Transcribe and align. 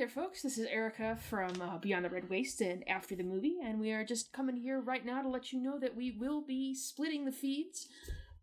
there, 0.00 0.08
folks. 0.08 0.40
This 0.40 0.56
is 0.56 0.64
Erica 0.64 1.18
from 1.28 1.60
uh, 1.60 1.76
Beyond 1.76 2.06
the 2.06 2.08
Red 2.08 2.30
Waste 2.30 2.62
and 2.62 2.88
After 2.88 3.14
the 3.14 3.22
Movie, 3.22 3.58
and 3.62 3.78
we 3.78 3.92
are 3.92 4.02
just 4.02 4.32
coming 4.32 4.56
here 4.56 4.80
right 4.80 5.04
now 5.04 5.20
to 5.20 5.28
let 5.28 5.52
you 5.52 5.60
know 5.60 5.78
that 5.78 5.94
we 5.94 6.10
will 6.12 6.40
be 6.40 6.74
splitting 6.74 7.26
the 7.26 7.32
feeds. 7.32 7.86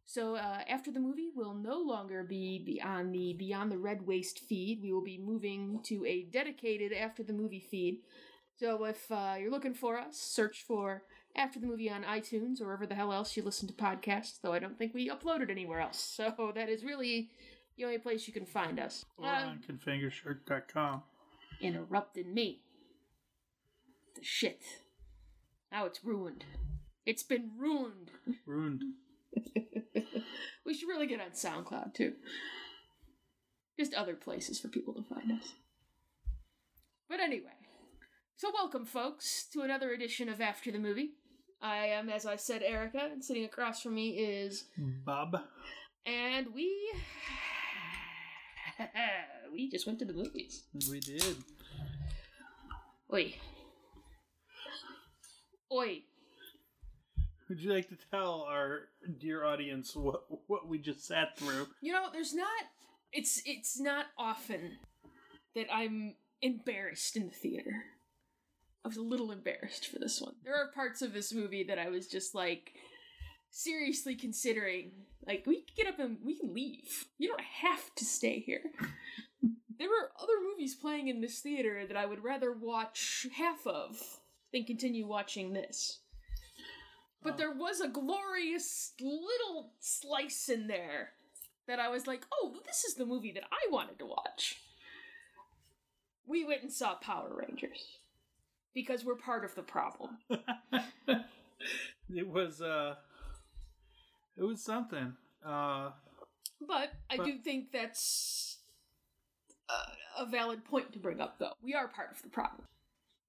So 0.05 0.35
uh, 0.35 0.59
after 0.69 0.91
the 0.91 0.99
movie, 0.99 1.29
we'll 1.33 1.55
no 1.55 1.79
longer 1.79 2.23
be, 2.23 2.79
on 2.85 3.11
the 3.11 3.33
Beyond 3.39 3.71
the 3.71 3.79
Red 3.79 4.05
Waste 4.05 4.37
feed. 4.37 4.83
We 4.83 4.93
will 4.93 5.01
be 5.01 5.17
moving 5.17 5.79
to 5.85 6.05
a 6.05 6.25
dedicated 6.25 6.93
After 6.93 7.23
the 7.23 7.33
Movie 7.33 7.65
feed. 7.71 8.01
So 8.59 8.83
if 8.83 9.11
uh, 9.11 9.37
you're 9.39 9.49
looking 9.49 9.73
for 9.73 9.97
us, 9.97 10.15
search 10.15 10.61
for 10.61 11.05
After 11.35 11.59
the 11.59 11.65
Movie 11.65 11.89
on 11.89 12.03
iTunes 12.03 12.61
or 12.61 12.65
wherever 12.65 12.85
the 12.85 12.93
hell 12.93 13.11
else 13.11 13.35
you 13.35 13.41
listen 13.41 13.67
to 13.67 13.73
podcasts. 13.73 14.39
Though 14.43 14.53
I 14.53 14.59
don't 14.59 14.77
think 14.77 14.93
we 14.93 15.09
uploaded 15.09 15.49
anywhere 15.49 15.79
else. 15.79 16.21
So 16.37 16.51
that 16.53 16.69
is 16.69 16.83
really 16.83 17.31
the 17.77 17.85
only 17.85 17.97
place 17.97 18.27
you 18.27 18.33
can 18.33 18.45
find 18.45 18.79
us. 18.79 19.05
Or 19.17 19.25
Uh, 19.25 19.47
on 19.47 19.63
confingershirt.com. 19.67 21.01
interrupted 21.61 22.27
me. 22.27 22.61
The 24.15 24.23
shit. 24.23 24.61
Now 25.71 25.85
it's 25.85 26.03
ruined. 26.03 26.45
It's 27.05 27.23
been 27.23 27.51
ruined. 27.57 28.11
Ruined. 28.45 28.83
We 30.67 30.73
should 30.73 30.89
really 30.89 31.07
get 31.07 31.21
on 31.21 31.29
SoundCloud 31.31 31.93
too. 31.93 32.15
Just 33.79 33.93
other 33.93 34.15
places 34.15 34.59
for 34.59 34.67
people 34.67 34.93
to 34.95 35.01
find 35.01 35.31
us. 35.31 35.53
But 37.07 37.21
anyway, 37.21 37.55
so 38.35 38.51
welcome, 38.53 38.85
folks, 38.85 39.47
to 39.53 39.61
another 39.61 39.91
edition 39.93 40.27
of 40.27 40.41
After 40.41 40.69
the 40.69 40.77
Movie. 40.77 41.11
I 41.61 41.87
am, 41.87 42.09
as 42.09 42.25
I 42.25 42.35
said, 42.35 42.63
Erica, 42.63 42.99
and 43.13 43.23
sitting 43.23 43.45
across 43.45 43.81
from 43.81 43.95
me 43.95 44.09
is, 44.17 44.65
Bob. 44.77 45.37
and 46.05 46.47
we. 46.53 46.91
we 49.51 49.69
just 49.69 49.85
went 49.85 49.99
to 49.99 50.05
the 50.05 50.13
movies. 50.13 50.63
We 50.89 50.99
did. 50.99 51.37
Oi. 53.13 53.35
Oi. 55.71 56.01
Would 57.49 57.61
you 57.61 57.73
like 57.73 57.87
to 57.89 57.97
tell 58.11 58.45
our 58.49 58.89
dear 59.19 59.45
audience 59.45 59.95
what 59.95 60.23
what 60.47 60.67
we 60.67 60.79
just 60.79 61.05
sat 61.05 61.37
through? 61.37 61.67
You 61.81 61.93
know, 61.93 62.07
there's 62.11 62.33
not 62.33 62.47
it's 63.13 63.41
it's 63.45 63.79
not 63.79 64.07
often 64.17 64.77
that 65.55 65.67
I'm 65.73 66.15
embarrassed 66.41 67.15
in 67.15 67.27
the 67.27 67.33
theater. 67.33 67.85
I 68.83 68.87
was 68.87 68.97
a 68.97 69.01
little 69.01 69.31
embarrassed 69.31 69.87
for 69.87 69.99
this 69.99 70.21
one. 70.21 70.35
There 70.43 70.55
are 70.55 70.71
parts 70.73 71.01
of 71.01 71.13
this 71.13 71.33
movie 71.33 71.63
that 71.63 71.79
I 71.79 71.89
was 71.89 72.07
just 72.07 72.35
like 72.35 72.73
seriously 73.49 74.15
considering 74.15 74.91
like 75.25 75.45
we 75.45 75.57
can 75.57 75.75
get 75.75 75.87
up 75.87 75.99
and 75.99 76.17
we 76.23 76.37
can 76.37 76.53
leave. 76.53 77.05
You 77.17 77.29
don't 77.29 77.41
have 77.41 77.93
to 77.95 78.05
stay 78.05 78.39
here. 78.39 78.61
There 79.79 79.89
were 79.89 80.11
other 80.21 80.33
movies 80.43 80.75
playing 80.75 81.07
in 81.07 81.21
this 81.21 81.39
theater 81.39 81.85
that 81.87 81.97
I 81.97 82.05
would 82.05 82.23
rather 82.23 82.51
watch 82.51 83.27
half 83.35 83.65
of 83.67 84.19
than 84.51 84.63
continue 84.63 85.05
watching 85.07 85.53
this. 85.53 85.99
But 87.23 87.37
there 87.37 87.51
was 87.51 87.81
a 87.81 87.87
glorious 87.87 88.93
little 89.01 89.71
slice 89.79 90.49
in 90.49 90.67
there 90.67 91.11
that 91.67 91.79
I 91.79 91.89
was 91.89 92.07
like, 92.07 92.25
oh, 92.31 92.55
this 92.65 92.85
is 92.85 92.95
the 92.95 93.05
movie 93.05 93.33
that 93.33 93.43
I 93.51 93.69
wanted 93.71 93.99
to 93.99 94.05
watch. 94.05 94.61
We 96.25 96.45
went 96.45 96.63
and 96.63 96.71
saw 96.71 96.95
Power 96.95 97.29
Rangers 97.47 97.97
because 98.73 99.03
we're 99.03 99.15
part 99.15 99.43
of 99.45 99.55
the 99.55 99.63
problem. 99.63 100.17
It 102.09 102.25
was 102.27 102.61
uh 102.61 102.95
it 104.37 104.43
was 104.43 104.63
something. 104.63 105.13
Uh 105.45 105.91
But 106.65 106.93
I 107.09 107.17
But- 107.17 107.25
do 107.25 107.37
think 107.39 107.71
that's 107.73 108.56
a, 109.69 110.21
a 110.23 110.25
valid 110.25 110.63
point 110.65 110.91
to 110.93 110.99
bring 110.99 111.19
up, 111.21 111.37
though. 111.39 111.53
We 111.61 111.73
are 111.73 111.87
part 111.87 112.11
of 112.11 112.21
the 112.21 112.29
problem. 112.29 112.63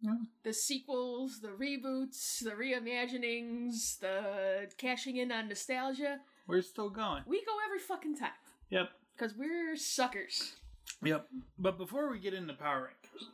Yeah. 0.00 0.14
The 0.44 0.52
sequels, 0.52 1.40
the 1.40 1.48
reboots, 1.48 2.42
the 2.42 2.52
reimaginings, 2.52 3.98
the 3.98 4.68
cashing 4.76 5.16
in 5.16 5.32
on 5.32 5.48
nostalgia, 5.48 6.20
we're 6.46 6.62
still 6.62 6.88
going. 6.88 7.24
we 7.26 7.44
go 7.44 7.52
every 7.66 7.80
fucking 7.80 8.16
time. 8.16 8.30
Yep. 8.70 8.90
Because 9.16 9.34
we're 9.36 9.76
suckers. 9.76 10.54
Yep. 11.02 11.26
But 11.58 11.78
before 11.78 12.10
we 12.10 12.18
get 12.20 12.32
into 12.32 12.54
Power 12.54 12.90
Rangers, 12.90 13.28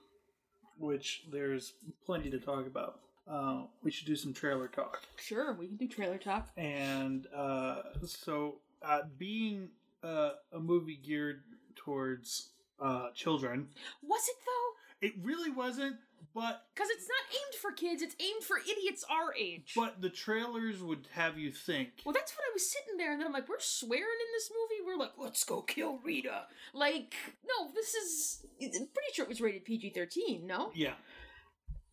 which 0.78 1.25
there's 1.31 1.75
plenty 2.04 2.31
to 2.31 2.38
talk 2.38 2.66
about, 2.66 3.00
uh, 3.31 3.62
we 3.82 3.91
should 3.91 4.06
do 4.06 4.16
some 4.16 4.32
trailer 4.32 4.69
talk. 4.69 5.03
Sure, 5.16 5.54
we 5.54 5.66
can 5.66 5.76
do 5.76 5.86
trailer 5.86 6.19
talk. 6.19 6.48
And 6.56 7.26
uh, 7.34 7.82
so, 8.04 8.56
uh, 8.82 9.03
being 9.19 9.69
uh, 10.03 10.31
a 10.53 10.59
movie 10.59 10.98
geared 11.03 11.42
towards 11.76 12.50
uh, 12.80 13.10
children, 13.14 13.68
Was 14.02 14.28
it 14.28 14.36
though? 14.46 15.06
it 15.06 15.14
really 15.22 15.50
wasn't. 15.50 15.96
But 16.34 16.64
Because 16.74 16.88
it's 16.90 17.06
not 17.06 17.32
aimed 17.32 17.54
for 17.60 17.70
kids, 17.70 18.02
it's 18.02 18.16
aimed 18.18 18.42
for 18.42 18.56
idiots 18.58 19.04
our 19.08 19.32
age. 19.38 19.72
but 19.76 20.00
the 20.00 20.10
trailers 20.10 20.82
would 20.82 21.06
have 21.12 21.38
you 21.38 21.52
think. 21.52 21.90
well, 22.04 22.12
that's 22.12 22.32
what 22.32 22.42
I 22.42 22.52
was 22.52 22.68
sitting 22.72 22.96
there, 22.96 23.12
and 23.12 23.20
then 23.20 23.28
I'm 23.28 23.32
like, 23.32 23.48
we're 23.48 23.60
swearing 23.60 24.02
in 24.02 24.32
this 24.34 24.50
movie? 24.50 24.82
We're 24.84 24.96
like, 24.98 25.12
let's 25.16 25.44
go 25.44 25.62
kill 25.62 25.98
Rita. 26.02 26.46
Like, 26.72 27.14
no, 27.46 27.70
this 27.72 27.94
is. 27.94 28.46
I'm 28.60 28.68
pretty 28.70 29.12
sure 29.12 29.24
it 29.24 29.28
was 29.28 29.41
rated 29.41 29.64
PG 29.64 29.91
13, 29.91 30.44
no? 30.44 30.72
Yeah. 30.74 30.94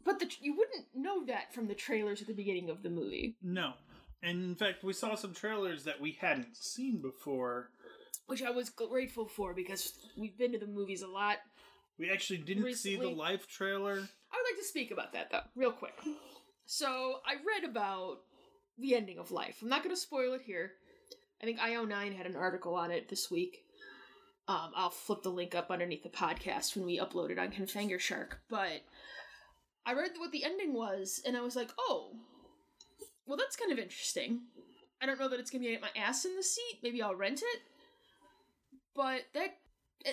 But 0.04 0.18
the, 0.20 0.28
you 0.42 0.56
wouldn't 0.58 0.86
know 0.96 1.24
that 1.28 1.54
from 1.54 1.68
the 1.68 1.76
trailers 1.76 2.22
at 2.22 2.28
the 2.28 2.34
beginning 2.34 2.72
of 2.72 2.82
the 2.82 2.90
movie, 2.90 3.36
No. 3.44 3.74
And 4.24 4.44
in 4.44 4.56
fact, 4.56 4.84
we 4.84 4.94
saw 4.94 5.16
some 5.16 5.34
trailers 5.34 5.84
that 5.84 6.00
we 6.00 6.18
hadn't 6.20 6.56
seen 6.56 7.02
before. 7.02 7.70
Which 8.32 8.42
I 8.42 8.50
was 8.50 8.70
grateful 8.70 9.28
for 9.28 9.54
because 9.54 9.94
we've 10.18 10.38
been 10.38 10.54
to 10.54 10.58
the 10.58 10.66
movies 10.66 11.02
a 11.02 11.08
lot. 11.08 11.40
We 12.00 12.10
actually 12.10 12.38
didn't 12.40 12.64
see 12.76 12.96
the 12.96 13.02
Recently- 13.02 13.16
live 13.16 13.46
trailer. 13.46 13.92
I 13.92 14.38
would 14.38 14.50
like 14.50 14.58
to 14.60 14.64
speak 14.64 14.90
about 14.90 15.12
that 15.12 15.30
though, 15.30 15.44
real 15.54 15.74
quick. 15.74 15.94
So 16.66 17.20
I 17.26 17.34
read 17.46 17.70
about 17.70 18.20
the 18.78 18.96
ending 18.96 19.20
of 19.20 19.32
life. 19.32 19.58
I'm 19.62 19.68
not 19.68 19.84
going 19.84 19.94
to 19.94 20.00
spoil 20.02 20.32
it 20.34 20.44
here. 20.46 20.72
I 21.42 21.46
think 21.46 21.60
IO9 21.60 22.16
had 22.16 22.26
an 22.26 22.38
article 22.38 22.74
on 22.76 22.90
it 22.90 23.10
this 23.10 23.30
week. 23.30 23.66
Um, 24.48 24.72
I'll 24.78 24.90
flip 24.90 25.24
the 25.24 25.30
link 25.30 25.54
up 25.54 25.70
underneath 25.70 26.04
the 26.04 26.10
podcast 26.10 26.78
when 26.78 26.86
we 26.86 27.00
upload 27.00 27.32
it 27.32 27.38
on 27.40 27.52
Confanger 27.52 28.00
Shark. 28.00 28.40
But 28.50 28.84
I 29.86 29.92
read 29.92 30.12
what 30.18 30.32
the 30.32 30.46
ending 30.46 30.74
was, 30.74 31.22
and 31.28 31.36
I 31.36 31.42
was 31.42 31.58
like, 31.58 31.72
oh, 31.78 32.14
well, 33.28 33.38
that's 33.38 33.58
kind 33.58 33.74
of 33.74 33.78
interesting. 33.78 34.44
I 35.02 35.06
don't 35.06 35.20
know 35.20 35.28
that 35.28 35.40
it's 35.42 35.52
going 35.52 35.64
to 35.64 35.68
be 35.70 35.78
my 35.82 35.90
ass 36.02 36.24
in 36.24 36.38
the 36.38 36.44
seat. 36.44 36.80
Maybe 36.82 37.02
I'll 37.02 37.16
rent 37.16 37.42
it. 37.44 37.62
But 38.96 39.22
that 39.34 39.58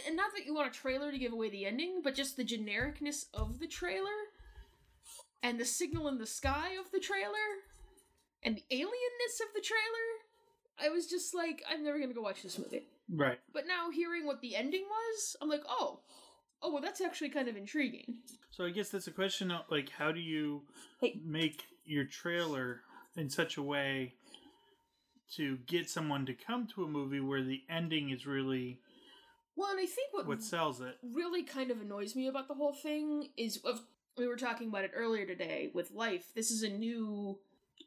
and 0.07 0.17
not 0.17 0.33
that 0.37 0.45
you 0.45 0.55
want 0.55 0.69
a 0.69 0.79
trailer 0.79 1.11
to 1.11 1.19
give 1.19 1.33
away 1.33 1.51
the 1.51 1.65
ending, 1.67 2.01
but 2.05 2.15
just 2.15 2.37
the 2.37 2.45
genericness 2.45 3.25
of 3.33 3.59
the 3.59 3.67
trailer 3.67 4.29
and 5.43 5.59
the 5.59 5.65
signal 5.65 6.09
in 6.09 6.19
the 6.19 6.27
sky 6.27 6.73
of 6.79 6.91
the 6.93 7.01
trailer 7.01 7.63
and 8.43 8.57
the 8.57 8.65
alienness 8.77 9.41
of 9.41 9.55
the 9.55 9.63
trailer. 9.63 10.09
I 10.81 10.91
was 10.91 11.07
just 11.07 11.35
like, 11.35 11.63
I'm 11.69 11.83
never 11.85 11.99
gonna 11.99 12.13
go 12.15 12.23
watch 12.23 12.43
this 12.43 12.59
movie. 12.59 12.87
Right. 13.11 13.39
But 13.53 13.67
now 13.67 13.91
hearing 13.91 14.27
what 14.27 14.41
the 14.41 14.55
ending 14.55 14.85
was, 14.89 15.37
I'm 15.41 15.49
like, 15.49 15.65
oh, 15.69 16.01
oh, 16.63 16.73
well, 16.73 16.83
that's 16.83 17.01
actually 17.01 17.31
kind 17.31 17.49
of 17.49 17.57
intriguing. 17.57 18.19
So 18.51 18.65
I 18.65 18.71
guess 18.71 18.91
that's 18.91 19.07
a 19.07 19.13
question 19.13 19.51
of 19.51 19.63
like, 19.71 19.89
how 19.91 20.13
do 20.13 20.21
you 20.21 20.63
Hey. 21.01 21.21
make 21.25 21.65
your 21.85 22.05
trailer 22.05 22.83
in 23.17 23.31
such 23.31 23.57
a 23.57 23.63
way 23.63 24.15
to 25.37 25.59
get 25.67 25.89
someone 25.91 26.27
to 26.27 26.35
come 26.35 26.67
to 26.75 26.85
a 26.85 26.89
movie 26.89 27.21
where 27.21 27.43
the 27.43 27.63
ending 27.69 28.11
is 28.11 28.27
really 28.27 28.81
Well, 29.57 29.71
and 29.71 29.81
I 29.81 29.87
think 29.87 30.13
what 30.13 30.27
what 30.27 30.43
sells 30.43 30.81
it? 30.81 30.97
really 31.03 31.43
kind 31.43 31.71
of 31.71 31.81
annoys 31.81 32.15
me 32.17 32.27
about 32.29 32.49
the 32.49 32.55
whole 32.55 32.75
thing 32.75 33.29
is 33.37 33.59
of 33.65 33.81
we 34.17 34.27
were 34.27 34.37
talking 34.37 34.69
about 34.69 34.85
it 34.85 34.93
earlier 34.95 35.27
today 35.27 35.71
with 35.73 35.93
life. 35.93 36.27
This 36.35 36.51
is 36.51 36.63
a 36.63 36.69
new. 36.69 37.39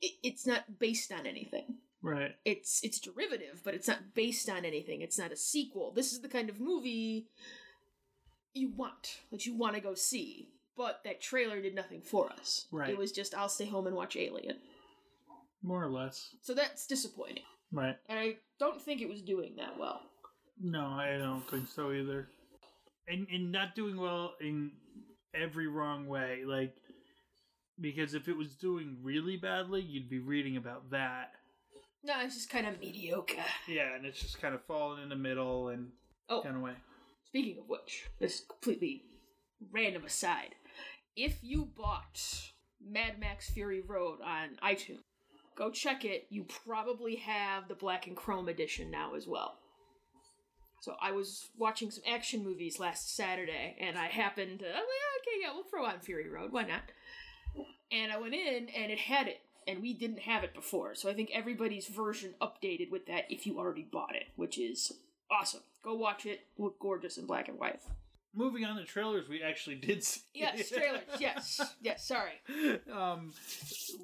It, 0.02 0.14
it's 0.24 0.48
not 0.48 0.80
based 0.80 1.12
on 1.12 1.26
anything. 1.26 1.76
Right. 2.04 2.36
it's 2.46 2.84
it's 2.84 3.00
derivative, 3.00 3.62
but 3.64 3.76
it's 3.76 3.88
not 3.88 4.16
based 4.16 4.50
on 4.50 4.66
anything. 4.66 5.02
It's 5.02 5.20
not 5.20 5.32
a 5.32 5.36
sequel. 5.36 5.92
This 5.92 6.12
is 6.14 6.22
the 6.22 6.30
kind 6.30 6.50
of 6.50 6.60
movie 6.60 7.28
you 8.54 8.72
want 8.76 9.20
that 9.32 9.46
you 9.46 9.56
want 9.56 9.76
to 9.76 9.82
go 9.82 9.94
see. 9.94 10.50
But 10.76 11.02
that 11.04 11.22
trailer 11.22 11.62
did 11.62 11.76
nothing 11.76 12.02
for 12.02 12.32
us. 12.32 12.66
Right. 12.72 12.90
It 12.90 12.98
was 12.98 13.12
just 13.12 13.36
I'll 13.36 13.50
stay 13.50 13.66
home 13.66 13.86
and 13.88 13.96
watch 13.96 14.16
Alien. 14.16 14.58
More 15.64 15.84
or 15.84 15.90
less. 15.90 16.30
So 16.42 16.54
that's 16.54 16.88
disappointing. 16.88 17.44
Right. 17.72 17.96
And 18.10 18.20
I 18.20 18.36
don't 18.60 18.82
think 18.82 19.02
it 19.02 19.10
was 19.10 19.22
doing 19.22 19.56
that 19.58 19.78
well. 19.80 20.02
No, 20.62 20.86
I 20.86 21.18
don't 21.18 21.48
think 21.50 21.68
so 21.68 21.92
either. 21.92 22.28
And 23.08 23.28
and 23.32 23.52
not 23.52 23.76
doing 23.76 24.00
well 24.00 24.34
in 24.42 24.72
every 25.34 25.68
wrong 25.68 26.08
way. 26.08 26.42
Like 26.46 26.76
because 27.80 28.14
if 28.14 28.28
it 28.28 28.38
was 28.38 28.56
doing 28.56 28.98
really 29.02 29.38
badly, 29.38 29.82
you'd 29.82 30.10
be 30.10 30.20
reading 30.20 30.58
about 30.58 30.92
that. 30.92 31.32
No, 32.04 32.14
it's 32.22 32.36
just 32.36 32.50
kind 32.50 32.68
of 32.68 32.80
mediocre. 32.80 33.44
Yeah, 33.68 33.96
and 33.96 34.06
it's 34.06 34.20
just 34.20 34.42
kind 34.42 34.56
of 34.56 34.64
falling 34.66 35.04
in 35.04 35.10
the 35.10 35.16
middle 35.16 35.70
and 35.70 35.90
Oh, 36.30 36.42
kind 36.42 36.56
of 36.56 36.62
way. 36.62 36.74
Speaking 37.26 37.60
of 37.60 37.68
which, 37.68 38.06
this 38.20 38.42
completely 38.48 39.04
random 39.72 40.06
aside. 40.06 40.56
If 41.16 41.40
you 41.42 41.68
bought 41.76 42.22
Mad 42.84 43.20
Max 43.20 43.50
Fury 43.50 43.82
Road 43.82 44.20
on 44.26 44.58
iTunes, 44.64 45.00
go 45.56 45.70
check 45.72 46.06
it. 46.06 46.28
You 46.30 46.46
probably 46.66 47.16
have 47.18 47.68
the 47.68 47.76
black 47.76 48.08
and 48.08 48.16
chrome 48.16 48.50
edition 48.50 48.92
now 48.92 49.16
as 49.16 49.28
well. 49.28 49.58
So 50.82 50.96
I 51.00 51.12
was 51.12 51.50
watching 51.58 51.92
some 51.92 52.04
action 52.08 52.44
movies 52.44 52.80
last 52.80 53.16
Saturday, 53.16 53.76
and 53.80 53.98
I 54.00 54.08
happened 54.08 54.60
to, 54.60 54.66
oh, 54.66 54.70
like, 54.70 54.78
okay, 54.78 55.42
yeah, 55.42 55.54
we'll 55.54 55.64
throw 55.64 55.86
on 55.86 56.00
Fury 56.00 56.28
Road, 56.28 56.52
why 56.52 56.64
not? 56.64 56.82
And 57.92 58.12
I 58.12 58.18
went 58.18 58.34
in, 58.34 58.68
and 58.70 58.92
it 58.92 58.98
had 58.98 59.28
it, 59.28 59.42
and 59.68 59.82
we 59.82 59.94
didn't 59.94 60.22
have 60.22 60.44
it 60.44 60.56
before. 60.56 60.96
So 60.96 61.08
I 61.08 61.14
think 61.14 61.30
everybody's 61.32 61.88
version 61.88 62.34
updated 62.42 62.90
with 62.90 63.06
that 63.06 63.26
if 63.30 63.46
you 63.46 63.60
already 63.60 63.84
bought 63.92 64.16
it, 64.16 64.30
which 64.36 64.58
is 64.58 64.92
awesome. 65.30 65.62
Go 65.84 65.94
watch 65.94 66.26
it. 66.26 66.42
Look 66.58 66.80
gorgeous 66.80 67.18
in 67.18 67.28
black 67.28 67.48
and 67.48 67.60
white. 67.60 67.80
Moving 68.34 68.64
on 68.64 68.78
to 68.78 68.84
trailers, 68.86 69.28
we 69.28 69.42
actually 69.44 69.76
did 69.76 70.04
see. 70.06 70.22
Yes, 70.34 70.70
trailers. 70.70 71.02
yes, 71.20 71.62
yes. 71.82 72.08
Sorry, 72.08 72.34
um, 72.94 73.34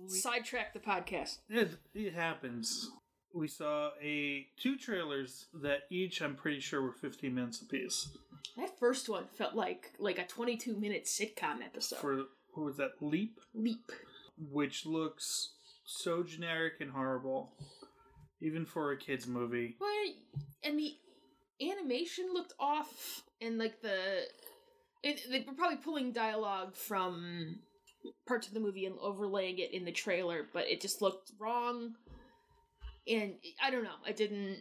we, 0.04 0.10
sidetrack 0.10 0.74
the 0.74 0.80
podcast. 0.80 1.38
it, 1.50 1.72
it 1.94 2.14
happens. 2.14 2.90
We 3.34 3.48
saw 3.48 3.92
a 4.02 4.48
two 4.60 4.78
trailers 4.78 5.46
that 5.62 5.82
each 5.90 6.22
I'm 6.22 6.36
pretty 6.36 6.60
sure 6.60 6.82
were 6.82 6.92
15 6.94 7.34
minutes 7.34 7.62
apiece. 7.62 8.10
That 8.58 8.78
first 8.80 9.08
one 9.10 9.26
felt 9.38 9.54
like 9.54 9.92
like 10.00 10.18
a 10.20 10.26
22 10.26 10.76
minute 10.76 11.06
sitcom 11.06 11.62
episode. 11.64 12.00
For 12.00 12.16
what 12.54 12.66
was 12.66 12.78
that? 12.78 12.92
Leap, 13.02 13.40
Leap. 13.54 13.92
which 14.52 14.86
looks 14.86 15.52
so 15.86 16.24
generic 16.24 16.74
and 16.82 16.92
horrible, 16.92 17.54
even 18.42 18.66
for 18.66 18.92
a 18.92 18.98
kids 18.98 19.28
movie. 19.28 19.78
Well, 19.80 19.90
and 20.64 20.80
the 20.80 20.96
animation 21.62 22.26
looked 22.34 22.54
off, 22.60 23.24
and 23.42 23.58
like 23.58 23.82
the 23.82 24.24
it, 25.04 25.22
they 25.30 25.46
were 25.48 25.54
probably 25.54 25.78
pulling 25.78 26.12
dialogue 26.12 26.76
from 26.76 27.60
parts 28.28 28.48
of 28.48 28.54
the 28.54 28.60
movie 28.60 28.86
and 28.86 28.96
overlaying 29.02 29.60
it 29.60 29.74
in 29.74 29.86
the 29.86 29.92
trailer, 29.92 30.46
but 30.54 30.68
it 30.68 30.82
just 30.82 31.02
looked 31.02 31.32
wrong. 31.40 31.94
And 33.08 33.36
I 33.64 33.72
don't 33.72 33.84
know, 33.84 33.90
it 34.08 34.18
didn't. 34.18 34.58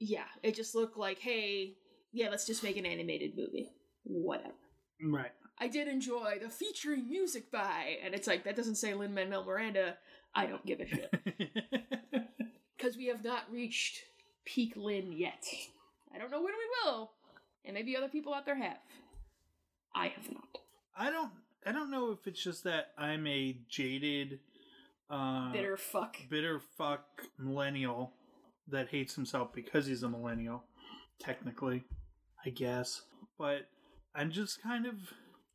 Yeah, 0.00 0.26
it 0.42 0.54
just 0.54 0.74
looked 0.74 0.96
like, 0.96 1.18
hey, 1.18 1.74
yeah, 2.12 2.28
let's 2.28 2.46
just 2.46 2.62
make 2.62 2.76
an 2.76 2.86
animated 2.86 3.36
movie. 3.36 3.72
Whatever. 4.04 4.54
Right. 5.02 5.32
I 5.60 5.68
did 5.68 5.88
enjoy 5.88 6.38
the 6.40 6.48
featuring 6.48 7.08
music 7.08 7.50
by, 7.50 7.98
and 8.04 8.14
it's 8.14 8.28
like 8.28 8.44
that 8.44 8.56
doesn't 8.56 8.76
say 8.76 8.94
Lin 8.94 9.14
Manuel 9.14 9.44
Miranda. 9.44 9.96
I 10.34 10.46
don't 10.46 10.64
give 10.64 10.80
a 10.80 10.86
shit 10.86 11.10
because 12.76 12.96
we 12.96 13.06
have 13.06 13.24
not 13.24 13.50
reached 13.50 14.02
peak 14.44 14.74
Lin 14.76 15.12
yet. 15.12 15.44
I 16.18 16.20
don't 16.20 16.32
know 16.32 16.38
when 16.42 16.52
we 16.54 16.90
will, 16.90 17.12
and 17.64 17.74
maybe 17.74 17.96
other 17.96 18.08
people 18.08 18.34
out 18.34 18.44
there 18.44 18.56
have. 18.56 18.78
I 19.94 20.08
have 20.08 20.28
not. 20.32 20.48
I 20.96 21.10
don't. 21.10 21.30
I 21.64 21.70
don't 21.70 21.92
know 21.92 22.10
if 22.10 22.26
it's 22.26 22.42
just 22.42 22.64
that 22.64 22.88
I'm 22.98 23.24
a 23.28 23.56
jaded, 23.68 24.40
uh, 25.10 25.52
Bitter 25.52 25.76
fuck. 25.76 26.16
bitter 26.28 26.60
fuck 26.76 27.04
millennial 27.38 28.14
that 28.66 28.88
hates 28.88 29.14
himself 29.14 29.52
because 29.52 29.86
he's 29.86 30.02
a 30.02 30.08
millennial. 30.08 30.64
Technically, 31.20 31.84
I 32.44 32.50
guess, 32.50 33.02
but 33.38 33.68
I'm 34.12 34.32
just 34.32 34.60
kind 34.60 34.86
of. 34.86 34.94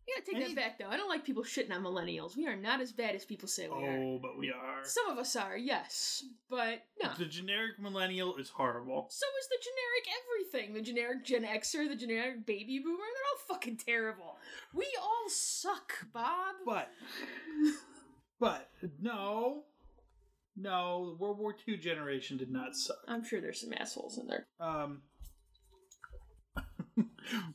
You 0.07 0.15
gotta 0.15 0.25
take 0.25 0.35
Any- 0.35 0.53
that 0.53 0.55
back 0.55 0.79
though. 0.79 0.89
I 0.89 0.97
don't 0.97 1.07
like 1.07 1.23
people 1.23 1.43
shitting 1.43 1.71
on 1.71 1.81
millennials. 1.83 2.35
We 2.35 2.47
are 2.47 2.55
not 2.55 2.81
as 2.81 2.91
bad 2.91 3.15
as 3.15 3.23
people 3.23 3.47
say 3.47 3.67
we 3.69 3.85
are. 3.85 3.97
Oh, 3.97 4.19
but 4.21 4.37
we 4.37 4.51
are. 4.51 4.83
Some 4.83 5.09
of 5.09 5.17
us 5.17 5.35
are, 5.35 5.55
yes, 5.55 6.25
but 6.49 6.83
no. 7.01 7.11
The 7.17 7.25
generic 7.25 7.79
millennial 7.79 8.35
is 8.35 8.49
horrible. 8.49 9.07
So 9.09 9.25
is 9.39 9.47
the 9.47 9.57
generic 9.63 10.63
everything. 10.63 10.73
The 10.73 10.81
generic 10.81 11.23
Gen 11.23 11.43
Xer, 11.43 11.87
the 11.87 11.95
generic 11.95 12.45
baby 12.45 12.79
boomer, 12.79 12.97
they're 12.97 13.31
all 13.31 13.55
fucking 13.55 13.77
terrible. 13.77 14.37
We 14.73 14.87
all 15.01 15.29
suck, 15.29 16.05
Bob. 16.13 16.55
But, 16.65 16.89
but 18.39 18.69
no, 19.01 19.63
no, 20.57 21.11
the 21.11 21.15
World 21.15 21.39
War 21.39 21.55
II 21.67 21.77
generation 21.77 22.37
did 22.37 22.51
not 22.51 22.75
suck. 22.75 22.97
I'm 23.07 23.23
sure 23.23 23.39
there's 23.41 23.61
some 23.61 23.73
assholes 23.73 24.17
in 24.17 24.27
there. 24.27 24.45
Um, 24.59 25.01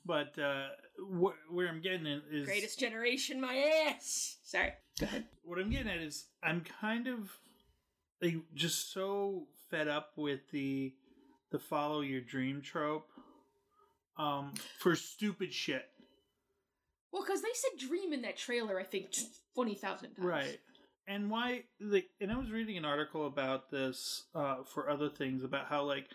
but 0.07 0.39
uh, 0.39 0.69
wh- 0.99 1.53
where 1.53 1.69
I'm 1.69 1.81
getting 1.81 2.07
at 2.07 2.23
is 2.31 2.47
Greatest 2.47 2.79
generation, 2.79 3.41
my 3.41 3.57
ass. 3.89 4.37
Sorry. 4.43 4.73
Go 5.01 5.07
ahead. 5.07 5.27
what 5.45 5.59
I'm 5.59 5.71
getting 5.71 5.89
at 5.91 5.99
is 5.99 6.27
I'm 6.43 6.63
kind 6.81 7.07
of 7.07 7.31
like 8.21 8.37
just 8.55 8.93
so 8.93 9.47
fed 9.71 9.89
up 9.89 10.13
with 10.17 10.41
the 10.51 10.95
the 11.51 11.59
follow 11.59 12.01
your 12.01 12.21
dream 12.21 12.61
trope 12.61 13.09
um 14.19 14.53
for 14.79 14.97
stupid 14.97 15.53
shit. 15.53 15.85
Well, 17.13 17.23
because 17.23 17.43
they 17.43 17.49
said 17.55 17.89
dream 17.89 18.13
in 18.13 18.23
that 18.23 18.37
trailer, 18.37 18.79
I 18.79 18.83
think, 18.83 19.15
20,000 19.55 20.11
times. 20.11 20.19
Right. 20.19 20.59
And 21.07 21.31
why 21.31 21.63
like 21.81 22.09
and 22.21 22.31
I 22.31 22.37
was 22.37 22.51
reading 22.51 22.77
an 22.77 22.85
article 22.85 23.27
about 23.27 23.71
this 23.71 24.25
uh 24.35 24.57
for 24.65 24.91
other 24.91 25.09
things 25.09 25.43
about 25.43 25.67
how 25.67 25.85
like 25.85 26.07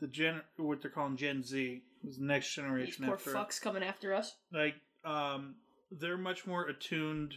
the 0.00 0.08
gen 0.08 0.40
what 0.56 0.82
they're 0.82 0.90
calling 0.90 1.16
Gen 1.16 1.44
Z 1.44 1.82
the 2.02 2.24
next 2.24 2.54
These 2.56 2.96
poor 2.96 3.14
after 3.14 3.32
fucks 3.32 3.60
coming 3.60 3.82
after 3.82 4.14
us. 4.14 4.36
like 4.52 4.74
um 5.04 5.54
they're 5.90 6.18
much 6.18 6.46
more 6.46 6.66
attuned 6.68 7.34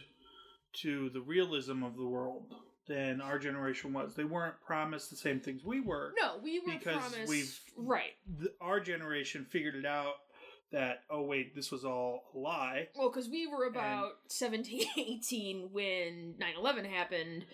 to 0.82 1.10
the 1.10 1.20
realism 1.20 1.82
of 1.82 1.96
the 1.96 2.04
world 2.06 2.52
than 2.86 3.20
our 3.20 3.38
generation 3.38 3.92
was. 3.92 4.14
They 4.14 4.24
weren't 4.24 4.60
promised 4.64 5.08
the 5.10 5.16
same 5.16 5.40
things 5.40 5.64
we 5.64 5.80
were. 5.80 6.12
No, 6.20 6.38
we 6.42 6.60
were 6.60 6.72
Because 6.72 6.98
promised. 6.98 7.28
we've- 7.28 7.50
Right. 7.76 8.12
The, 8.38 8.52
our 8.60 8.78
generation 8.80 9.46
figured 9.48 9.74
it 9.74 9.86
out 9.86 10.14
that 10.72 11.04
oh 11.08 11.22
wait, 11.22 11.54
this 11.54 11.70
was 11.70 11.84
all 11.84 12.24
a 12.34 12.38
lie. 12.38 12.88
Well, 12.96 13.08
because 13.08 13.28
we 13.28 13.46
were 13.46 13.64
about 13.66 14.12
17, 14.28 14.86
18 14.98 15.68
when 15.72 16.34
9 16.38 16.54
11 16.58 16.84
happened, 16.84 17.46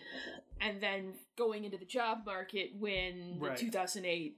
and 0.61 0.81
then 0.83 1.15
going 1.37 1.65
into 1.65 1.77
the 1.79 1.85
job 1.85 2.21
market 2.27 2.71
when 2.79 3.39
the 3.41 3.55
2008 3.56 4.37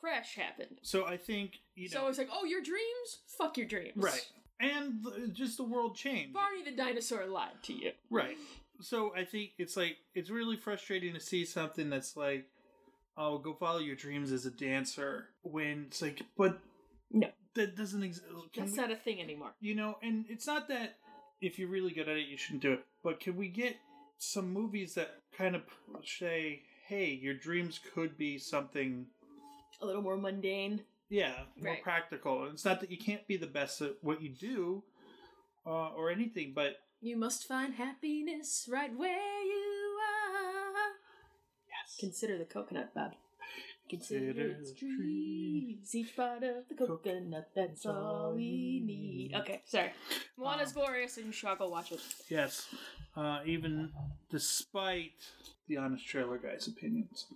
crash 0.00 0.34
happened. 0.36 0.78
So 0.82 1.06
I 1.06 1.16
think 1.16 1.58
you 1.74 1.88
know. 1.90 2.00
So 2.02 2.08
it's 2.08 2.18
like, 2.18 2.28
oh, 2.32 2.44
your 2.44 2.62
dreams? 2.62 3.18
Fuck 3.38 3.56
your 3.58 3.66
dreams. 3.66 3.92
right, 3.96 4.26
and 4.60 5.04
th- 5.04 5.32
just 5.32 5.56
the 5.56 5.64
world 5.64 5.96
changed. 5.96 6.34
Barney 6.34 6.62
the 6.64 6.72
dinosaur 6.76 7.26
lied 7.26 7.62
to 7.64 7.72
you. 7.72 7.92
Right. 8.10 8.36
So 8.80 9.12
I 9.16 9.24
think 9.24 9.50
it's 9.58 9.76
like 9.76 9.96
it's 10.14 10.30
really 10.30 10.56
frustrating 10.56 11.14
to 11.14 11.20
see 11.20 11.44
something 11.44 11.90
that's 11.90 12.16
like, 12.16 12.46
oh, 13.16 13.38
go 13.38 13.52
follow 13.54 13.80
your 13.80 13.96
dreams 13.96 14.30
as 14.30 14.46
a 14.46 14.50
dancer 14.50 15.26
when 15.42 15.86
it's 15.88 16.00
like, 16.00 16.22
but 16.36 16.60
No. 17.10 17.28
that 17.54 17.76
doesn't 17.76 18.02
exist. 18.04 18.24
That's 18.56 18.76
not 18.76 18.92
a 18.92 18.96
thing 18.96 19.20
anymore. 19.20 19.50
you 19.60 19.74
know, 19.74 19.96
and 20.02 20.24
it's 20.28 20.46
not 20.46 20.68
that 20.68 20.94
if 21.40 21.58
you're 21.58 21.68
really 21.68 21.90
good 21.92 22.08
at 22.08 22.16
it, 22.16 22.26
you 22.28 22.36
shouldn't 22.36 22.62
do 22.62 22.72
it. 22.74 22.84
But 23.02 23.18
can 23.20 23.36
we 23.36 23.48
get 23.48 23.76
some 24.18 24.52
movies 24.52 24.94
that 24.94 25.22
kind 25.36 25.54
of 25.56 25.62
say, 26.04 26.62
hey, 26.86 27.10
your 27.10 27.34
dreams 27.34 27.80
could 27.94 28.16
be 28.16 28.38
something, 28.38 29.06
A 29.80 29.86
little 29.86 30.02
more 30.02 30.16
mundane. 30.16 30.82
yeah, 31.08 31.44
more 31.56 31.72
Right. 31.74 31.82
practical. 31.82 32.44
And 32.44 32.54
it's 32.54 32.64
not 32.64 32.80
that 32.80 32.90
you 32.90 32.98
can't 32.98 33.26
be 33.26 33.36
the 33.36 33.46
best 33.46 33.80
at 33.80 33.96
what 34.02 34.20
you 34.20 34.28
do 34.30 34.82
uh, 35.66 35.90
or 35.94 36.10
anything, 36.10 36.52
but 36.54 36.76
You 37.00 37.16
must 37.16 37.46
find 37.46 37.74
happiness 37.74 38.68
right 38.70 38.92
where 38.94 39.42
you 39.44 39.98
are. 40.02 40.90
yes. 41.68 41.96
Consider 41.98 42.38
the 42.38 42.44
coconut, 42.44 42.92
Bob. 42.94 43.14
Consider 43.88 44.20
Consider 44.26 44.48
its 44.60 44.72
the 44.72 44.78
trees, 44.80 45.94
each 45.94 46.14
part 46.14 46.42
of 46.42 46.68
the 46.68 46.74
coconut, 46.74 47.48
that's 47.54 47.86
all 47.86 48.34
we 48.34 48.82
need. 48.84 49.32
Okay, 49.34 49.62
sorry. 49.64 49.92
Moana's 50.36 50.70
Um, 50.76 50.82
glorious 50.82 51.16
and 51.16 51.26
you 51.26 51.32
shall 51.32 51.56
go 51.56 51.70
watch 51.70 51.92
it. 51.92 52.00
Yes, 52.28 52.68
uh, 53.16 53.40
even 53.46 53.90
despite 54.30 55.14
the 55.68 55.78
honest 55.78 56.04
trailer 56.06 56.36
guy's 56.36 56.68
opinions, 56.68 57.28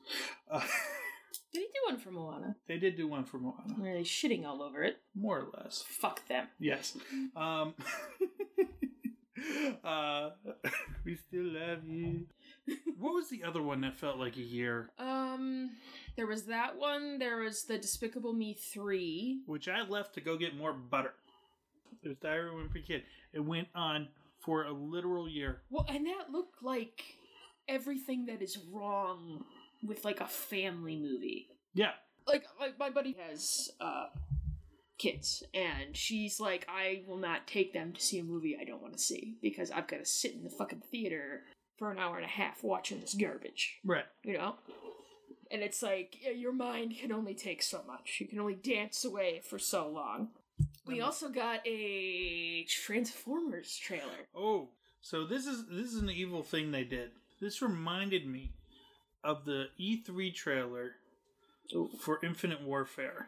uh, 0.50 0.60
Did 1.52 1.60
he 1.60 1.66
do 1.66 1.92
one 1.92 1.98
for 1.98 2.10
Moana? 2.10 2.56
they 2.66 2.78
did 2.78 2.96
do 2.96 3.06
one 3.08 3.24
for 3.24 3.38
Moana, 3.38 3.74
Were 3.78 3.92
they 3.92 4.02
shitting 4.02 4.46
all 4.46 4.62
over 4.62 4.82
it. 4.82 4.98
more 5.14 5.40
or 5.40 5.48
less. 5.62 5.84
Fuck 5.86 6.26
them. 6.28 6.46
Yes. 6.58 6.96
Um, 7.36 7.74
uh, 9.84 10.30
we 11.04 11.16
still 11.16 11.44
love 11.44 11.84
you. 11.86 12.26
What 12.98 13.14
was 13.14 13.28
the 13.28 13.42
other 13.44 13.62
one 13.62 13.80
that 13.80 13.96
felt 13.98 14.18
like 14.18 14.36
a 14.36 14.40
year? 14.42 14.90
Um, 14.98 15.70
there 16.16 16.26
was 16.26 16.44
that 16.44 16.78
one. 16.78 17.18
There 17.18 17.38
was 17.38 17.64
the 17.64 17.76
Despicable 17.76 18.32
Me 18.32 18.54
3. 18.54 19.40
Which 19.46 19.68
I 19.68 19.82
left 19.82 20.14
to 20.14 20.20
go 20.20 20.36
get 20.36 20.56
more 20.56 20.72
butter. 20.72 21.14
It 22.02 22.08
was 22.08 22.16
Diary 22.18 22.48
of 22.48 22.54
a 22.54 22.56
Wimpy 22.58 22.86
Kid. 22.86 23.02
It 23.32 23.40
went 23.40 23.68
on 23.74 24.08
for 24.40 24.64
a 24.64 24.72
literal 24.72 25.28
year. 25.28 25.62
Well, 25.70 25.86
and 25.88 26.06
that 26.06 26.30
looked 26.30 26.62
like 26.62 27.02
everything 27.68 28.26
that 28.26 28.42
is 28.42 28.58
wrong 28.72 29.44
with 29.82 30.04
like 30.04 30.20
a 30.20 30.26
family 30.26 30.96
movie. 30.96 31.48
Yeah. 31.74 31.92
like 32.26 32.44
like 32.60 32.78
my 32.78 32.90
buddy 32.90 33.16
has 33.28 33.70
uh 33.80 34.06
kids 34.98 35.42
and 35.52 35.96
she's 35.96 36.38
like 36.38 36.66
I 36.68 37.02
will 37.08 37.16
not 37.16 37.46
take 37.48 37.72
them 37.72 37.92
to 37.92 38.00
see 38.00 38.18
a 38.20 38.24
movie 38.24 38.56
I 38.60 38.64
don't 38.64 38.82
want 38.82 38.94
to 38.96 39.02
see 39.02 39.36
because 39.42 39.70
I've 39.70 39.88
got 39.88 39.98
to 39.98 40.04
sit 40.06 40.34
in 40.34 40.44
the 40.44 40.50
fucking 40.50 40.82
theater 40.90 41.40
for 41.78 41.90
an 41.90 41.98
hour 41.98 42.16
and 42.16 42.24
a 42.24 42.28
half 42.28 42.62
watching 42.62 43.00
this 43.00 43.14
garbage, 43.14 43.80
Right. 43.84 44.04
you 44.22 44.34
know? 44.34 44.54
And 45.50 45.62
it's 45.62 45.82
like 45.82 46.16
yeah, 46.22 46.30
your 46.30 46.52
mind 46.52 46.94
can 47.00 47.10
only 47.12 47.34
take 47.34 47.62
so 47.62 47.82
much. 47.86 48.18
You 48.20 48.28
can 48.28 48.38
only 48.38 48.54
dance 48.54 49.04
away 49.04 49.40
for 49.44 49.58
so 49.58 49.88
long. 49.88 50.28
We 50.86 51.00
Um, 51.00 51.06
also 51.06 51.28
got 51.28 51.66
a 51.66 52.64
Transformers 52.64 53.76
trailer. 53.76 54.28
Oh, 54.34 54.68
so 55.00 55.24
this 55.26 55.46
is 55.46 55.66
this 55.66 55.92
is 55.92 56.00
an 56.02 56.10
evil 56.10 56.42
thing 56.42 56.70
they 56.70 56.84
did. 56.84 57.10
This 57.40 57.60
reminded 57.60 58.26
me 58.26 58.52
of 59.24 59.44
the 59.44 59.66
E3 59.80 60.34
trailer 60.34 60.92
for 62.00 62.18
Infinite 62.22 62.62
Warfare, 62.62 63.26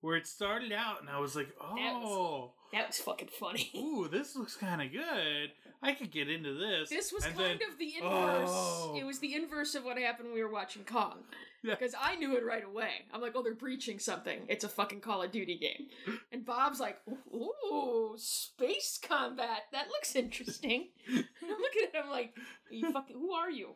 where 0.00 0.16
it 0.16 0.26
started 0.26 0.72
out, 0.72 1.00
and 1.00 1.10
I 1.10 1.18
was 1.20 1.36
like, 1.36 1.48
oh, 1.60 2.50
That 2.72 2.88
was 2.88 2.98
fucking 2.98 3.28
funny. 3.38 3.70
ooh, 3.76 4.08
this 4.10 4.34
looks 4.36 4.56
kind 4.56 4.82
of 4.82 4.92
good. 4.92 5.50
I 5.82 5.92
could 5.92 6.10
get 6.10 6.30
into 6.30 6.54
this. 6.54 6.88
This 6.88 7.12
was 7.12 7.24
And 7.26 7.36
kind 7.36 7.60
then- 7.60 7.70
of 7.70 7.78
the 7.78 7.94
inverse. 7.96 8.48
Oh. 8.50 8.96
It 8.98 9.04
was 9.04 9.18
the 9.18 9.34
inverse 9.34 9.74
of 9.74 9.84
what 9.84 9.98
happened 9.98 10.28
when 10.28 10.34
we 10.34 10.42
were 10.42 10.50
watching 10.50 10.84
Kong. 10.84 11.18
Yeah. 11.62 11.74
Because 11.74 11.94
I 12.00 12.16
knew 12.16 12.34
it 12.36 12.44
right 12.44 12.64
away. 12.64 13.04
I'm 13.12 13.20
like, 13.20 13.32
oh, 13.34 13.42
they're 13.42 13.54
breaching 13.54 13.98
something. 13.98 14.40
It's 14.48 14.64
a 14.64 14.68
fucking 14.68 15.00
Call 15.00 15.22
of 15.22 15.32
Duty 15.32 15.58
game. 15.58 16.18
And 16.32 16.44
Bob's 16.46 16.80
like, 16.80 16.98
ooh, 17.34 18.14
space 18.16 18.98
combat. 19.02 19.64
That 19.72 19.88
looks 19.88 20.16
interesting. 20.16 20.88
and 21.08 21.24
I'm 21.42 21.60
looking 21.60 21.82
at 21.94 22.04
him 22.04 22.10
like, 22.10 22.34
you 22.70 22.90
fucking, 22.92 23.16
who 23.16 23.32
are 23.32 23.50
you? 23.50 23.70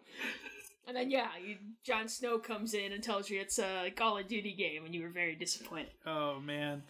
And 0.87 0.97
then 0.97 1.11
yeah, 1.11 1.29
you, 1.45 1.57
Jon 1.85 2.09
Snow 2.09 2.39
comes 2.39 2.75
in 2.75 2.93
and 2.93 3.03
tells 3.03 3.31
you 3.31 3.41
it's 3.41 3.59
a 3.59 3.91
Call 3.95 4.19
of 4.19 4.27
Duty 4.27 4.53
game, 4.55 4.85
and 4.85 4.95
you 4.95 5.03
were 5.03 5.11
very 5.11 5.35
disappointed. 5.37 5.93
Oh 6.07 6.41
man. 6.41 6.83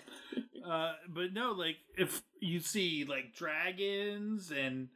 Uh 0.66 0.92
but 1.08 1.32
no, 1.32 1.52
like 1.52 1.76
if 1.98 2.22
you 2.40 2.60
see 2.60 3.04
like 3.04 3.34
dragons 3.34 4.50
and 4.52 4.88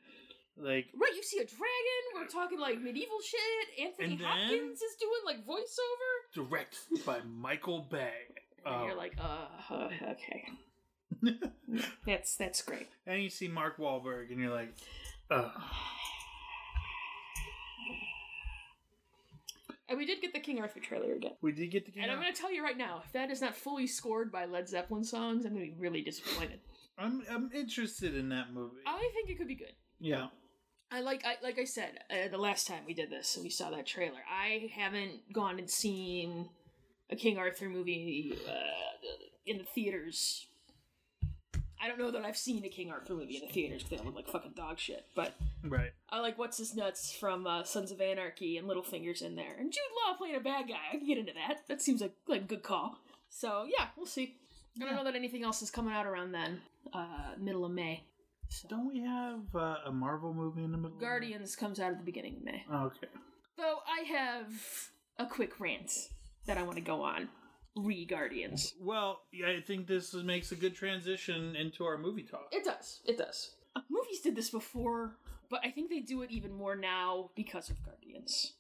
like 0.57 0.87
Right, 0.95 1.13
you 1.15 1.23
see 1.23 1.39
a 1.39 1.45
dragon. 1.45 2.03
We're 2.15 2.27
talking 2.29 2.59
like 2.61 2.81
medieval 2.81 3.19
shit. 3.21 3.85
Anthony 3.87 4.17
Hopkins 4.23 4.81
is 4.81 4.97
doing 5.01 5.21
like 5.27 5.45
voiceover. 5.47 6.49
directed 6.49 7.05
by 7.05 7.19
Michael 7.29 7.81
Bay. 7.91 8.13
And 8.65 8.75
Oh. 8.77 8.87
you're 8.87 8.97
like, 8.97 9.15
uh, 9.21 9.49
uh, 9.75 9.89
okay. 10.13 10.45
That's 12.07 12.37
that's 12.37 12.63
great. 12.63 12.89
and 13.07 13.23
you 13.23 13.29
see 13.31 13.49
Mark 13.49 13.77
Wahlberg 13.79 14.31
and 14.31 14.41
you're 14.41 14.55
like, 14.55 14.75
uh 15.31 15.51
And 19.95 19.99
we 20.01 20.07
did 20.07 20.21
get 20.21 20.33
the 20.33 20.41
King 20.41 20.61
Arthur 20.61 20.81
trailer 20.81 21.13
again. 21.13 21.35
we 21.41 21.53
did 21.53 21.71
get 21.71 21.87
the 21.87 21.93
King 21.93 22.03
And 22.03 22.11
I'm 22.11 22.19
gonna 22.19 22.33
tell 22.33 22.53
you 22.53 22.65
right 22.65 22.77
now, 22.77 23.01
if 23.07 23.13
that 23.13 23.31
is 23.31 23.41
not 23.41 23.55
fully 23.55 23.87
scored 23.87 24.33
by 24.33 24.45
Led 24.45 24.69
Zeppelin 24.69 25.05
songs, 25.05 25.47
I'm 25.47 25.53
gonna 25.53 25.67
be 25.67 25.75
really 25.79 26.03
disappointed. 26.03 26.59
I'm 26.99 27.23
I'm 27.31 27.49
interested 27.55 28.17
in 28.17 28.29
that 28.31 28.53
movie. 28.53 28.81
I 28.87 29.09
think 29.15 29.31
it 29.31 29.39
could 29.39 29.47
be 29.47 29.55
good. 29.55 29.75
yeah. 30.01 30.27
I 30.91 31.01
like 31.01 31.25
I 31.25 31.37
like 31.45 31.61
I 31.61 31.65
said 31.65 32.01
uh, 32.11 32.29
the 32.29 32.39
last 32.39 32.67
time 32.67 32.83
we 32.87 32.93
did 32.95 33.09
this 33.09 33.39
we 33.41 33.51
saw 33.51 33.71
that 33.71 33.87
trailer. 33.87 34.19
I 34.29 34.69
haven't 34.75 35.33
gone 35.33 35.61
and 35.61 35.71
seen 35.71 36.49
a 37.09 37.15
King 37.15 37.39
Arthur 37.39 37.69
movie 37.69 38.37
uh, 38.49 39.07
in 39.47 39.59
the 39.59 39.65
theaters. 39.65 40.49
I 41.85 41.89
don't 41.89 41.99
know 41.99 42.11
that 42.13 42.25
I've 42.25 42.37
seen 42.37 42.65
a 42.65 42.69
King 42.69 42.91
Arthur 42.91 43.13
movie 43.15 43.37
in 43.37 43.47
the 43.47 43.53
theaters 43.53 43.83
because 43.83 43.99
they 44.01 44.05
look 44.07 44.15
like 44.17 44.29
fucking 44.29 44.53
dog 44.57 44.79
shit. 44.79 45.05
But 45.15 45.35
Right. 45.63 45.93
I 46.09 46.21
like 46.21 46.39
what's 46.39 46.57
his 46.59 46.75
nuts 46.75 47.13
from 47.13 47.47
uh, 47.47 47.65
Sons 47.65 47.91
of 47.93 48.01
Anarchy 48.01 48.57
and 48.57 48.67
Littlefinger's 48.69 49.21
in 49.23 49.35
there, 49.37 49.55
and 49.59 49.71
Jude 49.71 49.81
Law 50.07 50.17
playing 50.17 50.37
a 50.37 50.41
bad 50.41 50.67
guy. 50.69 50.75
I 50.93 50.97
can 50.97 51.07
get 51.07 51.19
into 51.19 51.33
that. 51.35 51.67
That 51.69 51.83
seems 51.83 52.01
like 52.01 52.15
like 52.27 52.41
a 52.43 52.45
good 52.47 52.63
call. 52.63 52.97
So 53.29 53.67
yeah, 53.69 53.89
we'll 53.97 54.07
see. 54.07 54.37
I 54.77 54.81
don't 54.81 54.89
Yeah. 54.91 54.97
know 54.97 55.05
that 55.05 55.15
anything 55.15 55.45
else 55.45 55.61
is 55.63 55.71
coming 55.71 55.93
out 55.93 56.07
around 56.07 56.33
then, 56.33 56.63
uh, 56.93 57.35
middle 57.39 57.65
of 57.65 57.73
May. 57.73 58.05
So. 58.49 58.69
Don't 58.69 58.87
we 58.87 59.01
have 59.01 59.41
uh, 59.55 59.77
a 59.87 59.93
Marvel 59.93 60.33
movie 60.35 60.63
in 60.65 60.71
the 60.73 60.79
middle? 60.79 60.95
of 60.95 61.01
the- 61.01 61.05
Guardians 61.07 61.55
comes 61.57 61.81
out 61.81 61.91
at 61.93 61.99
the 61.99 62.05
beginning 62.05 62.37
of 62.37 62.43
May. 62.45 62.65
Oh, 62.71 62.85
okay. 62.87 63.09
Though 63.57 63.79
I 63.87 64.01
have 64.13 64.49
a 65.19 65.27
quick 65.27 65.59
rant 65.61 65.93
that 66.47 66.57
I 66.59 66.63
want 66.63 66.77
to 66.77 66.81
go 66.83 67.03
on. 67.03 67.29
Re 67.77 68.05
Guardians. 68.05 68.75
Well, 68.81 69.23
yeah, 69.33 69.49
I 69.49 69.61
think 69.61 69.87
this 69.87 70.15
makes 70.15 70.53
a 70.53 70.57
good 70.57 70.75
transition 70.75 71.57
into 71.57 71.85
our 71.85 71.99
movie 71.99 72.23
talk. 72.23 72.49
It 72.53 72.65
does. 72.65 73.01
It 73.05 73.19
does. 73.19 73.51
Uh, 73.75 73.81
movies 73.91 74.21
did 74.21 74.37
this 74.37 74.51
before, 74.51 75.17
but 75.51 75.61
I 75.65 75.71
think 75.71 75.91
they 75.91 76.01
do 76.01 76.23
it 76.23 76.31
even 76.31 76.53
more 76.53 76.77
now 76.77 77.31
because 77.35 77.71
of 77.71 77.77
Guardians. 77.85 78.55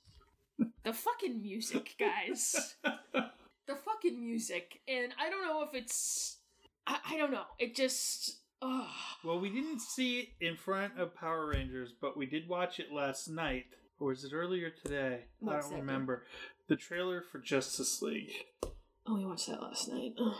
the 0.85 0.92
fucking 0.92 1.40
music, 1.40 1.94
guys. 1.99 2.75
the 2.83 3.76
fucking 3.76 4.21
music. 4.21 4.80
And 4.88 5.12
I 5.21 5.30
don't 5.30 5.44
know 5.44 5.62
if 5.62 5.75
it's. 5.75 6.38
I, 6.87 6.99
I 7.12 7.16
don't 7.16 7.33
know. 7.33 7.44
It 7.59 7.75
just. 7.75 8.38
Ugh. 8.62 8.88
Well, 9.25 9.40
we 9.40 9.50
didn't 9.50 9.80
see 9.80 10.21
it 10.21 10.28
in 10.40 10.56
front 10.56 10.99
of 10.99 11.14
Power 11.14 11.49
Rangers, 11.49 11.92
but 12.00 12.16
we 12.16 12.26
did 12.26 12.49
watch 12.49 12.80
it 12.80 12.92
last 12.92 13.28
night. 13.28 13.66
Or 14.00 14.09
was 14.09 14.25
it 14.25 14.33
earlier 14.33 14.71
today? 14.71 15.21
I 15.42 15.47
don't 15.47 15.56
exactly? 15.56 15.80
remember. 15.80 16.25
The 16.66 16.76
trailer 16.76 17.23
for 17.23 17.38
Justice 17.38 18.02
League. 18.02 18.33
Oh, 19.06 19.16
we 19.16 19.26
watched 19.26 19.49
that 19.49 19.62
last 19.62 19.88
night. 19.88 20.14
Oh, 20.18 20.37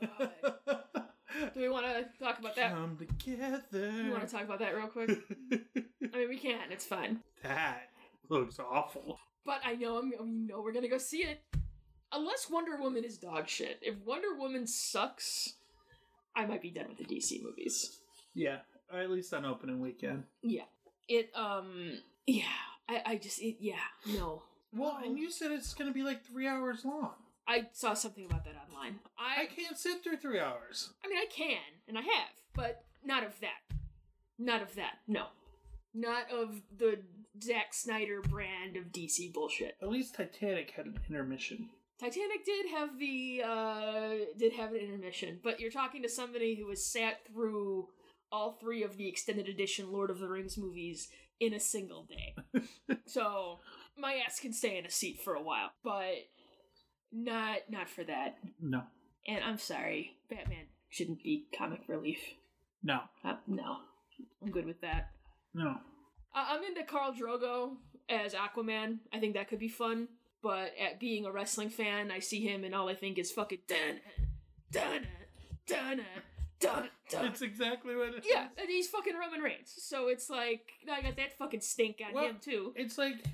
God. 0.00 0.30
Do 1.54 1.60
we 1.60 1.68
want 1.68 1.86
to 1.86 2.24
talk 2.24 2.38
about 2.38 2.54
that? 2.56 2.72
Come 2.72 2.96
together. 2.96 3.90
You 3.90 4.10
want 4.10 4.26
to 4.26 4.32
talk 4.32 4.44
about 4.44 4.60
that 4.60 4.74
real 4.74 4.86
quick? 4.86 5.10
I 6.14 6.18
mean, 6.18 6.28
we 6.28 6.38
can. 6.38 6.70
It's 6.70 6.86
fine. 6.86 7.20
that 7.42 7.90
looks 8.28 8.58
awful. 8.58 9.18
But 9.44 9.60
I 9.64 9.74
know 9.74 9.98
I'm. 9.98 10.10
We 10.10 10.16
know 10.30 10.60
we're 10.62 10.72
gonna 10.72 10.88
go 10.88 10.98
see 10.98 11.18
it. 11.18 11.40
Unless 12.12 12.48
Wonder 12.50 12.76
Woman 12.80 13.04
is 13.04 13.18
dog 13.18 13.48
shit. 13.48 13.78
If 13.82 13.96
Wonder 14.04 14.34
Woman 14.36 14.66
sucks, 14.66 15.54
I 16.34 16.46
might 16.46 16.62
be 16.62 16.70
done 16.70 16.86
with 16.88 16.98
the 16.98 17.04
DC 17.04 17.42
movies. 17.42 17.98
Yeah, 18.34 18.58
or 18.92 19.00
at 19.00 19.10
least 19.10 19.34
on 19.34 19.44
opening 19.44 19.80
weekend. 19.80 20.24
Yeah. 20.42 20.64
It. 21.08 21.30
Um. 21.34 21.98
Yeah. 22.26 22.44
I. 22.88 23.02
I 23.04 23.16
just. 23.16 23.40
It. 23.42 23.56
Yeah. 23.60 23.74
No. 24.06 24.42
Well, 24.72 24.98
and 25.04 25.18
you 25.18 25.30
said 25.30 25.52
it's 25.52 25.74
going 25.74 25.88
to 25.90 25.94
be 25.94 26.02
like 26.02 26.24
three 26.24 26.46
hours 26.46 26.84
long. 26.84 27.12
I 27.48 27.66
saw 27.72 27.94
something 27.94 28.26
about 28.26 28.44
that 28.44 28.54
online. 28.68 29.00
I 29.18 29.42
I. 29.42 29.46
can't 29.46 29.78
sit 29.78 30.02
through 30.02 30.18
three 30.18 30.40
hours. 30.40 30.90
I 31.04 31.08
mean, 31.08 31.18
I 31.18 31.26
can, 31.30 31.58
and 31.88 31.96
I 31.96 32.02
have, 32.02 32.34
but 32.54 32.84
not 33.04 33.24
of 33.24 33.38
that. 33.40 33.76
Not 34.38 34.62
of 34.62 34.74
that. 34.74 34.98
No. 35.06 35.26
Not 35.94 36.30
of 36.30 36.60
the 36.76 36.98
Zack 37.42 37.72
Snyder 37.72 38.20
brand 38.20 38.76
of 38.76 38.92
DC 38.92 39.32
bullshit. 39.32 39.76
At 39.80 39.88
least 39.88 40.14
Titanic 40.14 40.72
had 40.72 40.86
an 40.86 40.98
intermission. 41.08 41.70
Titanic 41.98 42.44
did 42.44 42.66
have 42.70 42.98
the 42.98 43.42
uh 43.42 44.10
did 44.38 44.52
have 44.52 44.72
an 44.72 44.80
intermission, 44.80 45.40
but 45.42 45.60
you're 45.60 45.70
talking 45.70 46.02
to 46.02 46.08
somebody 46.08 46.54
who 46.54 46.68
has 46.68 46.84
sat 46.84 47.20
through 47.26 47.88
all 48.30 48.58
three 48.60 48.82
of 48.82 48.96
the 48.96 49.08
extended 49.08 49.48
edition 49.48 49.90
Lord 49.90 50.10
of 50.10 50.18
the 50.18 50.28
Rings 50.28 50.58
movies 50.58 51.08
in 51.40 51.54
a 51.54 51.60
single 51.60 52.04
day. 52.06 52.60
so 53.06 53.60
my 53.96 54.20
ass 54.26 54.40
can 54.40 54.52
stay 54.52 54.76
in 54.76 54.84
a 54.84 54.90
seat 54.90 55.20
for 55.22 55.34
a 55.34 55.42
while, 55.42 55.70
but 55.82 56.28
not 57.12 57.58
not 57.70 57.88
for 57.88 58.04
that. 58.04 58.38
No, 58.60 58.82
And 59.26 59.42
I'm 59.44 59.58
sorry, 59.58 60.16
Batman 60.30 60.66
shouldn't 60.90 61.22
be 61.22 61.46
comic 61.56 61.82
relief. 61.88 62.20
no, 62.82 63.00
Uh, 63.24 63.36
no, 63.46 63.78
I'm 64.42 64.50
good 64.50 64.66
with 64.66 64.80
that. 64.82 65.10
no. 65.54 65.80
I- 66.34 66.54
I'm 66.54 66.62
into 66.64 66.82
Khal 66.82 67.16
Drogo 67.18 67.76
as 68.08 68.34
Aquaman. 68.34 68.98
I 69.12 69.18
think 69.20 69.34
that 69.34 69.48
could 69.48 69.58
be 69.58 69.68
fun. 69.68 70.08
But 70.42 70.76
at 70.78 71.00
being 71.00 71.24
a 71.24 71.32
wrestling 71.32 71.70
fan, 71.70 72.10
I 72.12 72.18
see 72.20 72.40
him 72.46 72.62
and 72.62 72.74
all 72.74 72.88
I 72.88 72.94
think 72.94 73.18
is 73.18 73.32
fucking 73.32 73.60
dun 73.66 74.00
dun 74.70 75.06
dun 75.66 76.02
dun 76.60 76.90
dun. 77.10 77.24
It's 77.26 77.40
exactly 77.42 77.96
what 77.96 78.10
it 78.10 78.18
is. 78.18 78.26
Yeah, 78.28 78.48
and 78.58 78.68
he's 78.68 78.86
fucking 78.88 79.16
Roman 79.16 79.40
Reigns. 79.40 79.72
So 79.78 80.08
it's 80.08 80.28
like 80.30 80.70
I 80.92 81.00
got 81.02 81.16
that 81.16 81.36
fucking 81.38 81.62
stink 81.62 82.00
on 82.06 82.12
Well, 82.12 82.24
him 82.28 82.38
too. 82.40 82.72
It's 82.76 82.98
like 82.98 83.24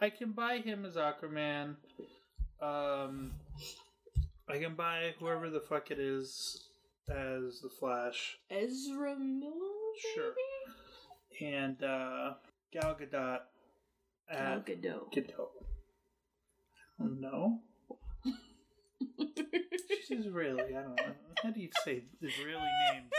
I 0.00 0.10
can 0.10 0.32
buy 0.32 0.58
him 0.58 0.84
as 0.84 0.96
Aquaman. 0.96 1.76
Um, 2.60 3.32
I 4.48 4.58
can 4.58 4.74
buy 4.74 5.14
whoever 5.18 5.50
the 5.50 5.60
fuck 5.60 5.90
it 5.90 5.98
is 5.98 6.68
as 7.08 7.60
the 7.60 7.68
Flash, 7.78 8.38
Ezra 8.50 9.16
Miller, 9.16 9.52
Sure. 10.14 10.32
and 11.40 11.82
uh, 11.82 12.34
Gal 12.72 12.94
Gadot 12.96 13.40
Gal 14.30 14.60
Gadot. 14.60 15.12
Gadot. 15.14 15.48
No, 16.98 17.60
she's 20.08 20.24
Israeli. 20.26 20.62
I 20.76 20.82
don't 20.82 20.96
know. 20.96 21.12
How 21.42 21.50
do 21.50 21.60
you 21.60 21.68
say 21.84 22.04
Israeli 22.22 22.62
names? 22.92 23.10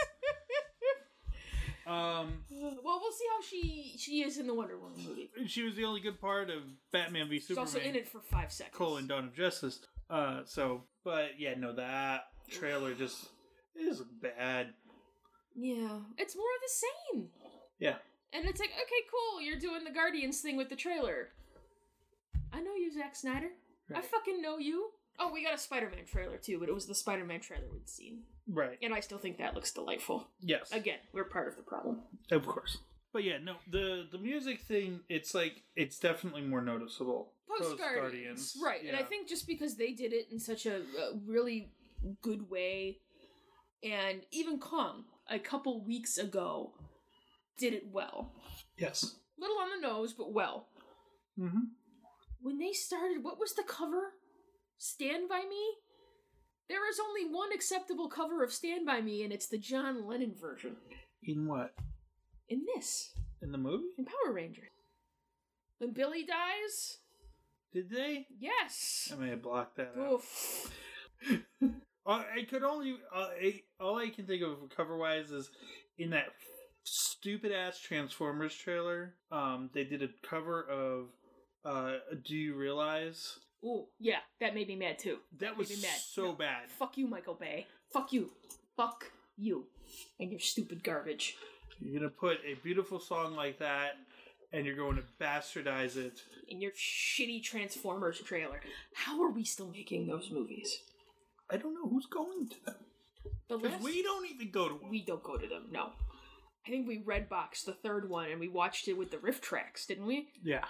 Um, 1.88 2.44
well, 2.50 3.00
we'll 3.00 3.12
see 3.12 3.24
how 3.34 3.42
she 3.42 3.94
she 3.98 4.22
is 4.22 4.38
in 4.38 4.46
the 4.46 4.54
Wonder 4.54 4.78
Woman 4.78 4.98
movie. 5.06 5.30
she 5.46 5.62
was 5.62 5.74
the 5.74 5.84
only 5.84 6.00
good 6.00 6.20
part 6.20 6.50
of 6.50 6.62
Batman 6.92 7.28
v 7.28 7.36
She's 7.36 7.48
Superman. 7.48 7.66
also 7.66 7.78
in 7.78 7.96
it 7.96 8.06
for 8.06 8.20
five 8.20 8.52
seconds. 8.52 8.76
colon 8.76 9.06
Dawn 9.06 9.24
of 9.24 9.34
Justice. 9.34 9.80
Uh, 10.10 10.40
so, 10.44 10.82
but 11.04 11.38
yeah, 11.38 11.54
no, 11.56 11.72
that 11.74 12.24
trailer 12.50 12.94
just 12.94 13.28
is 13.74 14.02
bad. 14.22 14.68
Yeah, 15.54 15.98
it's 16.18 16.36
more 16.36 16.44
of 16.44 16.60
the 16.62 16.68
same. 17.14 17.28
Yeah, 17.78 17.96
And 18.32 18.44
it's 18.46 18.60
like, 18.60 18.70
okay, 18.70 19.02
cool, 19.10 19.40
you're 19.40 19.58
doing 19.58 19.84
the 19.84 19.90
Guardians 19.90 20.40
thing 20.40 20.56
with 20.56 20.68
the 20.68 20.76
trailer. 20.76 21.28
I 22.52 22.60
know 22.60 22.74
you, 22.74 22.92
Zack 22.92 23.14
Snyder. 23.16 23.50
I 23.94 24.00
fucking 24.00 24.42
know 24.42 24.58
you. 24.58 24.90
Oh, 25.18 25.32
we 25.32 25.42
got 25.44 25.54
a 25.54 25.58
Spider 25.58 25.90
Man 25.90 26.04
trailer 26.06 26.36
too, 26.36 26.58
but 26.58 26.68
it 26.68 26.74
was 26.74 26.86
the 26.86 26.94
Spider 26.94 27.24
Man 27.24 27.40
trailer 27.40 27.64
we'd 27.72 27.88
seen. 27.88 28.22
Right. 28.48 28.78
And 28.82 28.92
I 28.94 29.00
still 29.00 29.18
think 29.18 29.38
that 29.38 29.54
looks 29.54 29.72
delightful. 29.72 30.26
Yes, 30.40 30.72
Again, 30.72 30.98
we're 31.12 31.24
part 31.24 31.48
of 31.48 31.56
the 31.56 31.62
problem. 31.62 32.00
of 32.30 32.46
course. 32.46 32.78
But 33.12 33.24
yeah, 33.24 33.38
no, 33.42 33.54
the 33.70 34.06
the 34.12 34.18
music 34.18 34.60
thing, 34.60 35.00
it's 35.08 35.34
like 35.34 35.62
it's 35.76 35.98
definitely 35.98 36.42
more 36.42 36.60
noticeable. 36.60 37.32
Post 37.58 37.78
Guardians. 37.78 38.56
Right. 38.62 38.84
And 38.86 38.96
I 38.96 39.02
think 39.02 39.28
just 39.28 39.46
because 39.46 39.76
they 39.76 39.92
did 39.92 40.12
it 40.12 40.28
in 40.30 40.38
such 40.38 40.66
a, 40.66 40.76
a 40.76 41.16
really 41.26 41.72
good 42.22 42.48
way, 42.50 42.98
and 43.82 44.20
even 44.30 44.58
Kong, 44.60 45.04
a 45.28 45.38
couple 45.38 45.82
weeks 45.84 46.18
ago, 46.18 46.72
did 47.58 47.72
it 47.72 47.86
well. 47.90 48.32
yes. 48.76 49.16
Little 49.38 49.56
on 49.58 49.68
the 49.80 49.86
nose, 49.88 50.12
but 50.12 50.32
well. 50.32 50.68
Mm-hmm. 51.40 51.58
when 52.42 52.58
they 52.58 52.72
started 52.72 53.22
what 53.22 53.38
was 53.38 53.54
the 53.54 53.62
cover 53.62 54.14
stand 54.76 55.28
by 55.28 55.38
me 55.48 55.62
There 56.68 56.88
is 56.90 57.00
only 57.00 57.24
one 57.34 57.52
acceptable 57.52 58.08
cover 58.08 58.44
of 58.44 58.52
Stand 58.52 58.84
By 58.86 59.00
Me, 59.00 59.22
and 59.24 59.32
it's 59.32 59.48
the 59.48 59.58
John 59.58 60.06
Lennon 60.06 60.34
version. 60.38 60.76
In 61.22 61.46
what? 61.46 61.74
In 62.48 62.64
this, 62.74 63.12
In 63.42 63.52
the 63.52 63.58
movie? 63.58 63.88
in 63.96 64.04
Power 64.04 64.32
Rangers. 64.32 64.68
When 65.78 65.92
Billy 65.92 66.24
dies? 66.24 66.98
Did 67.72 67.90
they? 67.90 68.26
Yes! 68.38 69.10
I 69.12 69.16
may 69.16 69.30
have 69.30 69.42
blocked 69.42 69.76
that 69.76 69.92
out. 69.98 70.12
Oof. 70.12 70.72
Uh, 72.06 72.22
I 72.34 72.44
could 72.48 72.62
only 72.62 72.96
uh, 73.14 73.26
I, 73.38 73.60
all 73.78 73.98
I 73.98 74.08
can 74.08 74.24
think 74.26 74.42
of 74.42 74.56
cover 74.74 74.96
wise 74.96 75.30
is 75.30 75.50
in 75.98 76.08
that 76.10 76.28
stupid 76.84 77.52
ass 77.52 77.78
Transformers 77.78 78.54
trailer. 78.54 79.12
Um, 79.30 79.68
they 79.74 79.84
did 79.84 80.02
a 80.02 80.08
cover 80.26 80.62
of 80.62 81.08
uh, 81.66 81.98
"Do 82.24 82.34
You 82.34 82.54
Realize?" 82.54 83.38
Ooh, 83.64 83.86
yeah, 83.98 84.18
that 84.40 84.54
made 84.54 84.68
me 84.68 84.76
mad 84.76 84.98
too. 84.98 85.18
That 85.38 85.56
was 85.56 85.68
made 85.70 85.78
me 85.78 85.82
mad. 85.82 85.98
so 85.98 86.32
bad. 86.32 86.70
Fuck 86.78 86.96
you, 86.98 87.06
Michael 87.08 87.34
Bay. 87.34 87.66
Fuck 87.92 88.12
you. 88.12 88.30
Fuck 88.76 89.10
you. 89.36 89.64
And 90.20 90.30
your 90.30 90.40
stupid 90.40 90.84
garbage. 90.84 91.36
You're 91.80 91.98
gonna 92.00 92.10
put 92.10 92.38
a 92.46 92.54
beautiful 92.62 93.00
song 93.00 93.34
like 93.34 93.58
that, 93.58 93.96
and 94.52 94.64
you're 94.66 94.76
going 94.76 94.96
to 94.96 95.02
bastardize 95.20 95.96
it. 95.96 96.20
In 96.48 96.60
your 96.60 96.72
shitty 96.72 97.42
Transformers 97.42 98.20
trailer. 98.20 98.60
How 98.94 99.22
are 99.22 99.30
we 99.30 99.44
still 99.44 99.68
making 99.70 100.06
those 100.06 100.30
movies? 100.30 100.80
I 101.50 101.56
don't 101.56 101.74
know 101.74 101.88
who's 101.88 102.06
going 102.06 102.48
to 102.48 102.64
them 102.66 102.74
The 103.48 103.56
because 103.56 103.72
last 103.72 103.82
we 103.84 104.02
don't 104.02 104.26
even 104.30 104.50
go 104.50 104.68
to 104.68 104.78
them. 104.78 104.90
we 104.90 105.02
don't 105.04 105.22
go 105.22 105.36
to 105.36 105.46
them, 105.46 105.64
no. 105.70 105.90
I 106.66 106.70
think 106.70 106.86
we 106.86 106.98
redboxed 107.00 107.64
the 107.64 107.72
third 107.72 108.08
one 108.10 108.30
and 108.30 108.38
we 108.38 108.48
watched 108.48 108.88
it 108.88 108.94
with 108.98 109.10
the 109.10 109.18
riff 109.18 109.40
tracks, 109.40 109.86
didn't 109.86 110.06
we? 110.06 110.28
yeah, 110.44 110.64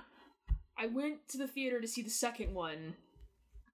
I 0.78 0.86
went 0.86 1.28
to 1.30 1.38
the 1.38 1.48
theater 1.48 1.80
to 1.80 1.88
see 1.88 2.02
the 2.02 2.10
second 2.10 2.54
one. 2.54 2.94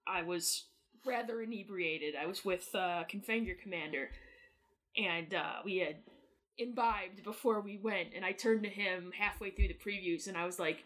I 0.06 0.23
was 0.23 0.64
rather 1.04 1.42
inebriated. 1.42 2.14
I 2.20 2.26
was 2.26 2.44
with 2.44 2.68
uh, 2.75 3.04
Configure 3.11 3.61
Commander, 3.61 4.08
and 4.96 5.34
uh, 5.34 5.56
we 5.64 5.78
had 5.78 5.96
imbibed 6.56 7.23
before 7.23 7.61
we 7.61 7.78
went. 7.82 8.08
And 8.14 8.25
I 8.25 8.32
turned 8.32 8.62
to 8.62 8.70
him 8.70 9.12
halfway 9.18 9.50
through 9.50 9.68
the 9.68 9.75
previews, 9.75 10.26
and 10.28 10.37
I 10.37 10.46
was 10.46 10.58
like, 10.58 10.84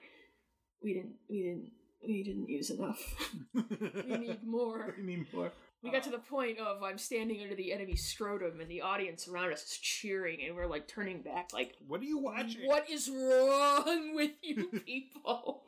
"We 0.82 0.94
didn't, 0.94 1.14
we 1.30 1.42
didn't, 1.42 1.70
we 2.06 2.22
didn't 2.24 2.48
use 2.48 2.70
enough. 2.70 3.00
we 3.54 4.16
need 4.16 4.44
more." 4.44 4.94
we 4.98 5.04
need 5.04 5.32
more. 5.32 5.52
We 5.80 5.92
got 5.92 6.02
to 6.04 6.10
the 6.10 6.18
point 6.18 6.58
of 6.58 6.82
I'm 6.82 6.98
standing 6.98 7.40
under 7.40 7.54
the 7.54 7.72
enemy 7.72 7.94
scrotum, 7.94 8.60
and 8.60 8.68
the 8.68 8.80
audience 8.80 9.28
around 9.28 9.52
us 9.52 9.62
is 9.62 9.78
cheering, 9.78 10.40
and 10.44 10.56
we're 10.56 10.66
like 10.66 10.88
turning 10.88 11.22
back, 11.22 11.50
like, 11.52 11.76
What 11.86 12.00
are 12.00 12.04
you 12.04 12.18
watching? 12.18 12.66
"What 12.66 12.90
is 12.90 13.08
wrong 13.08 14.16
with 14.16 14.32
you 14.42 14.66
people?" 14.84 15.62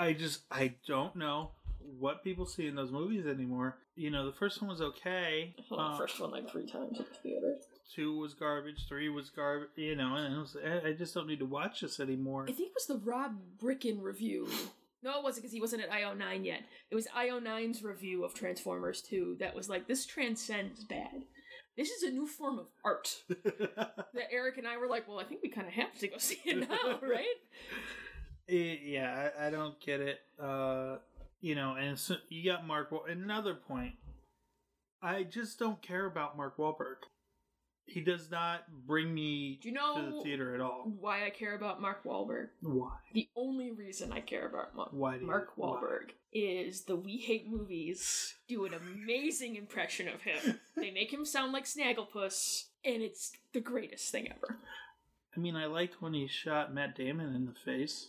I 0.00 0.12
just 0.14 0.42
I 0.50 0.74
don't 0.86 1.14
know 1.16 1.50
what 1.98 2.24
people 2.24 2.46
see 2.46 2.66
in 2.66 2.74
those 2.74 2.90
movies 2.90 3.26
anymore. 3.26 3.76
You 3.96 4.10
know, 4.10 4.24
the 4.26 4.32
first 4.32 4.60
one 4.62 4.70
was 4.70 4.80
okay. 4.80 5.54
I 5.58 5.62
saw 5.68 5.76
the 5.76 5.82
Uh, 5.94 5.98
first 5.98 6.20
one 6.20 6.30
like 6.30 6.50
three 6.50 6.66
times 6.66 6.98
at 7.00 7.08
the 7.08 7.14
theater. 7.22 7.56
two 7.94 8.16
was 8.18 8.34
garbage. 8.34 8.86
Three 8.88 9.08
was 9.08 9.28
garbage. 9.30 9.70
You 9.76 9.96
know, 9.96 10.14
and 10.14 10.34
it 10.34 10.38
was, 10.38 10.56
I 10.64 10.88
I 10.88 10.92
just 10.92 11.12
don't 11.14 11.26
need 11.26 11.40
to 11.40 11.46
watch 11.46 11.80
this 11.82 12.00
anymore. 12.00 12.44
I 12.48 12.52
think 12.52 12.68
it 12.70 12.74
was 12.74 12.86
the 12.86 13.04
Rob 13.04 13.32
Bricken 13.58 14.00
review. 14.00 14.48
No, 15.02 15.18
it 15.18 15.22
wasn't 15.24 15.42
because 15.44 15.52
he 15.54 15.60
wasn't 15.60 15.82
at 15.82 15.90
IO9 15.90 16.44
yet. 16.44 16.60
It 16.90 16.94
was 16.94 17.06
IO9's 17.16 17.82
review 17.82 18.22
of 18.24 18.34
Transformers 18.34 19.00
2 19.00 19.36
that 19.40 19.54
was 19.54 19.66
like, 19.68 19.86
this 19.88 20.04
transcends 20.04 20.84
bad. 20.84 21.24
This 21.74 21.88
is 21.88 22.02
a 22.02 22.10
new 22.10 22.26
form 22.26 22.58
of 22.58 22.66
art. 22.84 23.08
That 24.14 24.28
Eric 24.30 24.58
and 24.58 24.66
I 24.68 24.76
were 24.76 24.88
like, 24.88 25.08
well, 25.08 25.18
I 25.18 25.24
think 25.24 25.40
we 25.42 25.48
kind 25.48 25.66
of 25.66 25.72
have 25.72 25.96
to 26.00 26.08
go 26.08 26.18
see 26.18 26.40
it 26.44 26.68
now, 26.68 26.98
right? 27.02 27.38
Eh, 28.50 28.76
yeah, 28.84 29.30
I, 29.38 29.46
I 29.46 29.50
don't 29.50 29.78
get 29.80 30.00
it. 30.00 30.18
Uh, 30.42 30.96
you 31.40 31.54
know, 31.54 31.76
and 31.78 31.98
so 31.98 32.16
you 32.28 32.50
got 32.50 32.66
Mark. 32.66 32.90
Wa- 32.92 33.04
Another 33.08 33.54
point, 33.54 33.94
I 35.02 35.22
just 35.22 35.58
don't 35.58 35.80
care 35.80 36.06
about 36.06 36.36
Mark 36.36 36.56
Wahlberg. 36.58 36.96
He 37.86 38.00
does 38.00 38.30
not 38.30 38.62
bring 38.86 39.12
me 39.12 39.58
Do 39.62 39.68
you 39.68 39.74
know 39.74 39.96
to 39.96 40.16
the 40.16 40.22
theater 40.22 40.54
at 40.54 40.60
all. 40.60 40.84
why 41.00 41.26
I 41.26 41.30
care 41.30 41.56
about 41.56 41.80
Mark 41.80 42.04
Wahlberg? 42.04 42.48
Why? 42.60 42.90
The 43.14 43.28
only 43.34 43.72
reason 43.72 44.12
I 44.12 44.20
care 44.20 44.46
about 44.46 44.76
Mark, 44.76 44.90
Why 44.92 45.14
do 45.14 45.20
you- 45.22 45.26
Mark 45.26 45.50
why? 45.56 45.68
Wahlberg 45.70 46.10
is 46.32 46.82
the 46.84 46.94
We 46.94 47.16
Hate 47.16 47.48
Movies 47.48 48.34
do 48.48 48.64
an 48.64 48.74
amazing 48.74 49.56
impression 49.56 50.06
of 50.08 50.22
him. 50.22 50.60
They 50.76 50.90
make 50.94 51.12
him 51.12 51.24
sound 51.24 51.52
like 51.52 51.64
Snagglepuss, 51.64 52.66
and 52.84 53.02
it's 53.02 53.32
the 53.52 53.60
greatest 53.60 54.12
thing 54.12 54.28
ever. 54.30 54.58
I 55.36 55.40
mean, 55.40 55.56
I 55.56 55.66
liked 55.66 56.00
when 56.00 56.14
he 56.14 56.28
shot 56.28 56.72
Matt 56.72 56.94
Damon 56.96 57.34
in 57.34 57.46
the 57.46 57.54
face. 57.54 58.08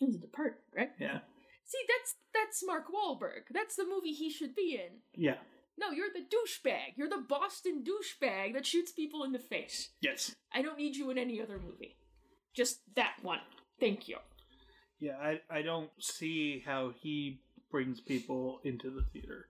It 0.00 0.06
was 0.06 0.14
a 0.16 0.18
department, 0.18 0.62
right? 0.76 0.90
Yeah, 0.98 1.18
See, 1.64 1.78
that's 1.88 2.14
that's 2.34 2.64
Mark 2.66 2.86
Wahlberg. 2.92 3.42
That's 3.52 3.76
the 3.76 3.84
movie 3.86 4.12
he 4.12 4.30
should 4.30 4.54
be 4.54 4.74
in. 4.82 4.98
yeah, 5.14 5.36
No, 5.78 5.90
you're 5.90 6.08
the 6.12 6.20
douchebag. 6.20 6.96
You're 6.96 7.08
the 7.08 7.24
Boston 7.28 7.84
douchebag 7.84 8.54
that 8.54 8.66
shoots 8.66 8.92
people 8.92 9.22
in 9.24 9.32
the 9.32 9.38
face. 9.38 9.90
yes, 10.00 10.34
I 10.52 10.62
don't 10.62 10.78
need 10.78 10.96
you 10.96 11.10
in 11.10 11.18
any 11.18 11.40
other 11.40 11.58
movie. 11.58 11.96
Just 12.54 12.80
that 12.96 13.16
one. 13.22 13.40
Thank 13.78 14.08
you. 14.08 14.16
yeah. 14.98 15.16
I 15.22 15.40
I 15.50 15.62
don't 15.62 15.90
see 16.00 16.62
how 16.66 16.90
he 17.00 17.40
brings 17.70 18.00
people 18.00 18.60
into 18.64 18.90
the 18.90 19.02
theater, 19.12 19.46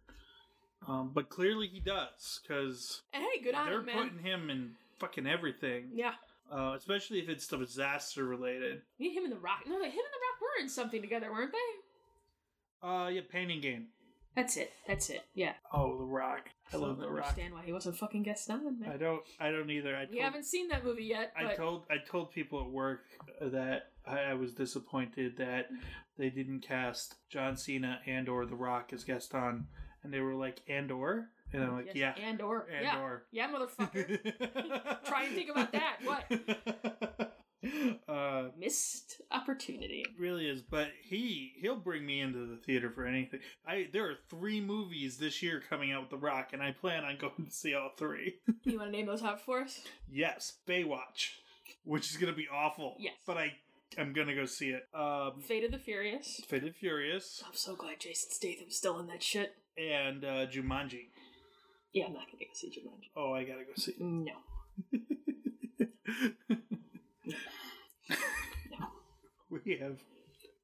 um, 0.87 1.11
but 1.15 1.29
clearly 1.31 1.67
he 1.69 1.81
does 1.81 2.41
because 2.43 3.03
hey, 3.13 3.41
good 3.43 3.55
on 3.55 3.67
they're 3.67 3.79
him, 3.81 3.87
man. 3.87 3.97
putting 3.97 4.19
him 4.19 4.51
in 4.51 4.73
fucking 4.99 5.27
everything. 5.27 5.89
Yeah. 5.95 6.13
Uh, 6.53 6.75
especially 6.77 7.21
if 7.21 7.29
it's 7.29 7.47
the 7.47 7.57
disaster 7.57 8.25
related. 8.25 8.83
Me, 8.99 9.09
him 9.15 9.23
and 9.25 9.33
the 9.33 9.39
Rock. 9.39 9.61
No, 9.67 9.77
him 9.77 9.83
and 9.85 9.93
the 9.93 9.93
Rock 9.95 10.30
were 10.40 10.62
in 10.62 10.68
something 10.68 11.00
together, 11.00 11.31
weren't 11.31 11.53
they? 11.53 12.88
Uh, 12.88 13.09
yeah, 13.09 13.20
painting 13.31 13.61
game. 13.61 13.88
That's 14.37 14.57
it. 14.57 14.72
That's 14.87 15.11
it. 15.11 15.22
Yeah. 15.35 15.55
Oh, 15.72 15.98
The 15.98 16.05
Rock. 16.05 16.48
I 16.66 16.68
Still 16.68 16.83
love 16.83 16.98
The 16.98 17.09
Rock. 17.11 17.24
understand 17.24 17.53
why 17.53 17.62
he 17.64 17.72
wasn't 17.72 17.96
fucking 17.96 18.22
Gaston, 18.22 18.79
man. 18.81 18.90
I 18.90 18.96
don't. 18.96 19.22
I 19.40 19.50
don't 19.50 19.70
either. 19.70 19.94
I 19.96 20.03
we 20.03 20.07
told, 20.18 20.22
haven't 20.22 20.44
seen 20.44 20.68
that 20.68 20.85
movie 20.85 21.05
yet, 21.05 21.33
I 21.37 21.55
told. 21.55 21.85
I 21.90 21.96
told 21.98 22.31
people 22.33 22.61
at 22.61 22.70
work 22.70 23.00
that 23.40 23.88
I, 24.07 24.18
I 24.20 24.35
was 24.35 24.53
disappointed 24.53 25.37
that 25.38 25.66
they 26.16 26.31
didn't 26.31 26.61
cast 26.61 27.16
John 27.29 27.57
Cena 27.57 27.98
and 28.07 28.29
or 28.29 28.46
The 28.46 28.55
Rock 28.55 28.92
as 28.92 29.03
Gaston, 29.05 29.66
and 30.05 30.12
they 30.12 30.20
were 30.20 30.35
like, 30.35 30.61
and 30.68 30.92
or, 30.92 31.29
and 31.53 31.64
I'm 31.64 31.72
like, 31.74 31.87
Yes, 31.92 31.96
yeah, 31.96 32.24
and 32.24 32.40
or 32.40 32.68
and 32.72 32.85
yeah, 32.85 33.00
or. 33.00 33.24
yeah, 33.33 33.50
motherfucker. 33.50 35.05
Try 35.05 35.24
and 35.24 35.35
think 35.35 35.50
about 35.50 35.72
that. 35.72 35.96
What? 36.05 37.33
uh, 38.09 38.44
Missed 38.59 39.20
opportunity. 39.31 40.05
really 40.18 40.49
is 40.49 40.62
but 40.62 40.88
he 41.03 41.53
he'll 41.61 41.77
bring 41.77 42.07
me 42.07 42.20
into 42.20 42.46
the 42.46 42.57
theater 42.57 42.90
for 42.90 43.05
anything 43.07 43.40
i 43.66 43.87
there 43.92 44.09
are 44.09 44.14
three 44.31 44.61
movies 44.61 45.18
this 45.18 45.42
year 45.42 45.62
coming 45.68 45.92
out 45.92 46.01
with 46.03 46.11
the 46.11 46.16
rock 46.16 46.51
and 46.53 46.62
i 46.62 46.70
plan 46.73 47.05
on 47.05 47.16
going 47.18 47.44
to 47.46 47.51
see 47.53 47.75
all 47.75 47.90
three 47.99 48.37
You 48.64 48.79
want 48.79 48.90
to 48.92 48.96
name 48.96 49.07
those 49.07 49.23
out 49.23 49.40
for 49.44 49.61
us? 49.61 49.81
yes 50.11 50.55
baywatch 50.66 51.33
which 51.85 52.11
is 52.11 52.16
gonna 52.16 52.33
be 52.33 52.49
awful 52.53 52.96
Yes. 52.99 53.14
but 53.27 53.37
i 53.37 53.53
i'm 53.99 54.12
gonna 54.12 54.35
go 54.35 54.46
see 54.46 54.70
it 54.70 54.87
um 54.94 55.40
Fate 55.42 55.64
of 55.64 55.70
the 55.73 55.79
Furious. 55.79 56.40
Fate 56.49 56.62
and 56.62 56.75
Furious 56.75 57.42
I'm 57.46 57.55
so 57.55 57.75
glad 57.77 58.01
Jason 58.01 58.31
Statham's 58.31 58.77
still 58.77 58.99
in 59.01 59.07
that 59.09 59.23
shit. 59.23 59.55
and 59.77 60.25
uh 60.25 60.46
Jumanji. 60.46 61.09
Yeah, 61.92 62.07
I'm 62.07 62.12
not 62.14 62.27
gonna 62.27 62.38
go 62.44 62.51
see 62.55 62.68
Jumanji. 62.68 63.11
Oh, 63.16 63.33
I 63.35 63.42
gotta 63.44 63.64
go 63.64 63.73
see. 63.77 63.94
No. 63.99 64.33
we 69.65 69.77
have 69.79 69.99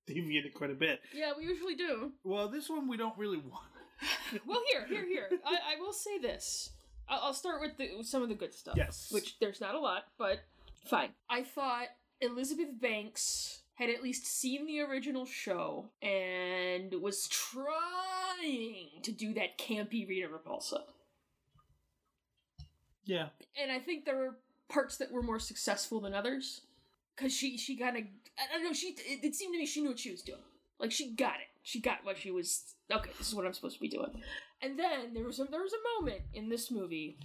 deviated 0.07 0.55
quite 0.55 0.71
a 0.71 0.75
bit. 0.75 1.01
Yeah, 1.15 1.33
we 1.37 1.45
usually 1.45 1.75
do. 1.75 2.13
Well, 2.25 2.49
this 2.49 2.69
one 2.69 2.89
we 2.89 2.97
don't 2.97 3.17
really 3.19 3.39
want. 3.39 3.65
Well, 4.47 4.61
here, 4.71 4.85
here, 4.87 5.07
here. 5.07 5.31
I, 5.47 5.75
I 5.77 5.81
will 5.81 5.93
say 5.93 6.19
this. 6.19 6.71
I'll, 7.09 7.21
I'll 7.27 7.35
start 7.35 7.61
with 7.61 7.79
the, 7.79 8.03
some 8.03 8.23
of 8.23 8.29
the 8.29 8.35
good 8.35 8.53
stuff. 8.53 8.75
Yes. 8.77 9.09
Which 9.11 9.39
there's 9.39 9.61
not 9.61 9.75
a 9.75 9.79
lot, 9.79 10.05
but 10.19 10.41
fine. 10.85 11.11
I 11.31 11.43
thought 11.43 11.87
Elizabeth 12.21 12.79
Banks 12.81 13.61
had 13.77 13.89
at 13.89 14.03
least 14.03 14.27
seen 14.27 14.67
the 14.67 14.81
original 14.81 15.25
show 15.25 15.91
and 16.03 16.93
was 17.01 17.29
trying 17.29 19.01
to 19.03 19.13
do 19.13 19.33
that 19.35 19.57
campy 19.59 20.07
Rita 20.07 20.29
Repulsa. 20.29 20.81
Yeah. 23.05 23.29
and 23.61 23.71
I 23.71 23.79
think 23.79 24.05
there 24.05 24.17
were 24.17 24.37
parts 24.69 24.97
that 24.97 25.13
were 25.13 25.23
more 25.23 25.39
successful 25.39 26.01
than 26.01 26.13
others 26.13 26.63
because 27.17 27.33
she 27.33 27.57
she 27.57 27.77
kind 27.77 27.97
of 27.97 28.05
I 28.39 28.53
don't 28.53 28.65
know 28.65 28.73
she 28.73 28.89
it, 28.89 29.25
it 29.25 29.35
seemed 29.35 29.55
to 29.55 29.59
me 29.59 29.67
she 29.67 29.81
knew 29.81 29.89
what 29.91 29.99
she 29.99 30.11
was 30.11 30.23
doing. 30.23 30.41
Like 30.79 30.93
she 30.93 31.13
got 31.13 31.35
it. 31.35 31.49
She 31.63 31.81
got 31.81 32.05
what 32.05 32.19
she 32.19 32.31
was 32.31 32.75
okay 32.93 33.11
this 33.19 33.29
is 33.29 33.35
what 33.35 33.47
I'm 33.47 33.53
supposed 33.53 33.77
to 33.77 33.81
be 33.81 33.89
doing. 33.89 34.23
And 34.63 34.79
then 34.79 35.15
there 35.15 35.25
was 35.25 35.41
a, 35.41 35.45
there 35.45 35.63
was 35.63 35.73
a 35.73 36.03
moment 36.03 36.23
in 36.35 36.49
this 36.49 36.71
movie 36.71 37.19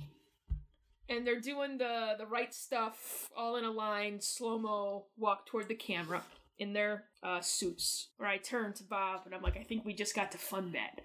and 1.09 1.25
they're 1.27 1.39
doing 1.39 1.77
the 1.77 2.13
the 2.17 2.25
right 2.25 2.53
stuff 2.53 3.29
all 3.37 3.57
in 3.57 3.65
a 3.65 3.71
line 3.71 4.21
slow 4.21 4.57
mo 4.57 5.05
walk 5.17 5.45
toward 5.45 5.67
the 5.67 5.75
camera 5.75 6.23
in 6.57 6.73
their 6.73 7.05
uh, 7.23 7.41
suits. 7.41 8.09
Where 8.17 8.29
I 8.29 8.37
turn 8.37 8.73
to 8.73 8.83
Bob 8.83 9.21
and 9.25 9.35
I'm 9.35 9.41
like 9.41 9.57
I 9.57 9.63
think 9.63 9.85
we 9.85 9.93
just 9.93 10.15
got 10.15 10.31
to 10.31 10.37
fun 10.37 10.71
bed. 10.71 11.01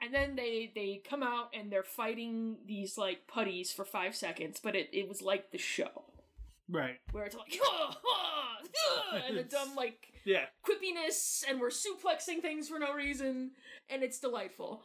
And 0.00 0.12
then 0.12 0.34
they 0.34 0.72
they 0.74 1.00
come 1.08 1.22
out 1.22 1.50
and 1.54 1.70
they're 1.70 1.84
fighting 1.84 2.56
these 2.66 2.98
like 2.98 3.28
putties 3.28 3.72
for 3.72 3.84
five 3.84 4.16
seconds, 4.16 4.58
but 4.60 4.74
it, 4.74 4.90
it 4.92 5.08
was 5.08 5.22
like 5.22 5.52
the 5.52 5.58
show 5.58 6.02
Right. 6.68 6.96
where 7.10 7.24
it's 7.24 7.36
like 7.36 7.54
and 9.28 9.36
the 9.36 9.42
dumb 9.42 9.74
like 9.76 10.06
Yeah. 10.24 10.46
quippiness 10.66 11.44
and 11.48 11.60
we're 11.60 11.68
suplexing 11.70 12.40
things 12.40 12.68
for 12.68 12.78
no 12.78 12.92
reason 12.94 13.50
and 13.90 14.02
it's 14.02 14.18
delightful. 14.18 14.82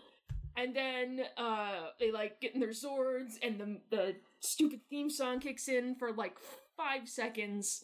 And 0.56 0.76
then 0.76 1.22
uh, 1.38 1.90
they 2.00 2.12
like 2.12 2.42
get 2.42 2.56
in 2.56 2.60
their 2.60 2.74
swords, 2.74 3.38
and 3.44 3.60
the 3.60 3.78
the 3.96 4.16
stupid 4.40 4.80
theme 4.90 5.08
song 5.12 5.40
kicks 5.40 5.68
in 5.68 5.94
for 5.94 6.12
like 6.12 6.36
five 6.76 7.08
seconds, 7.08 7.84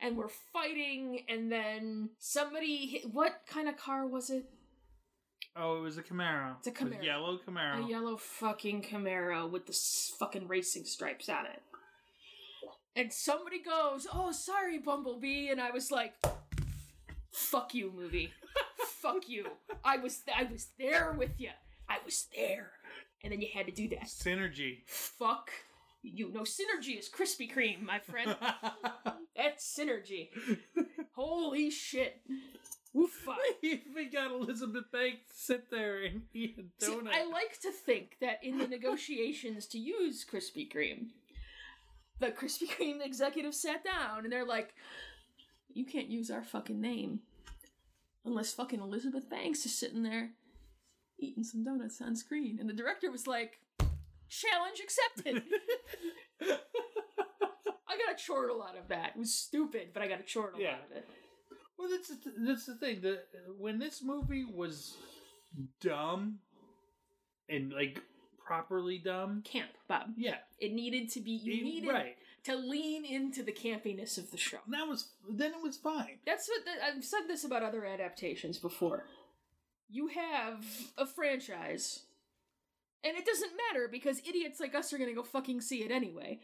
and 0.00 0.16
we're 0.16 0.30
fighting. 0.50 1.26
And 1.28 1.52
then 1.52 2.08
somebody, 2.18 2.86
hit, 2.86 3.12
what 3.12 3.42
kind 3.46 3.68
of 3.68 3.76
car 3.76 4.06
was 4.06 4.30
it? 4.30 4.46
Oh, 5.54 5.76
it 5.76 5.80
was 5.82 5.98
a 5.98 6.02
Camaro. 6.02 6.56
It's 6.56 6.68
a 6.68 6.70
Camaro. 6.70 7.04
yellow 7.04 7.38
Camaro. 7.46 7.84
A 7.84 7.86
yellow 7.86 8.16
fucking 8.16 8.80
Camaro 8.80 9.50
with 9.50 9.66
the 9.66 9.72
s- 9.74 10.14
fucking 10.18 10.48
racing 10.48 10.86
stripes 10.86 11.28
on 11.28 11.44
it. 11.44 11.60
And 12.96 13.12
somebody 13.12 13.62
goes, 13.62 14.06
"Oh, 14.12 14.32
sorry, 14.32 14.78
Bumblebee," 14.78 15.50
and 15.50 15.60
I 15.60 15.70
was 15.70 15.90
like, 15.90 16.14
"Fuck 17.30 17.74
you, 17.74 17.92
movie. 17.94 18.32
Fuck 18.78 19.28
you. 19.28 19.46
I 19.84 19.98
was 19.98 20.22
I 20.34 20.44
was 20.44 20.68
there 20.78 21.12
with 21.12 21.38
you. 21.38 21.50
I 21.88 21.98
was 22.04 22.26
there." 22.34 22.72
And 23.22 23.32
then 23.32 23.42
you 23.42 23.48
had 23.52 23.66
to 23.66 23.72
do 23.72 23.88
that. 23.90 24.04
Synergy. 24.04 24.78
Fuck 24.86 25.50
you. 26.02 26.30
No 26.32 26.42
synergy 26.42 26.98
is 26.98 27.08
Krispy 27.08 27.52
Kreme, 27.52 27.82
my 27.82 27.98
friend. 27.98 28.34
That's 29.36 29.78
synergy. 29.78 30.30
Holy 31.12 31.70
shit. 31.70 32.22
Woofa. 32.94 33.36
we 33.94 34.06
got 34.06 34.30
Elizabeth 34.30 34.90
Banks 34.90 35.32
sit 35.34 35.70
there 35.70 36.02
and 36.04 36.22
eat 36.32 36.58
a 36.58 36.84
See, 36.84 36.92
donut. 36.92 37.12
I 37.12 37.26
like 37.26 37.60
to 37.60 37.70
think 37.70 38.16
that 38.20 38.38
in 38.42 38.58
the 38.58 38.66
negotiations 38.66 39.66
to 39.68 39.78
use 39.78 40.24
Krispy 40.24 40.72
Kreme, 40.72 41.08
the 42.20 42.28
Krispy 42.28 42.68
Kreme 42.68 43.04
executive 43.04 43.54
sat 43.54 43.84
down 43.84 44.24
and 44.24 44.32
they're 44.32 44.46
like, 44.46 44.74
"You 45.72 45.84
can't 45.86 46.08
use 46.08 46.30
our 46.30 46.42
fucking 46.44 46.80
name 46.80 47.20
unless 48.24 48.52
fucking 48.54 48.80
Elizabeth 48.80 49.28
Banks 49.30 49.64
is 49.66 49.78
sitting 49.78 50.02
there 50.02 50.30
eating 51.18 51.44
some 51.44 51.64
donuts 51.64 52.00
on 52.00 52.16
screen." 52.16 52.58
And 52.60 52.68
the 52.68 52.74
director 52.74 53.10
was 53.10 53.26
like, 53.26 53.60
"Challenge 54.28 54.80
accepted." 54.82 55.42
I 57.88 57.98
got 57.98 58.14
a 58.20 58.26
chortle 58.26 58.62
out 58.62 58.76
of 58.76 58.88
that. 58.88 59.10
It 59.14 59.18
was 59.18 59.32
stupid, 59.34 59.88
but 59.94 60.02
I 60.02 60.08
got 60.08 60.20
a 60.20 60.24
chortle 60.24 60.60
Yeah. 60.60 60.74
out 60.74 60.90
of 60.90 60.96
it. 60.96 61.08
Well, 61.78 61.88
that's 61.90 62.08
the, 62.08 62.16
th- 62.16 62.36
that's 62.40 62.66
the 62.66 62.74
thing. 62.76 63.00
The 63.00 63.14
uh, 63.14 63.52
when 63.58 63.78
this 63.78 64.02
movie 64.02 64.44
was 64.44 64.96
dumb 65.80 66.38
and 67.48 67.72
like 67.72 68.00
properly 68.46 68.98
dumb, 68.98 69.42
Camp, 69.42 69.70
Bob. 69.88 70.12
yeah, 70.16 70.36
It 70.58 70.72
needed 70.72 71.10
to 71.12 71.20
be. 71.20 71.32
You 71.32 71.64
needed 71.64 71.90
right. 71.90 72.16
to 72.44 72.56
lean 72.56 73.04
into 73.04 73.42
the 73.42 73.52
campiness 73.52 74.16
of 74.16 74.30
the 74.30 74.36
show. 74.36 74.58
That 74.68 74.86
was 74.86 75.08
then 75.28 75.52
it 75.52 75.62
was 75.62 75.76
fine. 75.76 76.18
That's 76.24 76.48
what 76.48 76.64
the, 76.64 76.84
I've 76.84 77.04
said 77.04 77.22
this 77.28 77.44
about 77.44 77.62
other 77.62 77.84
adaptations 77.84 78.58
before. 78.58 79.04
You 79.88 80.08
have 80.08 80.64
a 80.96 81.06
franchise, 81.06 82.00
and 83.04 83.16
it 83.16 83.26
doesn't 83.26 83.52
matter 83.70 83.88
because 83.90 84.20
idiots 84.20 84.60
like 84.60 84.74
us 84.74 84.92
are 84.92 84.98
gonna 84.98 85.12
go 85.12 85.22
fucking 85.22 85.60
see 85.60 85.82
it 85.82 85.90
anyway, 85.90 86.40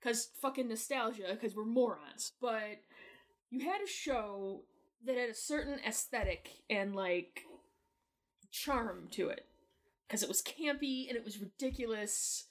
because 0.00 0.30
fucking 0.40 0.68
nostalgia, 0.68 1.28
because 1.30 1.54
we're 1.54 1.64
morons. 1.64 2.32
But 2.40 2.80
you 3.50 3.60
had 3.60 3.80
a 3.82 3.88
show 3.88 4.62
that 5.06 5.16
had 5.16 5.30
a 5.30 5.34
certain 5.34 5.78
aesthetic 5.86 6.48
and 6.70 6.94
like 6.96 7.42
charm 8.50 9.08
to 9.12 9.28
it, 9.28 9.46
because 10.06 10.22
it 10.22 10.28
was 10.28 10.42
campy 10.42 11.08
and 11.08 11.16
it 11.16 11.24
was 11.24 11.40
ridiculous. 11.40 12.46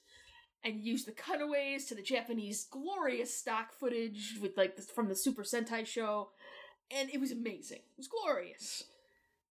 And 0.65 0.79
used 0.79 1.07
the 1.07 1.11
cutaways 1.11 1.87
to 1.87 1.95
the 1.95 2.01
Japanese 2.01 2.65
glorious 2.71 3.35
stock 3.35 3.73
footage 3.73 4.37
with 4.41 4.55
like 4.55 4.77
the, 4.77 4.81
from 4.81 5.09
the 5.09 5.15
Super 5.15 5.43
Sentai 5.43 5.85
show, 5.85 6.29
and 6.89 7.09
it 7.09 7.19
was 7.19 7.33
amazing. 7.33 7.79
It 7.79 7.97
was 7.97 8.07
glorious. 8.07 8.85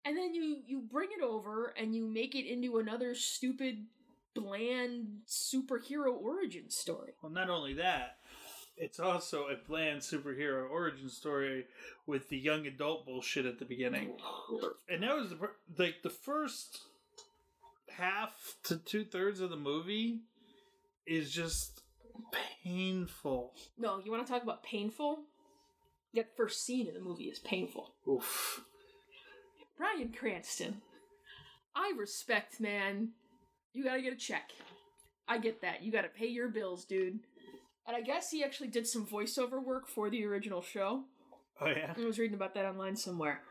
And 0.04 0.18
then 0.18 0.34
you 0.34 0.58
you 0.66 0.82
bring 0.82 1.08
it 1.18 1.24
over 1.24 1.72
and 1.78 1.94
you 1.94 2.06
make 2.06 2.34
it 2.34 2.46
into 2.46 2.76
another 2.76 3.14
stupid, 3.14 3.86
bland 4.34 5.20
superhero 5.26 6.12
origin 6.12 6.68
story. 6.68 7.12
Well, 7.22 7.32
not 7.32 7.48
only 7.48 7.72
that, 7.72 8.18
it's 8.76 9.00
also 9.00 9.46
a 9.46 9.56
bland 9.66 10.00
superhero 10.00 10.68
origin 10.70 11.08
story 11.08 11.64
with 12.06 12.28
the 12.28 12.38
young 12.38 12.66
adult 12.66 13.06
bullshit 13.06 13.46
at 13.46 13.58
the 13.58 13.64
beginning. 13.64 14.16
And 14.90 15.02
that 15.02 15.16
was 15.16 15.30
the, 15.30 15.38
like 15.78 16.02
the 16.02 16.10
first 16.10 16.82
half 17.98 18.56
to 18.64 18.76
two 18.76 19.04
thirds 19.04 19.40
of 19.40 19.50
the 19.50 19.56
movie 19.56 20.20
is 21.06 21.32
just 21.32 21.82
painful. 22.62 23.52
No, 23.76 24.00
you 24.04 24.10
want 24.10 24.26
to 24.26 24.32
talk 24.32 24.42
about 24.42 24.62
painful? 24.62 25.24
That 26.14 26.36
first 26.36 26.64
scene 26.64 26.86
in 26.86 26.94
the 26.94 27.00
movie 27.00 27.24
is 27.24 27.38
painful. 27.38 27.94
Oof. 28.08 28.62
Bryan 29.76 30.12
Cranston. 30.18 30.80
I 31.74 31.92
respect, 31.96 32.60
man. 32.60 33.10
You 33.72 33.84
gotta 33.84 34.02
get 34.02 34.12
a 34.12 34.16
check. 34.16 34.50
I 35.28 35.38
get 35.38 35.60
that. 35.60 35.82
You 35.82 35.92
gotta 35.92 36.08
pay 36.08 36.26
your 36.26 36.48
bills, 36.48 36.84
dude. 36.84 37.20
And 37.86 37.96
I 37.96 38.00
guess 38.00 38.30
he 38.30 38.42
actually 38.42 38.68
did 38.68 38.86
some 38.86 39.06
voiceover 39.06 39.62
work 39.62 39.88
for 39.88 40.10
the 40.10 40.24
original 40.24 40.62
show. 40.62 41.04
Oh 41.60 41.68
yeah. 41.68 41.94
I 41.96 42.04
was 42.04 42.18
reading 42.18 42.34
about 42.34 42.54
that 42.54 42.64
online 42.64 42.96
somewhere. 42.96 43.42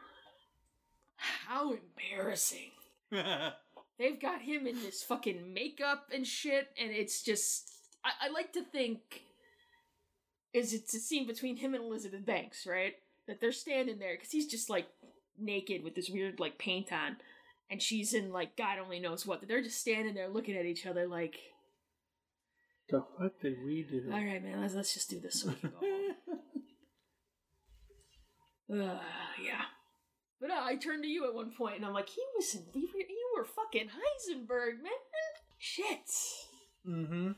How 1.15 1.73
embarrassing. 1.73 2.71
They've 3.97 4.19
got 4.19 4.41
him 4.41 4.67
in 4.67 4.75
this 4.81 5.01
fucking 5.03 5.53
makeup 5.53 6.09
and 6.13 6.25
shit, 6.25 6.69
and 6.79 6.91
it's 6.91 7.23
just. 7.23 7.71
I, 8.03 8.27
I 8.27 8.29
like 8.29 8.53
to 8.53 8.63
think. 8.63 9.23
Is 10.53 10.73
it's 10.73 10.93
a 10.93 10.99
scene 10.99 11.27
between 11.27 11.57
him 11.57 11.73
and 11.73 11.83
Elizabeth 11.83 12.25
Banks, 12.25 12.65
right? 12.65 12.93
That 13.27 13.41
they're 13.41 13.51
standing 13.51 13.99
there, 13.99 14.15
because 14.15 14.31
he's 14.31 14.47
just 14.47 14.69
like 14.69 14.87
naked 15.37 15.83
with 15.83 15.95
this 15.95 16.09
weird 16.09 16.39
like 16.39 16.57
paint 16.57 16.91
on, 16.91 17.17
and 17.69 17.81
she's 17.81 18.13
in 18.13 18.31
like 18.31 18.55
God 18.55 18.79
only 18.79 18.99
knows 18.99 19.25
what. 19.25 19.41
That 19.41 19.47
they're 19.47 19.63
just 19.63 19.79
standing 19.79 20.13
there 20.13 20.29
looking 20.29 20.55
at 20.55 20.65
each 20.65 20.85
other 20.85 21.07
like, 21.07 21.37
the 22.89 23.03
fuck 23.19 23.39
did 23.41 23.57
we 23.65 23.83
do? 23.83 24.09
all 24.11 24.23
right, 24.23 24.43
man, 24.43 24.61
let's, 24.61 24.75
let's 24.75 24.93
just 24.93 25.09
do 25.09 25.19
this 25.19 25.41
so 25.41 25.49
we 25.49 25.55
can 25.55 25.71
go 25.71 25.77
home. 25.77 26.39
Uh, 28.69 28.99
yeah. 29.41 29.61
But 30.41 30.51
uh, 30.51 30.59
I 30.61 30.75
turned 30.75 31.03
to 31.03 31.07
you 31.07 31.25
at 31.25 31.33
one 31.33 31.51
point 31.57 31.77
and 31.77 31.85
I'm 31.85 31.93
like, 31.93 32.09
he 32.09 32.21
was 32.35 32.53
in, 32.53 32.63
we 32.75 32.81
were, 33.37 33.45
fucking 33.45 33.87
Heisenberg, 33.89 34.81
man. 34.83 34.91
Shit. 35.57 36.07
mm-hmm. 36.87 37.31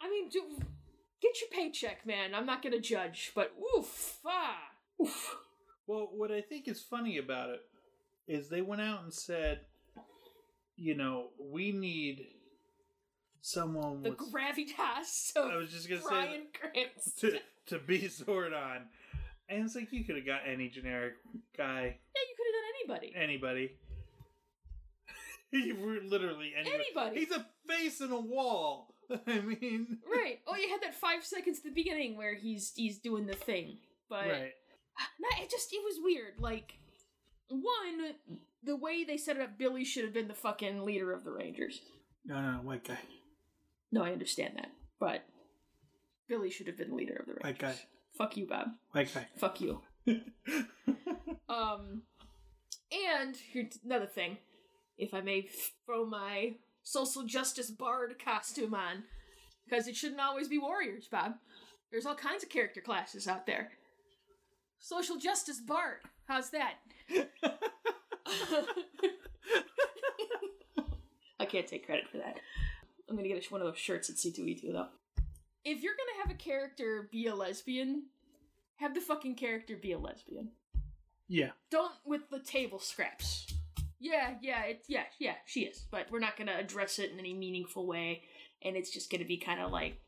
I 0.00 0.10
mean, 0.10 0.28
do, 0.28 0.42
get 1.22 1.40
your 1.40 1.50
paycheck, 1.50 2.06
man. 2.06 2.34
I'm 2.34 2.46
not 2.46 2.62
gonna 2.62 2.80
judge, 2.80 3.32
but 3.34 3.52
oof, 3.78 4.18
ah, 4.26 4.58
oof. 5.02 5.36
Well, 5.86 6.08
what 6.12 6.30
I 6.32 6.40
think 6.40 6.68
is 6.68 6.80
funny 6.82 7.18
about 7.18 7.50
it 7.50 7.60
is 8.26 8.48
they 8.48 8.60
went 8.62 8.82
out 8.82 9.02
and 9.04 9.12
said, 9.12 9.60
you 10.76 10.94
know, 10.96 11.28
we 11.38 11.72
need 11.72 12.26
someone 13.40 14.02
The 14.02 14.10
with 14.10 14.18
gravitas 14.18 15.32
I 15.36 15.40
of 15.54 15.60
was 15.62 15.70
just 15.70 15.88
gonna 15.88 16.00
Bryan 16.02 16.42
say 16.52 16.70
Cranston. 16.92 17.30
to 17.66 17.76
to 17.78 17.84
be 17.84 18.00
Zordon, 18.08 18.82
and 19.48 19.64
it's 19.64 19.74
like 19.76 19.92
you 19.92 20.04
could 20.04 20.16
have 20.16 20.26
got 20.26 20.40
any 20.46 20.68
generic 20.68 21.14
guy, 21.56 21.82
Yeah, 21.82 22.22
you 22.28 22.34
could 22.36 22.46
have 22.46 22.54
done 22.54 23.00
anybody. 23.06 23.12
anybody. 23.16 23.76
were 25.80 25.98
literally 26.06 26.52
anybody. 26.58 26.84
Anybody. 26.96 27.20
He's 27.20 27.30
a 27.32 27.46
face 27.68 28.00
in 28.00 28.10
a 28.12 28.20
wall. 28.20 28.94
I 29.26 29.38
mean, 29.40 29.98
Right. 30.10 30.40
Oh, 30.46 30.56
you 30.56 30.68
had 30.68 30.82
that 30.82 30.94
five 30.94 31.24
seconds 31.24 31.58
at 31.58 31.64
the 31.64 31.70
beginning 31.70 32.16
where 32.16 32.34
he's 32.34 32.72
he's 32.74 32.98
doing 32.98 33.26
the 33.26 33.34
thing, 33.34 33.78
but 34.08 34.26
right? 34.28 34.52
No, 35.20 35.28
it 35.42 35.50
just 35.50 35.72
it 35.72 35.82
was 35.84 35.96
weird. 36.02 36.34
Like 36.40 36.74
one, 37.48 38.14
the 38.64 38.76
way 38.76 39.04
they 39.04 39.16
set 39.16 39.36
it 39.36 39.42
up, 39.42 39.56
Billy 39.58 39.84
should 39.84 40.04
have 40.04 40.14
been 40.14 40.26
the 40.28 40.34
fucking 40.34 40.82
leader 40.84 41.12
of 41.12 41.22
the 41.22 41.30
Rangers. 41.30 41.80
No, 42.24 42.40
no, 42.40 42.58
white 42.58 42.82
guy, 42.82 42.98
No, 43.92 44.02
I 44.02 44.10
understand 44.10 44.54
that, 44.56 44.72
but 44.98 45.22
Billy 46.28 46.50
should 46.50 46.66
have 46.66 46.76
been 46.76 46.88
the 46.90 46.96
leader 46.96 47.14
of 47.14 47.26
the 47.26 47.34
Rangers. 47.34 47.44
white 47.44 47.58
guy, 47.60 47.74
Fuck 48.18 48.36
you, 48.36 48.46
Bob. 48.48 48.68
white 48.90 49.14
guy. 49.14 49.28
Fuck 49.38 49.60
you. 49.60 49.82
Um, 51.48 52.02
and 52.92 53.36
here's 53.52 53.78
another 53.84 54.06
thing, 54.06 54.38
if 54.98 55.12
I 55.14 55.20
may 55.20 55.48
throw 55.84 56.04
my 56.06 56.54
social 56.82 57.24
justice 57.24 57.70
bard 57.70 58.16
costume 58.22 58.74
on, 58.74 59.04
because 59.64 59.88
it 59.88 59.96
shouldn't 59.96 60.20
always 60.20 60.48
be 60.48 60.58
warriors, 60.58 61.08
Bob. 61.10 61.34
There's 61.90 62.06
all 62.06 62.14
kinds 62.14 62.42
of 62.42 62.48
character 62.48 62.80
classes 62.80 63.26
out 63.28 63.46
there. 63.46 63.70
Social 64.78 65.16
justice 65.16 65.60
bard. 65.60 65.98
How's 66.26 66.50
that? 66.50 66.74
I 71.38 71.44
can't 71.44 71.66
take 71.66 71.86
credit 71.86 72.08
for 72.10 72.18
that. 72.18 72.40
I'm 73.08 73.16
gonna 73.16 73.28
get 73.28 73.50
one 73.52 73.60
of 73.60 73.66
those 73.66 73.78
shirts 73.78 74.10
at 74.10 74.16
C2E2 74.16 74.72
though. 74.72 74.88
If 75.64 75.82
you're 75.82 75.94
gonna 75.94 76.22
have 76.22 76.30
a 76.30 76.38
character 76.38 77.08
be 77.12 77.26
a 77.26 77.34
lesbian, 77.34 78.04
have 78.76 78.94
the 78.94 79.00
fucking 79.00 79.34
character 79.36 79.76
be 79.76 79.92
a 79.92 79.98
lesbian. 79.98 80.50
yeah, 81.28 81.50
Don't 81.70 81.92
with 82.04 82.28
the 82.30 82.40
table 82.40 82.78
scraps. 82.78 83.52
Yeah, 83.98 84.34
yeah, 84.42 84.64
it's 84.64 84.88
yeah, 84.88 85.04
yeah, 85.18 85.34
she 85.46 85.60
is. 85.60 85.86
But 85.90 86.06
we're 86.10 86.20
not 86.20 86.36
gonna 86.36 86.56
address 86.58 86.98
it 86.98 87.10
in 87.10 87.18
any 87.18 87.34
meaningful 87.34 87.86
way, 87.86 88.22
and 88.62 88.76
it's 88.76 88.90
just 88.90 89.10
gonna 89.10 89.24
be 89.24 89.38
kind 89.38 89.60
of 89.60 89.70
like, 89.70 90.00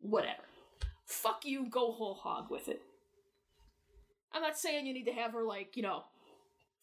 whatever. 0.00 0.42
Fuck 1.06 1.44
you, 1.44 1.66
go 1.68 1.92
whole 1.92 2.14
hog 2.14 2.50
with 2.50 2.68
it. 2.68 2.82
I'm 4.32 4.42
not 4.42 4.58
saying 4.58 4.86
you 4.86 4.94
need 4.94 5.06
to 5.06 5.12
have 5.12 5.32
her 5.32 5.42
like, 5.42 5.76
you 5.76 5.82
know, 5.82 6.04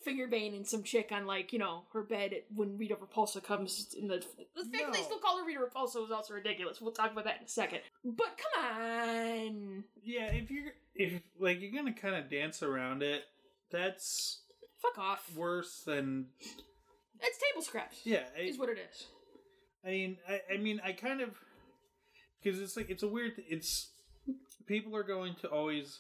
finger 0.04 0.28
bane 0.28 0.54
and 0.54 0.68
some 0.68 0.84
chick 0.84 1.10
on 1.12 1.26
like 1.26 1.52
you 1.52 1.60
know 1.60 1.84
her 1.94 2.04
bed 2.04 2.32
when 2.56 2.78
Rita 2.78 2.96
Repulsa 2.96 3.44
comes 3.44 3.96
in 4.00 4.08
the 4.08 4.18
the 4.56 4.64
fact 4.64 4.72
that 4.72 4.94
they 4.94 5.02
still 5.02 5.18
call 5.20 5.40
her 5.40 5.46
Rita 5.46 5.60
Repulsa 5.60 6.02
was 6.02 6.12
also 6.12 6.34
ridiculous. 6.34 6.80
We'll 6.80 6.92
talk 6.92 7.12
about 7.12 7.26
that 7.26 7.38
in 7.40 7.46
a 7.46 7.50
second. 7.50 7.80
But 8.06 8.38
come 8.38 8.66
on, 8.66 9.84
Yeah, 10.04 10.32
if 10.34 10.52
you're 10.52 10.72
if 10.96 11.22
like 11.40 11.60
you're 11.62 11.72
gonna 11.72 11.94
kind 11.94 12.16
of 12.16 12.30
dance 12.30 12.62
around 12.64 13.04
it, 13.04 13.24
that's 13.72 14.42
fuck 14.82 14.98
off. 14.98 15.30
worse 15.36 15.84
than 15.86 16.28
It's 17.22 17.38
table 17.52 17.62
scraps. 17.64 18.02
yeah. 18.04 18.24
I, 18.38 18.42
is 18.42 18.58
what 18.60 18.70
it 18.70 18.78
is. 18.78 19.08
I 19.86 19.90
mean, 19.90 20.18
I, 20.28 20.42
I 20.54 20.58
mean, 20.58 20.82
I 20.84 20.92
kind 20.94 21.22
of 21.22 21.30
because 22.42 22.60
it's 22.62 22.76
like 22.78 22.90
it's 22.90 23.04
a 23.04 23.08
weird. 23.08 23.34
It's 23.50 23.90
people 24.66 24.96
are 24.96 25.04
going 25.04 25.36
to 25.42 25.48
always 25.50 26.00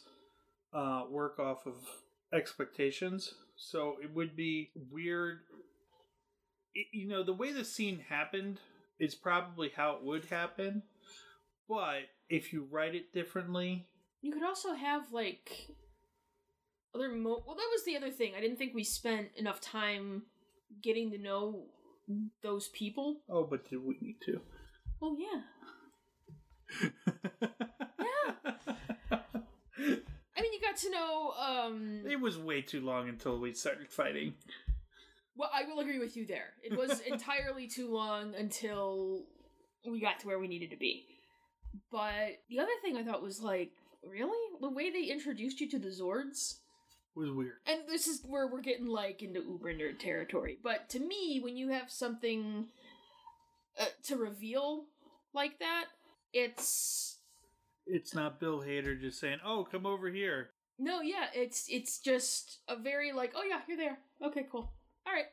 uh, 0.73 1.03
work 1.09 1.39
off 1.39 1.65
of 1.65 1.75
expectations, 2.33 3.33
so 3.55 3.95
it 4.03 4.13
would 4.13 4.35
be 4.35 4.71
weird. 4.91 5.39
It, 6.75 6.87
you 6.91 7.07
know, 7.07 7.23
the 7.23 7.33
way 7.33 7.51
the 7.53 7.63
scene 7.65 8.03
happened 8.09 8.59
is 8.99 9.15
probably 9.15 9.71
how 9.75 9.93
it 9.95 10.03
would 10.03 10.25
happen, 10.25 10.83
but 11.69 12.01
if 12.29 12.51
you 12.51 12.67
write 12.69 12.95
it 12.95 13.13
differently, 13.13 13.85
You 14.21 14.33
could 14.33 14.43
also 14.43 14.73
have 14.73 15.11
like 15.13 15.51
other 16.97 17.09
mo. 17.09 17.43
Well, 17.45 17.55
that 17.55 17.69
was 17.71 17.83
the 17.85 17.95
other 17.95 18.11
thing. 18.11 18.33
I 18.37 18.41
didn't 18.41 18.57
think 18.57 18.73
we 18.73 18.83
spent 18.83 19.29
enough 19.35 19.61
time 19.61 20.23
getting 20.81 21.11
to 21.11 21.17
know 21.17 21.65
those 22.41 22.69
people. 22.69 23.21
oh, 23.29 23.43
but 23.43 23.69
did 23.69 23.83
we 23.83 23.97
need 24.01 24.17
to? 24.25 24.41
Well, 24.99 25.15
yeah. 25.19 25.41
Yeah 27.99 28.57
i 30.37 30.41
mean, 30.41 30.53
you 30.53 30.61
got 30.61 30.77
to 30.77 30.91
know. 30.91 31.33
um 31.39 32.03
It 32.09 32.19
was 32.21 32.37
way 32.37 32.61
too 32.61 32.81
long 32.81 33.09
until 33.09 33.39
we 33.39 33.53
started 33.53 33.89
fighting. 33.89 34.35
Well, 35.35 35.49
I 35.53 35.63
will 35.65 35.79
agree 35.79 35.99
with 35.99 36.15
you 36.17 36.25
there. 36.25 36.53
It 36.63 36.77
was 36.77 36.99
entirely 37.11 37.67
too 37.67 37.91
long 37.91 38.33
until 38.35 39.25
we 39.89 39.99
got 39.99 40.19
to 40.19 40.27
where 40.27 40.39
we 40.39 40.47
needed 40.47 40.71
to 40.71 40.77
be. 40.77 41.05
But 41.91 42.39
the 42.49 42.59
other 42.59 42.71
thing 42.81 42.97
I 42.97 43.03
thought 43.03 43.21
was 43.21 43.41
like, 43.41 43.71
really, 44.03 44.37
the 44.61 44.69
way 44.69 44.89
they 44.89 45.03
introduced 45.11 45.59
you 45.61 45.69
to 45.69 45.79
the 45.79 45.89
Zords. 45.89 46.55
Was 47.17 47.31
weird. 47.31 47.57
and 47.65 47.81
this 47.87 48.07
is 48.07 48.21
where 48.25 48.47
we're 48.47 48.61
getting 48.61 48.87
like 48.87 49.21
into 49.23 49.41
uber 49.41 49.73
nerd 49.73 49.99
territory 49.99 50.57
but 50.63 50.87
to 50.89 50.99
me 50.99 51.39
when 51.43 51.57
you 51.57 51.69
have 51.69 51.89
something 51.91 52.67
uh, 53.79 53.85
to 54.03 54.15
reveal 54.15 54.85
like 55.33 55.59
that 55.59 55.85
it's 56.33 57.19
It's 57.85 58.13
not 58.13 58.39
Bill 58.39 58.59
Hader 58.61 58.99
just 58.99 59.19
saying, 59.19 59.39
"Oh, 59.45 59.65
come 59.69 59.85
over 59.85 60.09
here." 60.09 60.49
no 60.79 61.01
yeah 61.01 61.25
it's 61.33 61.65
it's 61.69 61.97
just 61.99 62.59
a 62.67 62.75
very 62.75 63.11
like 63.11 63.33
oh 63.35 63.43
yeah 63.43 63.61
you're 63.67 63.77
there 63.77 63.97
okay 64.23 64.45
cool 64.51 64.71
all 65.07 65.13
right 65.13 65.25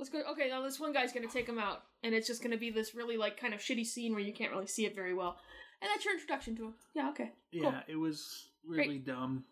let's 0.00 0.10
go 0.10 0.20
okay 0.32 0.48
now 0.48 0.60
this 0.62 0.80
one 0.80 0.92
guy's 0.92 1.12
gonna 1.12 1.28
take 1.28 1.48
him 1.48 1.60
out 1.60 1.82
and 2.02 2.12
it's 2.12 2.26
just 2.26 2.42
gonna 2.42 2.56
be 2.56 2.70
this 2.70 2.92
really 2.92 3.16
like 3.16 3.38
kind 3.38 3.54
of 3.54 3.60
shitty 3.60 3.86
scene 3.86 4.10
where 4.12 4.20
you 4.20 4.32
can't 4.32 4.50
really 4.50 4.66
see 4.66 4.84
it 4.84 4.96
very 4.96 5.14
well 5.14 5.36
and 5.80 5.88
that's 5.88 6.04
your 6.04 6.14
introduction 6.14 6.56
to 6.56 6.64
him 6.64 6.74
yeah 6.94 7.08
okay 7.10 7.30
Yeah, 7.52 7.62
Cool. 7.70 7.74
it 7.86 7.96
was 7.96 8.48
really 8.66 8.98
dumb. 8.98 9.44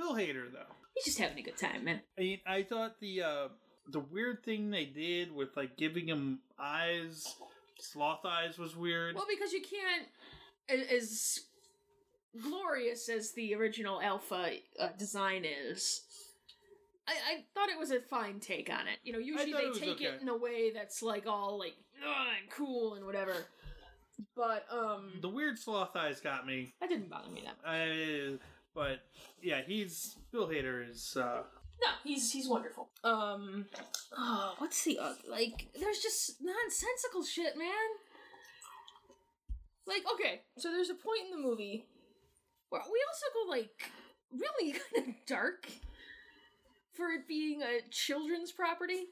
Bill 0.00 0.14
Hader, 0.14 0.50
though. 0.50 0.74
he's 0.94 1.04
just 1.04 1.18
having 1.18 1.38
a 1.38 1.42
good 1.42 1.58
time 1.58 1.84
man 1.84 2.00
I 2.16 2.20
mean, 2.20 2.40
I 2.46 2.62
thought 2.62 2.98
the 3.00 3.22
uh, 3.22 3.48
the 3.86 4.00
weird 4.00 4.42
thing 4.44 4.70
they 4.70 4.86
did 4.86 5.30
with 5.30 5.56
like 5.56 5.76
giving 5.76 6.06
him 6.08 6.40
eyes, 6.58 7.34
sloth 7.78 8.24
eyes, 8.24 8.58
was 8.58 8.74
weird. 8.74 9.14
Well, 9.14 9.26
because 9.28 9.52
you 9.52 9.60
can't, 9.60 10.08
a- 10.70 10.94
as 10.94 11.40
glorious 12.40 13.08
as 13.08 13.32
the 13.32 13.54
original 13.54 14.00
Alpha 14.00 14.52
uh, 14.78 14.88
design 14.98 15.44
is. 15.44 16.02
I, 17.08 17.12
I 17.12 17.44
thought 17.54 17.68
it 17.68 17.78
was 17.78 17.90
a 17.90 18.00
fine 18.00 18.38
take 18.40 18.70
on 18.70 18.86
it. 18.86 18.98
You 19.02 19.12
know, 19.12 19.18
usually 19.18 19.52
they 19.52 19.58
it 19.58 19.68
was 19.70 19.78
take 19.80 20.00
it 20.00 20.20
in 20.22 20.28
a 20.28 20.36
way 20.36 20.70
that's 20.70 21.02
like 21.02 21.26
all 21.26 21.58
like 21.58 21.74
"Ugh, 22.02 22.26
and 22.40 22.50
cool 22.50 22.94
and 22.94 23.04
whatever. 23.04 23.34
But 24.36 24.66
um, 24.70 25.12
the 25.20 25.28
weird 25.28 25.58
sloth 25.58 25.96
eyes 25.96 26.20
got 26.20 26.46
me. 26.46 26.74
that 26.80 26.88
didn't 26.88 27.10
bother 27.10 27.30
me 27.30 27.42
that 27.44 27.56
much. 27.56 27.66
I, 27.66 28.38
but 28.74 29.00
yeah, 29.42 29.60
he's 29.66 30.16
Bill 30.32 30.48
Hader 30.48 30.88
is. 30.88 31.16
uh 31.16 31.42
No, 31.82 31.88
he's 32.04 32.30
he's 32.30 32.48
wonderful. 32.48 32.88
Um, 33.04 33.66
oh, 34.16 34.54
what's 34.58 34.84
the 34.84 34.98
uh, 34.98 35.14
like? 35.28 35.68
There's 35.78 35.98
just 35.98 36.36
nonsensical 36.40 37.24
shit, 37.24 37.56
man. 37.56 37.68
Like, 39.86 40.02
okay, 40.12 40.42
so 40.58 40.70
there's 40.70 40.90
a 40.90 40.94
point 40.94 41.24
in 41.24 41.30
the 41.30 41.48
movie 41.48 41.84
where 42.68 42.82
we 42.82 43.04
also 43.08 43.26
go 43.34 43.50
like 43.50 43.90
really 44.32 44.72
kind 44.94 45.08
of 45.08 45.14
dark 45.26 45.68
for 46.92 47.08
it 47.08 47.26
being 47.26 47.62
a 47.62 47.80
children's 47.90 48.52
property. 48.52 49.06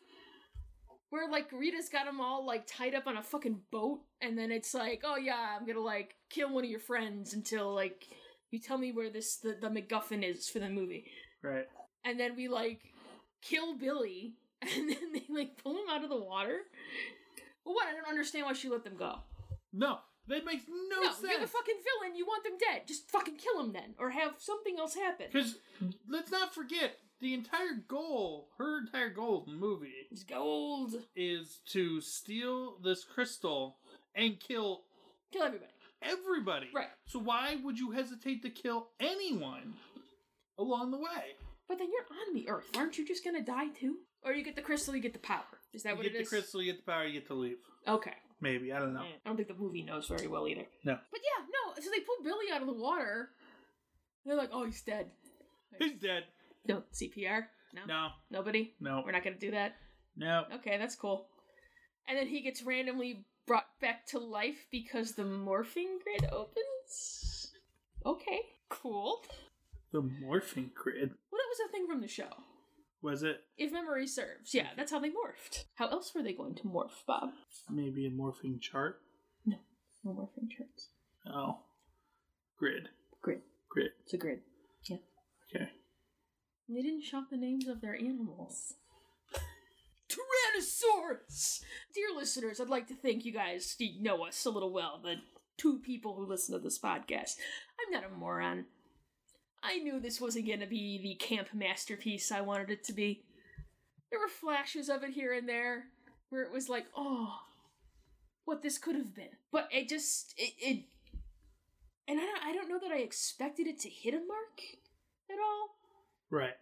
Where 1.10 1.28
like 1.30 1.50
Rita's 1.52 1.88
got 1.88 2.04
them 2.04 2.20
all 2.20 2.44
like 2.46 2.66
tied 2.66 2.94
up 2.94 3.06
on 3.06 3.16
a 3.16 3.22
fucking 3.22 3.62
boat, 3.70 4.00
and 4.20 4.36
then 4.38 4.52
it's 4.52 4.74
like, 4.74 5.02
oh 5.04 5.16
yeah, 5.16 5.56
I'm 5.58 5.66
gonna 5.66 5.80
like 5.80 6.14
kill 6.28 6.52
one 6.52 6.64
of 6.64 6.70
your 6.70 6.80
friends 6.80 7.32
until 7.32 7.74
like 7.74 8.06
you 8.50 8.58
tell 8.58 8.78
me 8.78 8.92
where 8.92 9.10
this 9.10 9.36
the, 9.36 9.56
the 9.60 9.68
MacGuffin 9.68 10.22
is 10.22 10.48
for 10.48 10.58
the 10.58 10.68
movie 10.68 11.06
Right. 11.42 11.66
and 12.04 12.18
then 12.18 12.34
we 12.36 12.48
like 12.48 12.80
kill 13.42 13.76
Billy, 13.76 14.34
and 14.62 14.88
then 14.90 15.12
they 15.12 15.24
like 15.28 15.62
pull 15.62 15.72
him 15.74 15.88
out 15.90 16.02
of 16.04 16.10
the 16.10 16.20
water. 16.20 16.58
Well, 17.64 17.74
what? 17.74 17.86
I 17.88 17.92
don't 17.92 18.08
understand 18.08 18.46
why 18.46 18.54
she 18.54 18.68
let 18.68 18.82
them 18.84 18.96
go. 18.98 19.16
No, 19.72 19.98
that 20.26 20.44
makes 20.44 20.64
no, 20.68 20.96
No, 20.96 21.02
you're 21.02 21.10
the 21.12 21.16
sense. 21.38 21.50
fucking 21.50 21.74
villain. 22.00 22.16
You 22.16 22.26
want 22.26 22.42
them 22.44 22.54
dead. 22.58 22.88
Just 22.88 23.10
fucking 23.10 23.36
kill 23.36 23.60
him 23.60 23.72
then, 23.72 23.94
or 23.98 24.10
have 24.10 24.32
something 24.38 24.76
else 24.78 24.94
happen. 24.94 25.26
Because 25.32 25.56
let's 26.08 26.30
not 26.32 26.54
forget 26.54 26.96
the 27.20 27.34
entire 27.34 27.74
goal, 27.88 28.48
her 28.58 28.78
entire 28.78 29.10
goal 29.10 29.44
in 29.46 29.52
the 29.54 29.58
movie 29.58 29.92
It's 30.10 30.22
gold. 30.24 30.94
is 31.14 31.58
to 31.72 32.00
steal 32.00 32.78
this 32.82 33.04
crystal 33.04 33.76
and 34.14 34.40
kill 34.40 34.82
Kill 35.32 35.42
everybody. 35.42 35.70
Everybody. 36.02 36.68
Right. 36.74 36.88
So 37.06 37.18
why 37.18 37.56
would 37.62 37.78
you 37.78 37.90
hesitate 37.92 38.42
to 38.42 38.50
kill 38.50 38.88
anyone 39.00 39.74
along 40.58 40.90
the 40.90 40.98
way? 40.98 41.36
But 41.68 41.78
then 41.78 41.88
you're 41.90 42.18
on 42.28 42.34
the 42.34 42.48
Earth. 42.48 42.64
Aren't 42.76 42.96
you 42.98 43.06
just 43.06 43.24
gonna 43.24 43.42
die 43.44 43.68
too? 43.68 43.96
Or 44.24 44.32
you 44.32 44.42
get 44.44 44.56
the 44.56 44.62
crystal, 44.62 44.96
you 44.96 45.02
get 45.02 45.12
the 45.12 45.18
power. 45.18 45.44
Is 45.72 45.82
that 45.82 45.90
You 45.90 45.96
what 45.96 46.06
it 46.06 46.08
is? 46.08 46.12
You 46.14 46.18
get 46.20 46.24
the 46.30 46.36
crystal, 46.36 46.62
you 46.62 46.72
get 46.72 46.84
the 46.84 46.90
power, 46.90 47.04
you 47.04 47.12
get 47.12 47.26
to 47.28 47.34
leave. 47.34 47.56
Okay. 47.86 48.14
Maybe 48.40 48.72
I 48.72 48.78
don't 48.78 48.94
know. 48.94 49.00
Eh, 49.02 49.18
I 49.24 49.28
don't 49.28 49.36
think 49.36 49.48
the 49.48 49.54
movie 49.54 49.82
knows 49.82 50.06
very 50.08 50.26
well 50.28 50.46
either. 50.48 50.64
No. 50.84 50.96
But 51.10 51.20
yeah, 51.22 51.44
no. 51.44 51.74
So 51.82 51.90
they 51.90 52.00
pull 52.00 52.16
Billy 52.24 52.46
out 52.52 52.60
of 52.62 52.66
the 52.68 52.74
water. 52.74 53.30
They're 54.24 54.36
like, 54.36 54.50
"Oh, 54.52 54.64
he's 54.64 54.82
dead." 54.82 55.10
He's 55.78 56.00
dead. 56.00 56.24
No 56.66 56.82
CPR. 56.92 57.46
No. 57.74 57.82
No, 57.86 58.08
Nobody. 58.30 58.74
no, 58.80 59.02
We're 59.04 59.12
not 59.12 59.22
gonna 59.24 59.36
do 59.38 59.50
that. 59.52 59.76
no. 60.16 60.44
Okay, 60.56 60.78
that's 60.78 60.94
cool. 60.96 61.28
And 62.08 62.16
then 62.16 62.26
he 62.26 62.40
gets 62.40 62.62
randomly 62.62 63.24
brought 63.48 63.66
back 63.80 64.06
to 64.08 64.18
life 64.18 64.66
because 64.70 65.12
the 65.12 65.22
morphing 65.24 65.98
grid 66.04 66.30
opens. 66.30 67.50
Okay, 68.06 68.40
cool. 68.68 69.22
The 69.92 70.02
morphing 70.02 70.72
grid 70.74 71.10
Well, 71.32 71.40
that 71.40 71.48
was 71.48 71.60
a 71.66 71.72
thing 71.72 71.86
from 71.88 72.00
the 72.02 72.08
show. 72.08 72.28
was 73.02 73.22
it? 73.22 73.40
If 73.56 73.72
memory 73.72 74.06
serves, 74.06 74.52
yeah, 74.54 74.68
that's 74.76 74.92
how 74.92 74.98
they 75.00 75.08
morphed. 75.08 75.64
How 75.76 75.88
else 75.88 76.12
were 76.14 76.22
they 76.22 76.34
going 76.34 76.54
to 76.56 76.62
morph, 76.64 77.04
Bob? 77.06 77.30
Maybe 77.70 78.06
a 78.06 78.10
morphing 78.10 78.60
chart. 78.60 79.00
No 79.46 79.56
no 80.04 80.12
morphing 80.12 80.48
charts. 80.56 80.90
Oh, 81.26 81.58
grid, 82.58 82.88
Grid. 83.22 83.40
grid. 83.70 83.90
It's 84.04 84.12
a 84.14 84.18
grid. 84.18 84.40
Yeah. 84.84 84.98
Okay. 85.54 85.70
They 86.68 86.82
didn't 86.82 87.02
shout 87.04 87.30
the 87.30 87.36
names 87.38 87.66
of 87.66 87.80
their 87.80 87.94
animals. 87.96 88.74
Tyrannosaurus! 90.58 91.60
Dear 91.94 92.08
listeners, 92.16 92.60
I'd 92.60 92.68
like 92.68 92.88
to 92.88 92.94
thank 92.94 93.24
you 93.24 93.32
guys. 93.32 93.76
You 93.78 94.02
know 94.02 94.24
us 94.24 94.44
a 94.44 94.50
little 94.50 94.72
well, 94.72 95.00
the 95.02 95.16
two 95.56 95.78
people 95.78 96.14
who 96.14 96.26
listen 96.26 96.54
to 96.54 96.60
this 96.60 96.78
podcast. 96.78 97.36
I'm 97.80 97.92
not 97.92 98.04
a 98.04 98.14
moron. 98.14 98.66
I 99.62 99.78
knew 99.78 99.98
this 99.98 100.20
wasn't 100.20 100.46
going 100.46 100.60
to 100.60 100.66
be 100.66 101.00
the 101.02 101.24
camp 101.24 101.48
masterpiece 101.52 102.30
I 102.30 102.40
wanted 102.40 102.70
it 102.70 102.84
to 102.84 102.92
be. 102.92 103.24
There 104.10 104.20
were 104.20 104.28
flashes 104.28 104.88
of 104.88 105.02
it 105.02 105.10
here 105.10 105.32
and 105.32 105.48
there 105.48 105.84
where 106.30 106.42
it 106.42 106.52
was 106.52 106.68
like, 106.68 106.86
oh, 106.96 107.34
what 108.44 108.62
this 108.62 108.78
could 108.78 108.94
have 108.94 109.14
been. 109.14 109.30
But 109.50 109.68
it 109.72 109.88
just, 109.88 110.34
it, 110.36 110.52
it 110.58 110.84
and 112.06 112.18
I 112.20 112.24
don't, 112.24 112.44
I 112.44 112.52
don't 112.52 112.68
know 112.68 112.78
that 112.78 112.92
I 112.92 112.98
expected 112.98 113.66
it 113.66 113.80
to 113.80 113.88
hit 113.88 114.14
a 114.14 114.18
mark 114.18 114.60
at 115.30 115.36
all. 115.38 115.68
Right. 116.30 116.56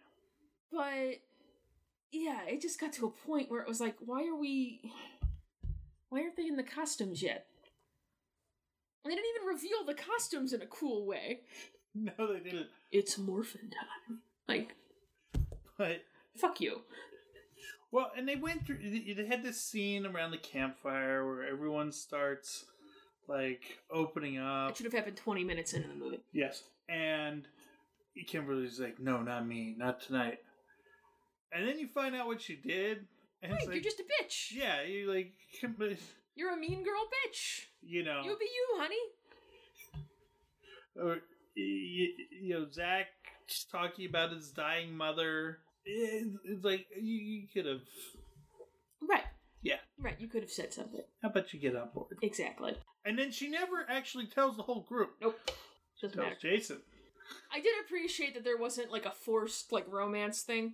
But 0.71 1.21
yeah, 2.17 2.41
it 2.47 2.61
just 2.61 2.79
got 2.79 2.93
to 2.93 3.05
a 3.07 3.27
point 3.27 3.49
where 3.49 3.61
it 3.61 3.67
was 3.67 3.79
like, 3.81 3.95
why 3.99 4.25
are 4.27 4.35
we 4.35 4.81
why 6.09 6.21
aren't 6.21 6.35
they 6.37 6.47
in 6.47 6.55
the 6.55 6.63
costumes 6.63 7.21
yet? 7.21 7.45
They 9.03 9.11
didn't 9.11 9.25
even 9.35 9.47
reveal 9.47 9.85
the 9.85 9.93
costumes 9.93 10.53
in 10.53 10.61
a 10.61 10.65
cool 10.67 11.05
way. 11.05 11.41
No, 11.95 12.31
they 12.33 12.39
didn't. 12.39 12.67
It's 12.91 13.17
morphin 13.17 13.69
time. 13.71 14.19
Like, 14.47 14.75
But 15.77 16.03
fuck 16.35 16.61
you. 16.61 16.81
well, 17.91 18.11
and 18.15 18.27
they 18.27 18.35
went 18.35 18.65
through. 18.65 18.77
They 18.79 19.25
had 19.25 19.43
this 19.43 19.59
scene 19.59 20.05
around 20.05 20.31
the 20.31 20.37
campfire 20.37 21.25
where 21.25 21.43
everyone 21.47 21.91
starts 21.91 22.65
like 23.27 23.79
opening 23.91 24.37
up. 24.37 24.71
It 24.71 24.77
should 24.77 24.85
have 24.85 24.93
happened 24.93 25.17
20 25.17 25.43
minutes 25.43 25.73
into 25.73 25.87
the 25.87 25.95
movie. 25.95 26.19
Yes, 26.33 26.63
and 26.87 27.47
Kimberly's 28.27 28.79
like, 28.79 28.99
"No, 28.99 29.21
not 29.21 29.47
me, 29.47 29.73
not 29.77 29.99
tonight." 30.01 30.39
And 31.53 31.67
then 31.67 31.79
you 31.79 31.87
find 31.87 32.15
out 32.15 32.27
what 32.27 32.41
she 32.41 32.55
did, 32.55 33.05
and 33.41 33.51
Right, 33.53 33.61
it's 33.63 33.71
you're 33.71 33.83
just 33.83 33.99
a 33.99 34.03
bitch. 34.23 34.51
yeah, 34.53 34.81
you 34.83 35.11
like, 35.13 35.33
You're 36.35 36.53
a 36.53 36.57
mean 36.57 36.83
girl 36.83 37.01
bitch. 37.27 37.61
you 37.81 38.03
know, 38.03 38.21
You'll 38.23 38.37
be 38.37 38.45
you, 38.45 38.79
honey. 38.79 38.95
or 41.01 41.17
you, 41.55 42.09
you 42.41 42.53
know, 42.53 42.67
Zach 42.71 43.07
just 43.47 43.71
talking 43.71 44.05
about 44.07 44.31
his 44.31 44.51
dying 44.51 44.95
mother. 44.95 45.59
It, 45.85 46.27
it's 46.43 46.63
like 46.63 46.85
you, 46.99 47.15
you 47.15 47.47
could 47.53 47.65
have. 47.65 47.81
Right. 49.01 49.23
Yeah. 49.63 49.77
Right, 49.99 50.15
you 50.19 50.27
could 50.27 50.41
have 50.43 50.51
said 50.51 50.73
something. 50.73 51.01
How 51.23 51.29
about 51.29 51.53
you 51.53 51.59
get 51.59 51.75
on 51.75 51.89
board? 51.93 52.17
Exactly. 52.21 52.75
And 53.05 53.17
then 53.17 53.31
she 53.31 53.47
never 53.49 53.85
actually 53.89 54.27
tells 54.27 54.57
the 54.57 54.63
whole 54.63 54.81
group. 54.81 55.11
Nope. 55.21 55.39
Doesn't 56.01 56.15
Tells 56.17 56.29
matter. 56.29 56.39
Jason. 56.39 56.77
I 57.51 57.59
did 57.59 57.73
appreciate 57.85 58.35
that 58.35 58.43
there 58.43 58.57
wasn't 58.57 58.91
like 58.91 59.05
a 59.05 59.11
forced 59.11 59.71
like 59.71 59.85
romance 59.91 60.41
thing. 60.43 60.73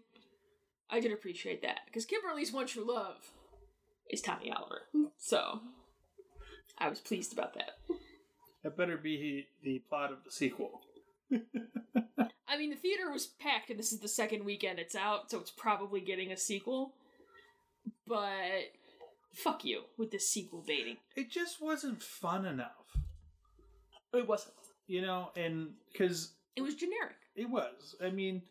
I 0.89 0.99
did 0.99 1.11
appreciate 1.11 1.61
that 1.63 1.79
because 1.85 2.05
Kimberly's 2.05 2.51
one 2.53 2.67
true 2.67 2.85
love 2.87 3.31
is 4.09 4.21
Tommy 4.21 4.51
Oliver, 4.51 4.81
so 5.17 5.61
I 6.77 6.89
was 6.89 6.99
pleased 6.99 7.33
about 7.33 7.53
that. 7.55 7.71
That 8.63 8.77
better 8.77 8.97
be 8.97 9.47
the 9.63 9.79
plot 9.89 10.11
of 10.11 10.23
the 10.23 10.31
sequel. 10.31 10.81
I 12.47 12.57
mean, 12.57 12.69
the 12.69 12.75
theater 12.75 13.09
was 13.11 13.25
packed, 13.25 13.69
and 13.71 13.79
this 13.79 13.91
is 13.91 13.99
the 13.99 14.07
second 14.07 14.45
weekend 14.45 14.77
it's 14.79 14.95
out, 14.95 15.31
so 15.31 15.39
it's 15.39 15.51
probably 15.51 15.99
getting 16.01 16.31
a 16.31 16.37
sequel. 16.37 16.93
But 18.07 18.71
fuck 19.33 19.65
you 19.65 19.83
with 19.97 20.11
this 20.11 20.29
sequel 20.29 20.63
baiting. 20.65 20.97
It 21.15 21.31
just 21.31 21.61
wasn't 21.61 22.03
fun 22.03 22.45
enough, 22.45 22.97
It 24.13 24.27
wasn't. 24.27 24.53
you 24.87 25.01
know, 25.01 25.29
and 25.35 25.69
because 25.91 26.33
It 26.55 26.61
was 26.61 26.75
generic. 26.75 27.15
it 27.35 27.49
was. 27.49 27.95
I 28.03 28.11
mean, 28.11 28.43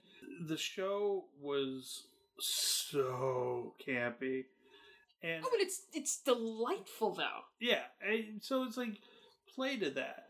the 0.49 0.57
show 0.57 1.27
was 1.41 2.07
so 2.43 3.75
campy, 3.87 4.45
and 5.23 5.45
Oh, 5.45 5.49
but 5.51 5.61
it's 5.61 5.83
it's 5.93 6.19
delightful 6.19 7.15
though. 7.15 7.43
yeah, 7.61 7.83
I, 8.07 8.27
so 8.41 8.65
it's 8.65 8.77
like 8.77 8.99
play 9.55 9.77
to 9.79 9.91
that. 9.91 10.29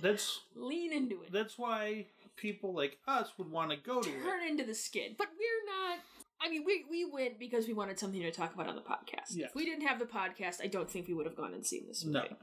That's 0.00 0.40
Lean 0.56 0.92
into 0.92 1.22
it. 1.22 1.32
that's 1.32 1.58
why 1.58 2.06
people 2.36 2.74
like 2.74 2.98
us 3.06 3.28
would 3.38 3.50
want 3.50 3.70
to 3.70 3.76
go 3.76 4.00
to 4.02 4.08
it. 4.08 4.22
turn 4.24 4.42
into 4.48 4.64
the 4.64 4.74
skin. 4.74 5.14
But 5.18 5.28
we're 5.38 5.72
not. 5.90 5.98
I 6.40 6.48
mean, 6.50 6.64
we 6.66 6.84
we 6.90 7.04
went 7.04 7.38
because 7.38 7.68
we 7.68 7.72
wanted 7.74 7.98
something 8.00 8.20
to 8.20 8.30
talk 8.32 8.54
about 8.54 8.68
on 8.68 8.74
the 8.74 8.80
podcast. 8.82 9.30
Yes. 9.36 9.50
If 9.50 9.54
we 9.54 9.64
didn't 9.64 9.86
have 9.86 9.98
the 9.98 10.06
podcast, 10.06 10.60
I 10.62 10.66
don't 10.66 10.90
think 10.90 11.06
we 11.08 11.14
would 11.14 11.26
have 11.26 11.36
gone 11.36 11.54
and 11.54 11.64
seen 11.64 11.86
this 11.86 12.04
No. 12.04 12.22
movie. 12.22 12.34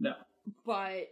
No, 0.00 0.14
But 0.64 1.08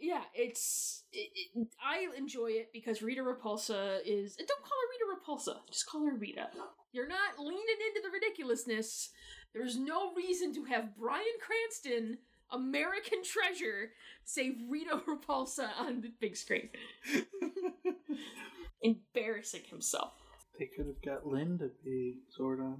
yeah, 0.00 0.22
it's 0.34 1.04
it, 1.12 1.30
it, 1.34 1.68
I 1.84 2.08
enjoy 2.16 2.46
it 2.52 2.70
because 2.72 3.02
Rita 3.02 3.22
Repulsa 3.22 3.98
is. 4.04 4.36
and 4.38 4.48
Don't 4.48 4.62
call 4.62 4.78
her 4.80 4.90
Rita 4.90 5.06
Repulsa. 5.50 5.56
Just 5.70 5.86
call 5.86 6.04
her 6.06 6.14
Rita. 6.16 6.48
You're 6.92 7.08
not 7.08 7.38
leaning 7.38 7.58
into 7.88 8.02
the 8.02 8.10
ridiculousness. 8.12 9.10
There's 9.54 9.78
no 9.78 10.12
reason 10.14 10.52
to 10.54 10.64
have 10.64 10.96
Bryan 10.96 11.24
Cranston, 11.40 12.18
American 12.50 13.22
treasure, 13.22 13.92
save 14.24 14.56
Rita 14.68 15.00
Repulsa 15.08 15.68
on 15.78 16.00
the 16.00 16.12
big 16.20 16.36
screen, 16.36 16.68
embarrassing 18.82 19.62
himself. 19.70 20.12
they 20.58 20.66
could 20.66 20.86
have 20.86 21.02
got 21.02 21.26
Lynn 21.26 21.58
to 21.58 21.70
be 21.84 22.18
Zordon. 22.38 22.78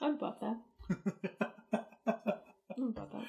I'd 0.00 0.14
about 0.14 0.40
that. 0.40 0.56
I'd 2.06 2.78
about 2.78 3.12
that. 3.12 3.24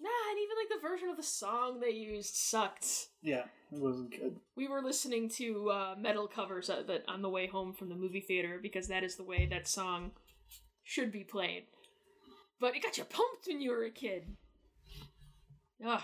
nah, 0.00 0.27
and 0.38 0.44
even 0.44 0.56
like 0.56 0.80
the 0.80 0.88
version 0.88 1.08
of 1.08 1.16
the 1.16 1.22
song 1.22 1.80
they 1.80 1.90
used 1.90 2.34
sucked. 2.34 3.08
yeah, 3.22 3.44
it 3.72 3.78
wasn't 3.80 4.10
good. 4.10 4.36
We 4.56 4.68
were 4.68 4.82
listening 4.82 5.28
to 5.30 5.70
uh, 5.70 5.94
metal 5.98 6.28
covers 6.28 6.68
of 6.70 6.88
it 6.90 7.04
on 7.08 7.22
the 7.22 7.28
way 7.28 7.46
home 7.46 7.72
from 7.72 7.88
the 7.88 7.94
movie 7.96 8.20
theater 8.20 8.58
because 8.62 8.88
that 8.88 9.02
is 9.04 9.16
the 9.16 9.24
way 9.24 9.46
that 9.50 9.66
song 9.66 10.12
should 10.84 11.10
be 11.12 11.24
played. 11.24 11.64
But 12.60 12.74
it 12.76 12.82
got 12.82 12.98
you 12.98 13.04
pumped 13.04 13.46
when 13.46 13.60
you 13.60 13.70
were 13.70 13.84
a 13.84 13.90
kid. 13.90 14.36
Ugh. 15.84 16.02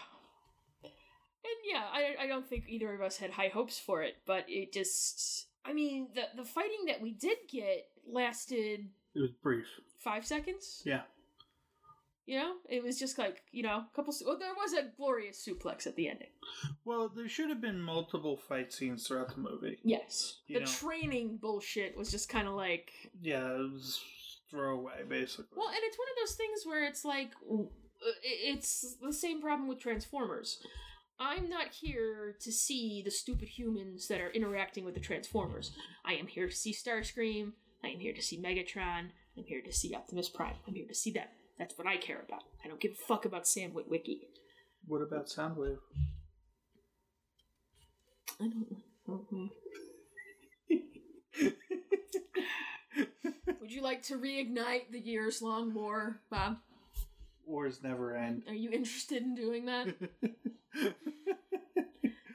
And 0.82 1.56
yeah, 1.70 1.82
I, 1.92 2.24
I 2.24 2.26
don't 2.26 2.46
think 2.48 2.64
either 2.68 2.92
of 2.94 3.02
us 3.02 3.18
had 3.18 3.30
high 3.30 3.48
hopes 3.52 3.78
for 3.78 4.02
it, 4.02 4.14
but 4.26 4.44
it 4.48 4.72
just. 4.72 5.46
I 5.64 5.72
mean, 5.72 6.08
the, 6.14 6.22
the 6.42 6.48
fighting 6.48 6.86
that 6.86 7.00
we 7.00 7.12
did 7.12 7.38
get 7.50 7.86
lasted 8.10 8.80
It 9.14 9.20
was 9.20 9.30
brief. 9.42 9.66
five 9.98 10.26
seconds. 10.26 10.82
Yeah. 10.84 11.02
You 12.26 12.38
know, 12.38 12.52
it 12.70 12.82
was 12.82 12.98
just 12.98 13.18
like 13.18 13.42
you 13.52 13.62
know, 13.62 13.76
a 13.76 13.88
couple. 13.94 14.14
Well, 14.26 14.38
there 14.38 14.54
was 14.54 14.72
a 14.72 14.90
glorious 14.96 15.46
suplex 15.46 15.86
at 15.86 15.94
the 15.96 16.08
ending. 16.08 16.28
Well, 16.84 17.10
there 17.14 17.28
should 17.28 17.50
have 17.50 17.60
been 17.60 17.80
multiple 17.80 18.36
fight 18.36 18.72
scenes 18.72 19.06
throughout 19.06 19.34
the 19.34 19.40
movie. 19.40 19.78
Yes, 19.84 20.38
You 20.46 20.58
the 20.58 20.64
know. 20.64 20.70
training 20.70 21.38
bullshit 21.40 21.96
was 21.96 22.10
just 22.10 22.28
kind 22.28 22.48
of 22.48 22.54
like. 22.54 22.90
Yeah, 23.20 23.46
it 23.46 23.72
was 23.72 24.00
throwaway 24.50 25.02
basically. 25.08 25.46
Well, 25.56 25.68
and 25.68 25.78
it's 25.82 25.98
one 25.98 26.08
of 26.08 26.16
those 26.26 26.34
things 26.36 26.60
where 26.64 26.84
it's 26.84 27.04
like, 27.04 27.30
it's 28.22 28.96
the 29.02 29.12
same 29.12 29.40
problem 29.42 29.68
with 29.68 29.80
Transformers. 29.80 30.62
I'm 31.18 31.48
not 31.48 31.68
here 31.72 32.36
to 32.40 32.52
see 32.52 33.02
the 33.04 33.10
stupid 33.10 33.48
humans 33.48 34.08
that 34.08 34.20
are 34.20 34.30
interacting 34.30 34.84
with 34.84 34.94
the 34.94 35.00
Transformers. 35.00 35.72
I 36.04 36.14
am 36.14 36.26
here 36.26 36.48
to 36.48 36.54
see 36.56 36.72
Starscream. 36.72 37.52
I 37.84 37.88
am 37.88 38.00
here 38.00 38.12
to 38.14 38.22
see 38.22 38.40
Megatron. 38.40 39.10
I'm 39.36 39.44
here 39.44 39.60
to 39.62 39.72
see 39.72 39.94
Optimus 39.94 40.28
Prime. 40.28 40.54
I'm 40.66 40.74
here 40.74 40.86
to 40.88 40.94
see 40.94 41.10
them. 41.12 41.26
That's 41.58 41.78
what 41.78 41.86
I 41.86 41.96
care 41.96 42.22
about. 42.26 42.42
I 42.64 42.68
don't 42.68 42.80
give 42.80 42.92
a 42.92 43.06
fuck 43.06 43.24
about 43.24 43.46
Sam 43.46 43.70
Witwicky. 43.70 44.20
What 44.86 45.02
about 45.02 45.26
Soundwave? 45.26 45.78
I 48.40 48.48
don't 48.48 48.70
know. 48.70 48.78
Would 53.60 53.72
you 53.72 53.82
like 53.82 54.02
to 54.04 54.16
reignite 54.16 54.90
the 54.90 54.98
years 55.00 55.40
long 55.40 55.72
war, 55.74 56.20
Bob? 56.30 56.58
Wars 57.46 57.80
never 57.82 58.16
end. 58.16 58.42
Are 58.48 58.54
you 58.54 58.70
interested 58.70 59.22
in 59.22 59.34
doing 59.34 59.66
that? 59.66 59.94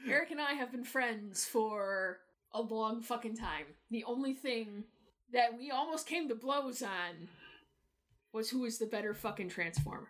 Eric 0.07 0.31
and 0.31 0.39
I 0.41 0.53
have 0.53 0.71
been 0.71 0.83
friends 0.83 1.45
for 1.45 2.19
a 2.53 2.61
long 2.61 3.01
fucking 3.01 3.35
time. 3.35 3.65
The 3.91 4.03
only 4.05 4.33
thing 4.33 4.85
that 5.33 5.57
we 5.57 5.71
almost 5.71 6.07
came 6.07 6.29
to 6.29 6.35
blows 6.35 6.81
on 6.81 7.27
was 8.33 8.49
who 8.49 8.65
is 8.65 8.77
the 8.77 8.85
better 8.85 9.13
fucking 9.13 9.49
transformer. 9.49 10.07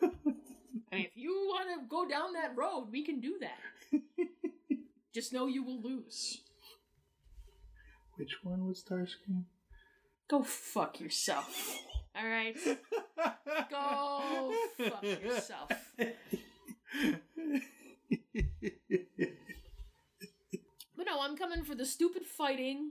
I 0.00 0.96
mean, 0.96 1.04
if 1.06 1.16
you 1.16 1.30
want 1.48 1.68
to 1.68 1.86
go 1.88 2.08
down 2.08 2.32
that 2.32 2.56
road, 2.56 2.88
we 2.90 3.04
can 3.04 3.20
do 3.20 3.38
that. 3.40 4.00
Just 5.14 5.32
know 5.32 5.46
you 5.46 5.62
will 5.62 5.80
lose. 5.80 6.40
Which 8.16 8.38
one 8.42 8.66
was 8.66 8.82
Starscream? 8.82 9.44
Go 10.28 10.42
fuck 10.42 11.00
yourself. 11.00 11.80
All 12.14 12.28
right? 12.28 12.56
Go 13.70 14.52
fuck 14.78 15.02
yourself. 15.02 15.70
But 20.96 21.06
no, 21.06 21.20
I'm 21.22 21.36
coming 21.36 21.64
for 21.64 21.74
the 21.74 21.86
stupid 21.86 22.26
fighting. 22.26 22.90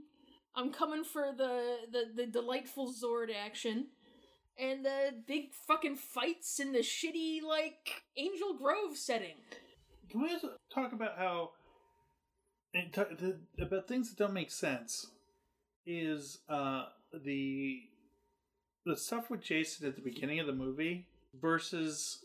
I'm 0.55 0.71
coming 0.71 1.03
for 1.03 1.31
the 1.35 1.77
the, 1.91 2.05
the 2.15 2.25
delightful 2.25 2.91
Zord 2.91 3.27
action. 3.33 3.87
And 4.59 4.83
the 4.83 5.13
big 5.25 5.53
fucking 5.67 5.95
fights 5.95 6.59
in 6.59 6.73
the 6.73 6.79
shitty, 6.79 7.41
like, 7.41 8.01
Angel 8.17 8.53
Grove 8.57 8.97
setting. 8.97 9.35
Can 10.09 10.21
we 10.21 10.33
also 10.33 10.49
talk 10.73 10.91
about 10.91 11.17
how 11.17 11.51
and 12.73 12.91
talk, 12.91 13.09
the, 13.17 13.39
about 13.61 13.87
things 13.87 14.09
that 14.09 14.17
don't 14.21 14.33
make 14.33 14.51
sense? 14.51 15.05
Is 15.85 16.39
uh 16.49 16.85
the 17.23 17.79
the 18.85 18.95
stuff 18.97 19.29
with 19.29 19.41
Jason 19.41 19.87
at 19.87 19.95
the 19.95 20.01
beginning 20.01 20.39
of 20.39 20.45
the 20.47 20.53
movie 20.53 21.07
versus 21.41 22.19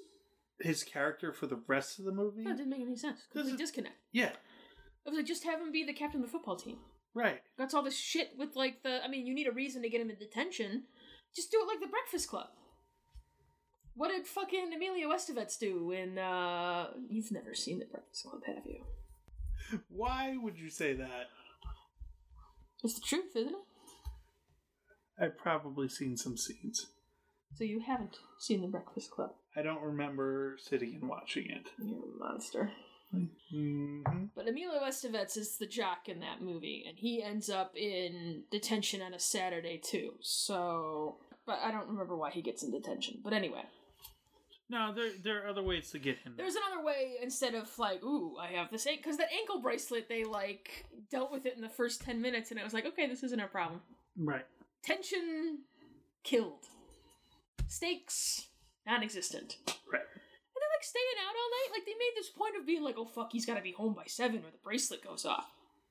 his 0.61 0.83
character 0.83 1.33
for 1.33 1.47
the 1.47 1.61
rest 1.69 1.99
of 1.99 2.05
the 2.05 2.13
movie? 2.13 2.45
That 2.45 2.57
didn't 2.57 2.71
make 2.71 2.81
any 2.81 2.97
sense. 2.97 3.21
Complete 3.31 3.43
Doesn't- 3.43 3.59
disconnect. 3.59 3.97
Yeah, 4.13 4.33
I 5.07 5.11
was 5.11 5.17
like, 5.19 5.27
just 5.27 5.45
have 5.45 5.61
him 5.61 5.71
be 5.73 5.85
the 5.85 5.93
captain 5.93 6.21
of 6.21 6.27
the 6.27 6.33
football 6.33 6.57
team. 6.57 6.79
right. 7.15 7.41
That's 7.57 7.75
all 7.75 7.83
this 7.83 7.97
shit 7.99 8.31
with, 8.39 8.57
like, 8.57 8.83
the. 8.83 9.03
I 9.05 9.09
mean, 9.09 9.27
you 9.27 9.35
need 9.35 9.47
a 9.47 9.53
reason 9.53 9.83
to 9.83 9.89
get 9.89 10.01
him 10.01 10.11
in 10.11 10.17
detention. 10.17 10.85
Just 11.35 11.51
do 11.51 11.61
it 11.63 11.67
like 11.67 11.81
the 11.81 11.87
Breakfast 11.89 12.29
Club. 12.29 12.49
What 13.97 14.09
did 14.09 14.27
fucking 14.27 14.73
Emilio 14.75 15.11
Estevez 15.11 15.59
do 15.59 15.93
in, 15.93 16.19
uh. 16.19 16.89
You've 17.09 17.31
never 17.33 17.55
seen 17.55 17.79
the 17.79 17.87
Breakfast 17.87 18.25
Club, 18.25 18.43
have 18.47 18.65
you? 18.67 18.85
Why 19.89 20.37
would 20.41 20.59
you 20.59 20.71
say 20.71 20.95
that? 20.95 21.29
It's 22.83 22.95
the 22.95 23.01
truth, 23.01 23.35
isn't 23.35 23.55
it? 23.55 25.23
I've 25.23 25.39
probably 25.39 25.89
seen 25.89 26.17
some 26.17 26.37
scenes. 26.37 26.87
So 27.57 27.65
you 27.65 27.81
haven't 27.81 28.17
seen 28.41 28.63
the 28.63 28.69
Breakfast 28.69 29.13
Club. 29.13 29.31
I 29.57 29.63
don't 29.63 29.81
remember 29.81 30.57
sitting 30.59 30.99
and 31.01 31.09
watching 31.09 31.47
it. 31.47 31.69
You're 31.79 31.99
a 31.99 32.19
monster. 32.19 32.73
Hmm 33.51 34.25
But 34.35 34.49
Emilio 34.49 34.81
Estevez 34.83 35.37
is 35.37 35.57
the 35.59 35.67
jock 35.67 36.09
in 36.09 36.21
that 36.21 36.41
movie, 36.43 36.85
and 36.89 36.99
he 36.99 37.23
ends 37.23 37.49
up 37.51 37.77
in 37.77 38.43
detention 38.51 39.03
on 39.03 39.15
a 39.15 39.19
Saturday 39.19 39.79
too. 39.83 40.15
So, 40.21 41.19
but 41.47 41.59
I 41.63 41.71
don't 41.71 41.89
remember 41.89 42.17
why 42.17 42.31
he 42.31 42.43
gets 42.43 42.63
in 42.63 42.71
detention. 42.71 43.21
But 43.23 43.33
anyway, 43.33 43.65
No, 44.71 44.93
there 44.95 45.11
there 45.23 45.45
are 45.45 45.49
other 45.49 45.63
ways 45.63 45.91
to 45.93 45.99
get 45.99 46.19
him. 46.19 46.35
There's 46.37 46.57
another 46.57 46.85
way 46.85 47.17
instead 47.23 47.55
of 47.55 47.71
like, 47.79 48.03
ooh, 48.03 48.37
I 48.41 48.49
have 48.53 48.71
this 48.71 48.87
ankle 48.87 49.03
because 49.03 49.19
that 49.19 49.29
ankle 49.39 49.61
bracelet 49.61 50.09
they 50.09 50.25
like 50.25 50.87
dealt 51.11 51.31
with 51.31 51.45
it 51.47 51.55
in 51.57 51.63
the 51.63 51.69
first 51.69 52.01
ten 52.03 52.21
minutes, 52.23 52.51
and 52.51 52.59
I 52.59 52.65
was 52.65 52.73
like, 52.75 52.87
okay, 52.87 53.07
this 53.07 53.23
isn't 53.23 53.41
a 53.41 53.47
problem. 53.47 53.81
right. 54.19 54.47
Tension 54.83 55.61
killed, 56.25 56.65
stakes 57.69 58.49
non-existent, 58.87 59.57
Right. 59.91 60.03
and 60.03 60.61
they're 60.61 60.74
like 60.74 60.74
staying 60.85 61.19
out 61.27 61.35
all 61.35 61.51
night. 61.51 61.71
Like 61.79 61.87
they 61.87 61.93
made 61.93 62.13
this 62.17 62.29
point 62.31 62.57
of 62.59 62.67
being 62.67 62.83
like, 62.83 62.97
oh 62.99 63.07
fuck, 63.07 63.31
he's 63.33 63.47
got 63.47 63.57
to 63.57 63.63
be 63.63 63.73
home 63.73 63.95
by 63.95 64.05
seven 64.07 64.39
or 64.39 64.51
the 64.51 64.63
bracelet 64.63 65.03
goes 65.05 65.25
off, 65.25 65.47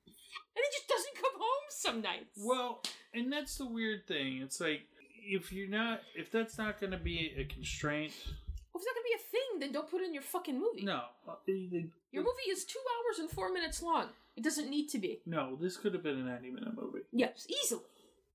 and 0.06 0.14
he 0.56 0.76
just 0.76 0.88
doesn't 0.88 1.14
come 1.16 1.32
home 1.36 1.64
some 1.70 2.00
nights. 2.02 2.38
Well, 2.38 2.82
and 3.12 3.32
that's 3.32 3.56
the 3.56 3.66
weird 3.66 4.06
thing. 4.06 4.40
It's 4.42 4.60
like 4.60 4.82
if 5.26 5.52
you're 5.52 5.68
not 5.68 6.00
if 6.14 6.30
that's 6.30 6.58
not 6.58 6.80
going 6.80 6.92
to 6.92 6.98
be 6.98 7.32
a 7.36 7.44
constraint, 7.44 8.12
Well, 8.26 8.34
if 8.74 8.82
it's 8.82 8.86
not 8.86 8.94
gonna 8.94 9.04
be 9.04 9.14
a 9.14 9.30
thing, 9.30 9.60
then 9.60 9.72
don't 9.72 9.90
put 9.90 10.00
it 10.02 10.06
in 10.06 10.14
your 10.14 10.22
fucking 10.22 10.58
movie. 10.58 10.82
no. 10.84 11.02
uh, 11.28 11.34
Your 11.46 12.22
movie 12.22 12.50
is 12.50 12.64
two 12.64 12.78
hours 12.78 13.18
and 13.20 13.30
four 13.30 13.52
minutes 13.52 13.82
long. 13.82 14.06
It 14.36 14.42
doesn't 14.42 14.68
need 14.68 14.88
to 14.88 14.98
be. 14.98 15.20
No, 15.26 15.56
this 15.60 15.76
could 15.76 15.94
have 15.94 16.02
been 16.02 16.18
a 16.18 16.24
90 16.24 16.50
minute 16.50 16.74
movie. 16.76 17.00
Yes, 17.12 17.46
easily. 17.48 17.82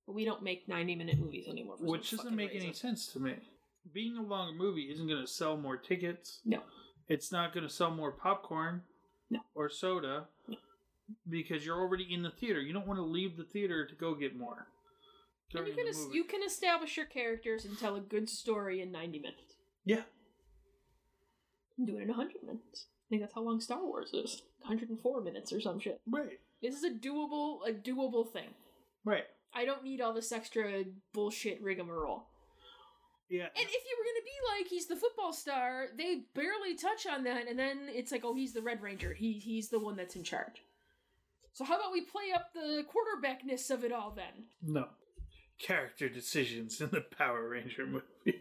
But 0.05 0.16
we 0.16 0.24
don't 0.26 0.41
make 0.41 0.68
90 0.68 0.95
minute 0.95 1.20
movies 1.20 1.47
anymore. 1.47 1.76
Which 1.80 2.12
doesn't 2.12 2.36
make 2.36 2.55
any 2.55 2.72
sense 2.74 3.07
to 3.14 3.20
me. 3.20 3.36
Being 3.94 4.18
a 4.18 4.22
longer 4.22 4.56
movie 4.58 4.90
isn't 4.92 5.08
going 5.08 5.22
to 5.22 5.28
sell 5.32 5.58
more 5.58 5.78
tickets. 5.78 6.42
No. 6.46 6.62
It's 7.08 7.32
not 7.32 7.54
going 7.54 7.68
to 7.68 7.74
sell 7.74 7.92
more 7.92 8.12
popcorn 8.12 8.84
No. 9.30 9.40
or 9.56 9.70
soda 9.70 10.28
No. 10.48 10.58
because 11.30 11.66
you're 11.66 11.80
already 11.80 12.08
in 12.14 12.22
the 12.22 12.30
theater. 12.32 12.62
You 12.62 12.74
don't 12.74 12.86
want 12.88 13.00
to 13.00 13.04
leave 13.06 13.36
the 13.38 13.44
theater 13.46 13.86
to 13.88 13.96
go 13.96 14.14
get 14.16 14.38
more. 14.38 14.68
And 15.56 15.66
you 15.68 15.74
can, 15.74 15.86
the 15.86 15.90
es- 15.90 15.98
movie. 15.98 16.16
you 16.18 16.24
can 16.26 16.44
establish 16.44 16.96
your 16.98 17.08
characters 17.08 17.66
and 17.66 17.78
tell 17.80 17.96
a 17.96 18.00
good 18.02 18.30
story 18.30 18.82
in 18.82 18.92
90 18.92 19.18
minutes. 19.20 19.56
Yeah. 19.86 20.04
Do 21.84 21.98
it 21.98 22.02
in 22.04 22.08
100 22.10 22.44
minutes. 22.44 22.86
I 22.88 23.10
think 23.10 23.22
that's 23.24 23.34
how 23.34 23.42
long 23.42 23.60
Star 23.60 23.84
Wars 23.84 24.12
is. 24.14 24.44
104 24.60 25.22
minutes 25.22 25.52
or 25.52 25.60
some 25.62 25.80
shit. 25.80 26.02
Right. 26.08 26.40
This 26.62 26.76
is 26.76 26.84
a 26.84 26.92
doable, 26.92 27.68
a 27.68 27.72
doable 27.72 28.32
thing. 28.32 28.50
Right. 29.04 29.24
I 29.54 29.66
don't 29.66 29.84
need 29.84 30.02
all 30.02 30.14
this 30.14 30.32
extra 30.32 30.84
bullshit 31.14 31.60
rigmarole. 31.64 32.28
Yeah. 33.30 33.44
And 33.46 33.66
if 33.66 33.70
you 33.72 33.98
were 33.98 34.06
gonna 34.06 34.26
be 34.26 34.60
like 34.60 34.68
he's 34.70 34.88
the 34.88 34.96
football 34.96 35.34
star, 35.34 35.88
they 35.98 36.24
barely 36.34 36.76
touch 36.76 37.06
on 37.06 37.24
that, 37.26 37.48
and 37.48 37.58
then 37.60 37.88
it's 37.90 38.12
like, 38.12 38.24
oh, 38.26 38.34
he's 38.36 38.54
the 38.54 38.62
Red 38.62 38.82
Ranger. 38.82 39.14
He 39.14 39.34
he's 39.34 39.70
the 39.70 39.80
one 39.80 39.96
that's 39.96 40.16
in 40.16 40.24
charge. 40.24 40.64
So 41.54 41.64
how 41.66 41.78
about 41.78 41.92
we 41.92 42.02
play 42.02 42.32
up 42.34 42.54
the 42.54 42.84
quarterbackness 42.88 43.70
of 43.70 43.84
it 43.84 43.92
all 43.92 44.12
then? 44.16 44.46
No. 44.62 44.86
Character 45.60 46.08
decisions 46.10 46.80
in 46.80 46.90
the 46.90 47.02
Power 47.02 47.50
Ranger 47.50 47.86
movie. 47.86 48.40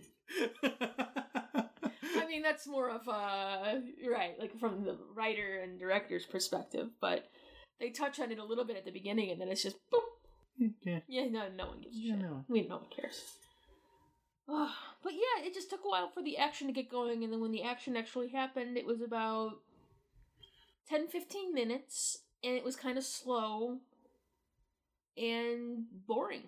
I 2.03 2.27
mean, 2.29 2.43
that's 2.43 2.67
more 2.67 2.91
of 2.91 3.07
a 3.09 3.83
right, 4.09 4.35
like 4.39 4.59
from 4.59 4.85
the 4.85 4.97
writer 5.15 5.61
and 5.63 5.79
director's 5.79 6.27
perspective, 6.27 6.89
but 7.01 7.25
they 7.81 7.91
touch 7.91 8.21
on 8.21 8.31
it 8.31 8.39
a 8.39 8.45
little 8.45 8.65
bit 8.65 8.77
at 8.77 8.85
the 8.85 8.91
beginning, 8.93 9.31
and 9.31 9.41
then 9.41 9.49
it's 9.49 9.63
just 9.63 9.77
boop. 9.93 10.71
yeah. 10.83 11.01
Yeah, 11.09 11.27
no, 11.31 11.49
no 11.57 11.69
one 11.69 11.81
gives 11.81 11.97
a 11.97 11.99
Yeah, 12.01 12.15
shit. 12.15 12.23
no. 12.23 12.45
We 12.49 12.67
no 12.69 12.77
one 12.77 12.87
cares. 12.95 13.23
But 14.49 15.13
yeah, 15.13 15.45
it 15.45 15.55
just 15.55 15.71
took 15.71 15.85
a 15.85 15.89
while 15.89 16.09
for 16.09 16.23
the 16.23 16.39
action 16.39 16.67
to 16.67 16.73
get 16.73 16.91
going, 16.91 17.23
and 17.23 17.33
then 17.33 17.41
when 17.41 17.53
the 17.53 17.63
action 17.63 17.97
actually 17.97 18.29
happened, 18.29 18.77
it 18.77 18.87
was 18.87 19.03
about 19.03 19.61
10 20.89 21.09
15 21.09 21.55
minutes, 21.55 22.19
and 22.43 22.55
it 22.55 22.65
was 22.65 22.75
kind 22.75 22.97
of 22.97 23.05
slow 23.05 23.79
and 25.17 25.85
boring. 26.07 26.45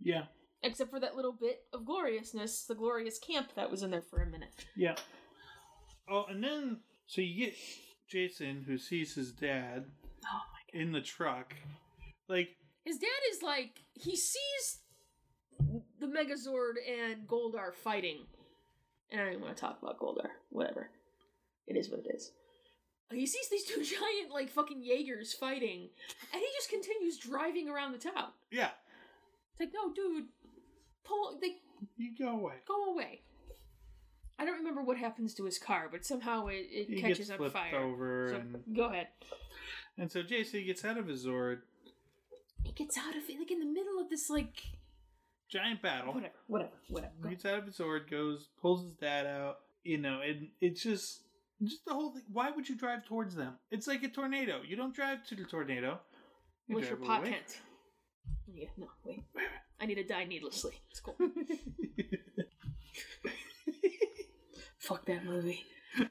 Yeah. 0.00 0.24
Except 0.62 0.90
for 0.90 1.00
that 1.00 1.16
little 1.16 1.32
bit 1.32 1.62
of 1.72 1.84
gloriousness, 1.84 2.64
the 2.64 2.74
glorious 2.74 3.18
camp 3.18 3.54
that 3.56 3.70
was 3.70 3.82
in 3.82 3.90
there 3.90 4.00
for 4.02 4.22
a 4.22 4.26
minute. 4.26 4.64
Yeah. 4.76 4.96
Oh, 6.08 6.24
and 6.28 6.42
then 6.42 6.78
so 7.06 7.20
you 7.20 7.46
get 7.46 7.54
Jason 8.08 8.64
who 8.66 8.78
sees 8.78 9.14
his 9.14 9.32
dad 9.32 9.84
Oh 10.24 10.40
in 10.72 10.92
the 10.92 11.00
truck. 11.00 11.54
Like, 12.28 12.56
His 12.84 12.98
dad 12.98 13.08
is 13.30 13.42
like 13.42 13.82
he 13.94 14.16
sees 14.16 14.78
the 16.00 16.06
Megazord 16.06 16.74
and 16.88 17.26
Goldar 17.26 17.72
fighting. 17.74 18.18
And 19.10 19.20
I 19.20 19.24
don't 19.24 19.32
even 19.34 19.44
want 19.44 19.56
to 19.56 19.60
talk 19.60 19.78
about 19.82 19.98
Goldar. 19.98 20.28
Whatever. 20.50 20.90
It 21.66 21.76
is 21.76 21.90
what 21.90 22.00
it 22.00 22.14
is. 22.14 22.32
He 23.12 23.26
sees 23.26 23.48
these 23.50 23.64
two 23.64 23.82
giant 23.82 24.32
like 24.32 24.48
fucking 24.50 24.82
Jaegers 24.82 25.34
fighting, 25.34 25.88
and 26.32 26.40
he 26.40 26.46
just 26.56 26.70
continues 26.70 27.18
driving 27.18 27.68
around 27.68 27.92
the 27.92 27.98
town. 27.98 28.30
yeah, 28.50 28.70
It's 29.52 29.60
like, 29.60 29.70
no, 29.74 29.92
dude, 29.92 30.24
pull 31.04 31.38
like 31.42 31.56
you 31.98 32.12
go 32.18 32.30
away. 32.30 32.54
go 32.66 32.84
away. 32.92 33.20
I 34.38 34.46
don't 34.46 34.56
remember 34.58 34.82
what 34.82 34.96
happens 34.96 35.34
to 35.34 35.44
his 35.44 35.58
car, 35.58 35.88
but 35.92 36.06
somehow 36.06 36.46
it, 36.46 36.66
it 36.70 36.88
He 36.88 37.00
catches 37.02 37.18
gets 37.18 37.30
on 37.32 37.36
flipped 37.36 37.52
fire. 37.52 37.76
over, 37.76 38.28
So, 38.30 38.36
and 38.36 38.76
go 38.76 38.84
ahead. 38.86 39.08
and 39.98 40.10
so 40.10 40.22
Jason 40.22 40.64
gets 40.64 40.82
out 40.84 40.96
of 40.96 41.06
his 41.06 41.26
Zord. 41.26 41.58
He 42.64 42.72
gets 42.72 42.96
out 42.96 43.14
of 43.14 43.22
it 43.28 43.38
like 43.38 43.50
in 43.50 43.60
the 43.60 43.66
middle 43.66 44.00
of 44.00 44.08
this 44.08 44.30
like 44.30 44.62
Giant 45.52 45.82
battle. 45.82 46.14
whatever, 46.14 46.32
whatever, 46.46 46.72
whatever. 46.88 47.28
Gets 47.28 47.44
out 47.44 47.58
of 47.58 47.66
his 47.66 47.76
Zord, 47.76 48.10
goes, 48.10 48.48
pulls 48.60 48.84
his 48.84 48.94
dad 48.94 49.26
out. 49.26 49.58
You 49.84 49.98
know, 49.98 50.20
and 50.26 50.48
it's 50.60 50.82
just, 50.82 51.24
just 51.62 51.84
the 51.84 51.92
whole 51.92 52.12
thing. 52.12 52.22
Why 52.32 52.50
would 52.50 52.68
you 52.68 52.76
drive 52.76 53.04
towards 53.04 53.34
them? 53.34 53.54
It's 53.70 53.86
like 53.86 54.02
a 54.02 54.08
tornado. 54.08 54.60
You 54.66 54.76
don't 54.76 54.94
drive 54.94 55.26
to 55.26 55.34
the 55.34 55.44
tornado. 55.44 56.00
You 56.68 56.80
your 56.80 56.96
pot 56.96 57.24
tent? 57.24 57.60
Yeah, 58.54 58.68
no, 58.78 58.86
wait. 59.04 59.24
I 59.80 59.86
need 59.86 59.96
to 59.96 60.04
die 60.04 60.24
needlessly. 60.24 60.80
It's 60.90 61.00
cool. 61.00 61.16
Fuck 64.78 65.04
that 65.06 65.24
movie. 65.24 65.64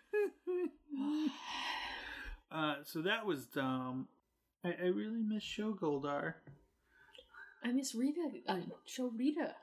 uh, 2.51 2.75
so 2.83 3.01
that 3.01 3.25
was 3.25 3.45
dumb. 3.45 4.07
I, 4.63 4.69
I 4.69 4.87
really 4.87 5.21
miss 5.21 5.43
Show 5.43 5.73
Goldar. 5.73 6.35
I 7.63 7.71
miss 7.71 7.93
Rita. 7.95 8.29
Uh, 8.47 8.57
show 8.85 9.07
Rita. 9.15 9.53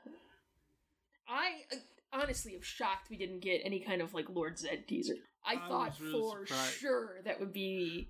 I 1.27 1.49
uh, 1.73 1.77
honestly 2.13 2.55
am 2.55 2.61
shocked 2.61 3.09
we 3.09 3.17
didn't 3.17 3.39
get 3.41 3.61
any 3.63 3.79
kind 3.79 4.01
of 4.01 4.13
like 4.13 4.29
Lord 4.29 4.57
Zed 4.57 4.87
teaser. 4.87 5.15
I, 5.45 5.55
I 5.55 5.67
thought 5.69 5.99
really 5.99 6.11
for 6.19 6.45
surprised. 6.47 6.73
sure 6.73 7.15
that 7.25 7.39
would 7.39 7.53
be 7.53 8.09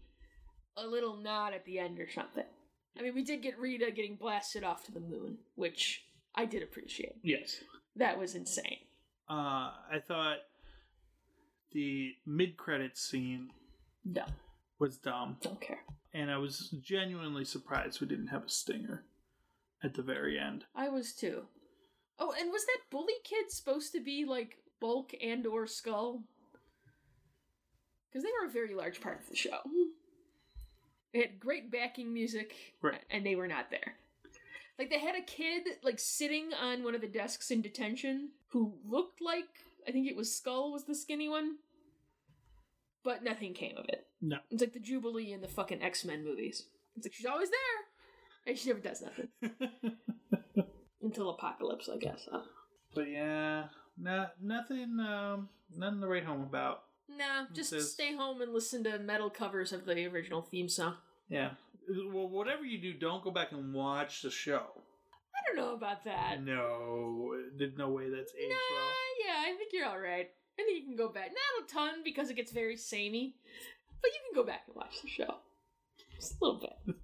a 0.78 0.86
little 0.86 1.18
nod 1.18 1.54
at 1.54 1.66
the 1.66 1.80
end 1.80 2.00
or 2.00 2.10
something. 2.10 2.44
I 2.98 3.02
mean, 3.02 3.14
we 3.16 3.24
did 3.24 3.42
get 3.42 3.58
Rita 3.60 3.92
getting 3.92 4.16
blasted 4.16 4.64
off 4.64 4.84
to 4.86 4.92
the 4.92 5.00
moon, 5.00 5.38
which 5.56 6.04
I 6.36 6.46
did 6.46 6.64
appreciate. 6.64 7.16
Yes. 7.24 7.58
That 7.96 8.18
was 8.20 8.36
insane. 8.36 8.78
Uh, 9.30 9.72
I 9.92 10.00
thought 10.08 10.38
the 11.72 12.14
mid 12.26 12.58
credits 12.58 13.02
scene 13.02 13.50
No, 14.04 14.24
was 14.80 14.98
dumb, 14.98 15.38
don't 15.42 15.62
care. 15.62 15.82
and 16.14 16.32
I 16.32 16.38
was 16.38 16.74
genuinely 16.82 17.46
surprised 17.46 18.02
we 18.02 18.08
didn't 18.08 18.28
have 18.28 18.46
a 18.46 18.50
stinger 18.50 19.04
at 19.84 19.94
the 19.94 20.02
very 20.02 20.38
end. 20.40 20.66
I 20.76 20.90
was 20.90 21.14
too. 21.14 21.44
Oh, 22.20 22.34
and 22.38 22.52
was 22.52 22.66
that 22.66 22.90
bully 22.92 23.14
kid 23.24 23.50
supposed 23.52 23.92
to 23.94 24.02
be 24.02 24.26
like 24.26 24.58
Bulk 24.82 25.14
and 25.22 25.46
or 25.48 25.68
Skull? 25.68 26.24
Because 28.10 28.24
they 28.24 28.30
were 28.42 28.48
a 28.48 28.52
very 28.52 28.74
large 28.74 29.02
part 29.02 29.20
of 29.22 29.30
the 29.30 29.36
show. 29.36 29.60
They 31.14 31.20
had 31.22 31.40
great 31.40 31.72
backing 31.72 32.14
music, 32.14 32.56
Right. 32.82 33.02
and 33.10 33.26
they 33.26 33.36
were 33.36 33.48
not 33.48 33.70
there. 33.72 33.96
Like 34.78 34.90
they 34.90 35.00
had 35.00 35.16
a 35.16 35.22
kid 35.22 35.64
like 35.84 36.00
sitting 36.00 36.52
on 36.54 36.84
one 36.84 36.96
of 36.96 37.02
the 37.02 37.08
desks 37.08 37.52
in 37.52 37.62
detention 37.62 38.30
who 38.50 38.74
looked 38.88 39.22
like 39.22 39.46
I 39.88 39.92
think 39.92 40.08
it 40.08 40.16
was 40.16 40.34
Skull 40.36 40.72
was 40.72 40.86
the 40.86 40.96
skinny 40.96 41.28
one, 41.30 41.58
but 43.04 43.24
nothing 43.24 43.54
came 43.54 43.76
of 43.78 43.86
it. 43.90 44.08
No. 44.22 44.38
It's 44.52 44.62
like 44.62 44.74
the 44.74 44.80
Jubilee 44.80 45.32
in 45.32 45.42
the 45.42 45.48
fucking 45.48 45.82
X 45.82 46.06
Men 46.06 46.24
movies. 46.24 46.66
It's 46.96 47.06
like 47.06 47.14
she's 47.14 47.26
always 47.26 47.50
there, 47.50 47.58
and 48.50 48.58
she 48.58 48.68
never 48.70 48.80
does 48.80 49.02
nothing 49.02 49.30
until 51.02 51.30
Apocalypse, 51.30 51.89
I 51.93 51.97
guess. 51.97 52.28
But 52.93 53.10
yeah, 53.10 53.66
not 53.97 54.34
nothing, 54.41 55.00
um, 55.00 55.50
nothing 55.76 56.02
to 56.02 56.08
write 56.08 56.26
home 56.26 56.41
about. 56.41 56.84
nah, 57.10 57.45
just 57.54 57.74
stay 57.93 58.16
home 58.16 58.41
and 58.41 58.54
listen 58.54 58.84
to 58.86 59.00
metal 59.00 59.30
covers 59.30 59.72
of 59.72 59.86
the 59.86 60.06
original 60.08 60.41
theme 60.41 60.70
song. 60.70 60.95
Yeah. 61.30 61.52
Well, 62.12 62.28
whatever 62.30 62.66
you 62.66 62.80
do, 62.80 62.93
don't 62.93 63.24
go 63.24 63.32
back 63.32 63.52
and 63.52 63.74
watch 63.74 64.22
the 64.22 64.30
show. 64.32 64.62
I 65.36 65.39
don't 65.47 65.56
know 65.66 65.74
about 65.74 66.04
that. 66.06 66.43
No, 66.43 67.34
there's 67.58 67.78
no 67.78 67.89
way 67.89 68.10
that's 68.10 68.34
aged 68.34 68.50
Nah, 68.50 68.76
well. 68.76 69.26
yeah, 69.26 69.52
I 69.52 69.56
think 69.58 69.72
you're 69.74 69.88
all 69.88 70.00
right. 70.00 70.30
I 70.60 70.64
think 70.64 70.80
you 70.82 70.86
can 70.86 70.95
go 70.97 71.10
back. 71.10 71.30
Not 71.30 71.64
a 71.70 71.74
ton 71.74 72.04
because 72.04 72.30
it 72.30 72.36
gets 72.36 72.52
very 72.52 72.76
samey, 72.78 73.36
but 74.02 74.12
you 74.12 74.20
can 74.28 74.43
go 74.43 74.45
back 74.45 74.64
and 74.68 74.76
watch 74.76 75.02
the 75.02 75.08
show. 75.08 75.36
Just 76.16 76.34
a 76.41 76.45
little 76.45 76.60
bit. 76.60 76.95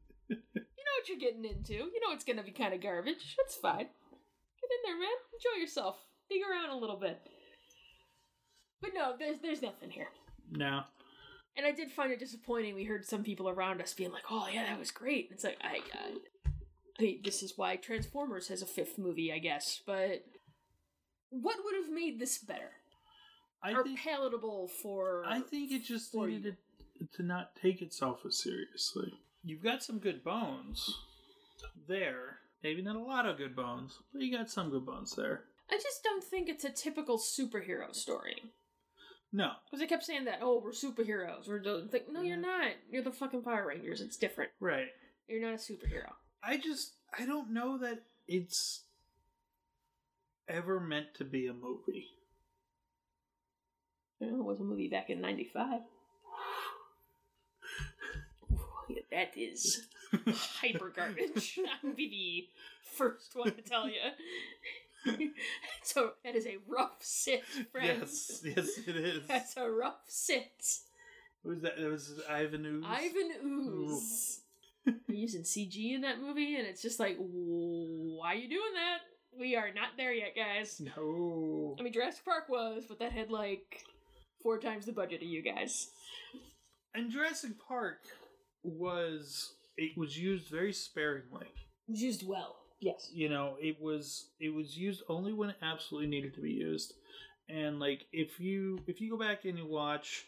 what 1.06 1.22
you're 1.22 1.32
getting 1.32 1.46
into. 1.46 1.74
You 1.74 2.00
know 2.02 2.14
it's 2.14 2.24
gonna 2.24 2.44
be 2.44 2.52
kind 2.52 2.74
of 2.74 2.82
garbage. 2.82 3.36
That's 3.38 3.56
fine. 3.56 3.78
Get 3.78 4.70
in 4.72 4.82
there, 4.86 5.00
man. 5.00 5.10
Enjoy 5.34 5.62
yourself. 5.62 5.98
Dig 6.30 6.42
around 6.42 6.72
a 6.72 6.78
little 6.78 6.98
bit. 6.98 7.20
But 8.82 8.92
no, 8.94 9.14
there's 9.18 9.38
there's 9.42 9.62
nothing 9.62 9.92
here. 9.92 10.08
No. 10.52 10.82
And 11.58 11.66
I 11.66 11.72
did 11.72 11.92
find 11.92 12.12
it 12.12 12.20
disappointing. 12.20 12.76
We 12.76 12.84
heard 12.84 13.06
some 13.06 13.24
people 13.24 13.48
around 13.48 13.82
us 13.82 13.94
being 13.94 14.12
like, 14.12 14.24
"Oh 14.30 14.48
yeah, 14.52 14.66
that 14.66 14.80
was 14.80 14.92
great." 14.92 15.30
It's 15.32 15.44
like 15.44 15.58
I, 15.62 15.80
I, 15.94 16.50
I 17.00 17.02
mean, 17.02 17.22
this 17.24 17.44
is 17.44 17.54
why 17.56 17.76
Transformers 17.76 18.48
has 18.50 18.62
a 18.62 18.68
fifth 18.68 18.98
movie, 18.98 19.32
I 19.32 19.40
guess. 19.40 19.82
But 19.86 20.26
what 21.30 21.58
would 21.64 21.76
have 21.76 21.94
made 21.94 22.20
this 22.20 22.40
better? 22.40 22.72
I 23.64 23.74
or 23.74 23.84
think 23.84 24.00
palatable 24.00 24.70
for. 24.82 25.24
I 25.26 25.40
think 25.40 25.72
it 25.72 25.84
just 25.84 26.14
needed 26.14 26.58
to, 26.98 27.08
to 27.18 27.24
not 27.24 27.56
take 27.62 27.82
itself 27.82 28.26
as 28.26 28.38
seriously. 28.38 29.14
You've 29.46 29.64
got 29.64 29.84
some 29.84 30.00
good 30.00 30.24
bones 30.24 30.90
there. 31.88 32.40
Maybe 32.64 32.82
not 32.82 32.96
a 32.96 33.00
lot 33.00 33.28
of 33.28 33.38
good 33.38 33.56
bones, 33.56 34.00
but 34.12 34.24
you 34.24 34.36
got 34.36 34.50
some 34.50 34.72
good 34.72 34.86
bones 34.86 35.16
there. 35.16 35.44
I 35.70 35.76
just 35.76 36.04
don't 36.04 36.24
think 36.24 36.50
it's 36.50 36.64
a 36.64 36.72
typical 36.72 37.20
superhero 37.20 37.94
story. 37.94 38.42
No, 39.32 39.52
Because 39.66 39.80
they 39.82 39.88
kept 39.88 40.04
saying 40.06 40.26
that, 40.26 40.40
oh, 40.42 40.62
we're 40.64 40.72
superheroes. 40.72 41.48
We're 41.48 41.62
the, 41.62 41.90
like, 41.92 42.08
no, 42.10 42.22
you're 42.22 42.38
not. 42.38 42.72
You're 42.90 43.04
the 43.04 43.12
fucking 43.12 43.44
Power 43.44 43.68
Rangers. 43.68 44.02
It's 44.02 44.18
different. 44.18 44.52
right. 44.60 44.88
You're 45.28 45.42
not 45.42 45.54
a 45.54 45.58
superhero. 45.58 46.12
I 46.44 46.58
just 46.58 46.94
I 47.18 47.26
don't 47.26 47.52
know 47.52 47.78
that 47.80 48.04
it's 48.28 48.84
ever 50.48 50.80
meant 50.80 51.08
to 51.18 51.26
be 51.26 51.48
a 51.48 51.54
movie. 51.54 52.06
It 54.22 54.32
was 54.32 54.60
a 54.60 54.64
movie 54.64 54.88
back 54.88 55.10
in 55.10 55.20
'95. 55.22 55.82
That 59.16 59.38
is 59.38 59.88
hyper 60.60 60.92
garbage. 60.94 61.58
I 61.66 61.88
would 61.88 61.96
be 61.96 62.50
the 62.84 62.98
first 62.98 63.34
one 63.34 63.54
to 63.56 63.62
tell 63.62 63.88
you. 63.88 65.30
so 65.84 66.12
that 66.26 66.36
is 66.36 66.46
a 66.46 66.58
rough 66.68 66.98
sit, 67.00 67.46
friends. 67.72 68.42
Yes, 68.44 68.58
yes, 68.58 68.78
it 68.86 68.98
is. 68.98 69.26
That's 69.26 69.56
a 69.56 69.72
rough 69.72 70.02
sit. 70.08 70.80
Who 71.44 71.50
was 71.52 71.62
that? 71.62 71.80
It 71.80 71.90
was 71.90 72.20
Ivan 72.30 72.66
Ooze. 72.66 72.86
Ivan 72.86 73.32
Ooze. 73.46 74.42
They're 74.86 75.16
using 75.16 75.44
CG 75.44 75.96
in 75.96 76.02
that 76.02 76.20
movie, 76.20 76.58
and 76.58 76.68
it's 76.68 76.82
just 76.82 77.00
like, 77.00 77.16
why 77.18 78.34
are 78.34 78.36
you 78.36 78.50
doing 78.50 78.74
that? 78.74 79.40
We 79.40 79.56
are 79.56 79.74
not 79.74 79.92
there 79.96 80.12
yet, 80.14 80.36
guys. 80.36 80.82
No. 80.98 81.78
I 81.80 81.84
mean, 81.84 81.94
Jurassic 81.94 82.26
Park 82.26 82.50
was, 82.50 82.84
but 82.86 83.00
that 83.00 83.14
had 83.14 83.32
like 83.32 83.86
four 84.44 84.60
times 84.60 84.86
the 84.86 84.92
budget 84.92 85.22
of 85.22 85.28
you 85.30 85.42
guys. 85.42 85.88
And 86.94 87.10
Jurassic 87.10 87.52
Park 87.66 88.00
was 88.66 89.54
it 89.78 89.98
was 89.98 90.18
used 90.18 90.50
very 90.50 90.74
sparingly. 90.74 91.48
It 91.88 91.92
was 91.92 92.02
used 92.02 92.28
well. 92.28 92.56
Yes. 92.80 93.10
You 93.14 93.30
know, 93.30 93.56
it 93.62 93.82
was 93.82 94.30
it 94.40 94.54
was 94.54 94.78
used 94.78 95.04
only 95.10 95.34
when 95.34 95.50
it 95.50 95.58
absolutely 95.62 96.08
needed 96.08 96.34
to 96.36 96.42
be 96.42 96.52
used. 96.52 96.94
And 97.50 97.80
like 97.80 98.06
if 98.12 98.40
you 98.40 98.80
if 98.88 99.02
you 99.02 99.10
go 99.12 99.18
back 99.18 99.46
and 99.46 99.58
you 99.58 99.66
watch 99.66 100.26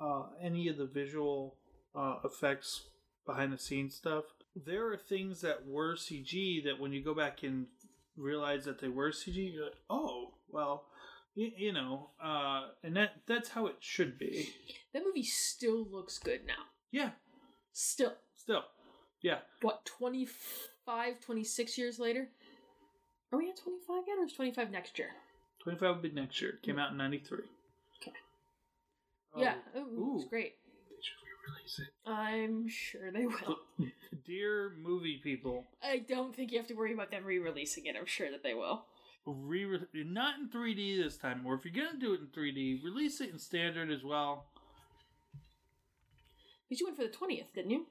uh, 0.00 0.24
any 0.42 0.68
of 0.68 0.76
the 0.76 0.86
visual 0.86 1.56
uh, 1.94 2.16
effects 2.24 2.86
behind 3.26 3.52
the 3.52 3.58
scenes 3.58 3.94
stuff, 3.94 4.24
there 4.54 4.86
are 4.88 4.96
things 4.96 5.40
that 5.42 5.66
were 5.66 5.94
CG 5.94 6.64
that 6.64 6.78
when 6.78 6.92
you 6.92 7.02
go 7.02 7.14
back 7.14 7.42
and 7.42 7.66
realize 8.16 8.64
that 8.64 8.80
they 8.80 8.88
were 8.88 9.10
CG, 9.10 9.52
you're 9.52 9.64
like, 9.64 9.74
oh 9.90 10.34
well, 10.48 10.84
you, 11.34 11.50
you 11.56 11.72
know, 11.72 12.10
uh, 12.22 12.68
and 12.82 12.96
that 12.96 13.22
that's 13.26 13.50
how 13.50 13.66
it 13.66 13.76
should 13.80 14.18
be. 14.18 14.50
That 14.92 15.04
movie 15.04 15.24
still 15.24 15.86
looks 15.90 16.18
good 16.18 16.46
now. 16.46 16.64
Yeah, 16.90 17.10
Still. 17.74 18.14
still, 18.36 18.62
yeah. 19.20 19.38
What, 19.60 19.84
25, 19.84 21.20
26 21.20 21.76
years 21.76 21.98
later? 21.98 22.28
Are 23.32 23.38
we 23.38 23.50
at 23.50 23.58
25 23.58 24.04
yet, 24.06 24.18
or 24.18 24.24
is 24.24 24.32
25 24.32 24.70
next 24.70 24.96
year? 24.98 25.08
25 25.64 25.96
will 25.96 26.02
be 26.02 26.10
next 26.10 26.40
year. 26.40 26.52
It 26.52 26.62
came 26.62 26.78
out 26.78 26.92
in 26.92 26.96
93. 26.96 27.38
Okay. 28.00 28.12
Oh, 29.34 29.42
yeah, 29.42 29.54
ooh, 29.76 30.18
it's 30.20 30.28
great. 30.30 30.52
Should 31.02 31.16
we 31.24 31.52
release 31.52 31.80
it? 31.80 32.08
I'm 32.08 32.68
sure 32.68 33.10
they 33.10 33.26
will. 33.26 33.58
Dear 34.24 34.72
movie 34.80 35.20
people, 35.22 35.64
I 35.82 35.98
don't 35.98 36.34
think 36.34 36.52
you 36.52 36.58
have 36.58 36.68
to 36.68 36.74
worry 36.74 36.94
about 36.94 37.10
them 37.10 37.24
re-releasing 37.24 37.86
it. 37.86 37.96
I'm 37.98 38.06
sure 38.06 38.30
that 38.30 38.44
they 38.44 38.54
will. 38.54 38.84
re 39.26 39.66
not 39.94 40.38
in 40.38 40.48
3D 40.48 41.02
this 41.02 41.16
time, 41.16 41.44
or 41.44 41.54
if 41.54 41.64
you're 41.64 41.74
gonna 41.74 41.98
do 41.98 42.14
it 42.14 42.20
in 42.20 42.26
3D, 42.28 42.84
release 42.84 43.20
it 43.20 43.30
in 43.30 43.38
standard 43.40 43.90
as 43.90 44.04
well. 44.04 44.46
Because 46.74 46.80
you 46.80 46.86
went 46.86 46.96
for 46.96 47.26
the 47.28 47.34
20th, 47.34 47.54
didn't 47.54 47.70
you? 47.70 47.86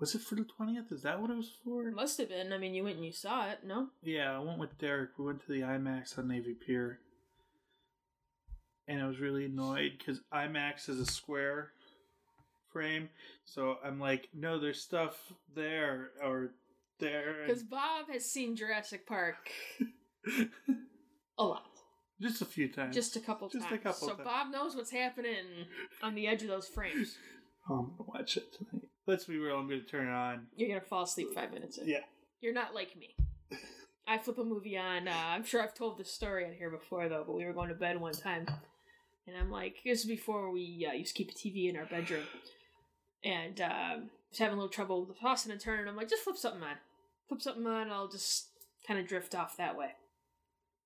Was 0.00 0.14
it 0.14 0.22
for 0.22 0.34
the 0.34 0.46
20th? 0.58 0.90
Is 0.90 1.02
that 1.02 1.20
what 1.20 1.30
it 1.30 1.36
was 1.36 1.50
for? 1.62 1.86
It 1.86 1.94
must 1.94 2.16
have 2.16 2.30
been. 2.30 2.54
I 2.54 2.56
mean, 2.56 2.72
you 2.72 2.84
went 2.84 2.96
and 2.96 3.04
you 3.04 3.12
saw 3.12 3.50
it, 3.50 3.58
no? 3.66 3.88
Yeah, 4.02 4.34
I 4.34 4.38
went 4.38 4.58
with 4.58 4.78
Derek. 4.78 5.10
We 5.18 5.26
went 5.26 5.44
to 5.44 5.52
the 5.52 5.60
IMAX 5.60 6.18
on 6.18 6.28
Navy 6.28 6.54
Pier. 6.54 7.00
And 8.86 9.02
I 9.02 9.06
was 9.06 9.20
really 9.20 9.44
annoyed 9.44 9.98
because 9.98 10.22
IMAX 10.32 10.88
is 10.88 11.00
a 11.00 11.04
square 11.04 11.72
frame. 12.72 13.10
So 13.44 13.76
I'm 13.84 14.00
like, 14.00 14.30
no, 14.32 14.58
there's 14.58 14.80
stuff 14.80 15.30
there 15.54 16.12
or 16.24 16.52
there. 16.98 17.42
Because 17.46 17.62
Bob 17.62 18.08
has 18.10 18.24
seen 18.24 18.56
Jurassic 18.56 19.06
Park 19.06 19.50
a 21.38 21.44
lot. 21.44 21.77
Just 22.20 22.42
a 22.42 22.44
few 22.44 22.68
times. 22.68 22.94
Just 22.94 23.16
a 23.16 23.20
couple 23.20 23.48
Just 23.48 23.66
a 23.66 23.68
times. 23.70 23.82
couple 23.82 24.08
so 24.08 24.14
times. 24.14 24.24
Bob 24.24 24.50
knows 24.50 24.74
what's 24.74 24.90
happening 24.90 25.66
on 26.02 26.14
the 26.14 26.26
edge 26.26 26.42
of 26.42 26.48
those 26.48 26.66
frames. 26.68 27.16
Oh, 27.70 27.80
I'm 27.80 27.90
gonna 27.98 28.08
watch 28.08 28.38
it 28.38 28.50
tonight. 28.56 28.88
Let's 29.06 29.24
be 29.26 29.36
real. 29.36 29.56
I'm 29.58 29.68
gonna 29.68 29.82
turn 29.82 30.08
it 30.08 30.10
on. 30.10 30.46
You're 30.56 30.70
gonna 30.70 30.80
fall 30.80 31.02
asleep 31.02 31.34
five 31.34 31.52
minutes 31.52 31.76
in. 31.76 31.86
Yeah. 31.86 31.98
You're 32.40 32.54
not 32.54 32.74
like 32.74 32.96
me. 32.96 33.14
I 34.08 34.16
flip 34.16 34.38
a 34.38 34.42
movie 34.44 34.78
on. 34.78 35.06
Uh, 35.06 35.12
I'm 35.12 35.44
sure 35.44 35.62
I've 35.62 35.74
told 35.74 35.98
this 35.98 36.10
story 36.10 36.46
on 36.46 36.54
here 36.54 36.70
before, 36.70 37.10
though. 37.10 37.24
But 37.26 37.34
we 37.36 37.44
were 37.44 37.52
going 37.52 37.68
to 37.68 37.74
bed 37.74 38.00
one 38.00 38.14
time, 38.14 38.46
and 39.26 39.36
I'm 39.36 39.50
like, 39.50 39.76
"This 39.84 40.00
is 40.00 40.06
before 40.06 40.50
we 40.50 40.88
uh, 40.90 40.94
used 40.94 41.14
to 41.14 41.22
keep 41.22 41.30
a 41.30 41.34
TV 41.34 41.68
in 41.68 41.76
our 41.76 41.84
bedroom," 41.84 42.24
and 43.22 43.60
um, 43.60 44.10
was 44.30 44.38
having 44.38 44.54
a 44.54 44.56
little 44.56 44.70
trouble 44.70 45.00
with 45.04 45.14
the 45.14 45.20
tossing 45.20 45.52
and 45.52 45.60
turning. 45.60 45.86
I'm 45.88 45.96
like, 45.96 46.08
"Just 46.08 46.24
flip 46.24 46.38
something 46.38 46.62
on. 46.62 46.76
Flip 47.28 47.42
something 47.42 47.66
on. 47.66 47.90
I'll 47.90 48.08
just 48.08 48.48
kind 48.86 48.98
of 48.98 49.06
drift 49.06 49.34
off 49.34 49.58
that 49.58 49.76
way." 49.76 49.90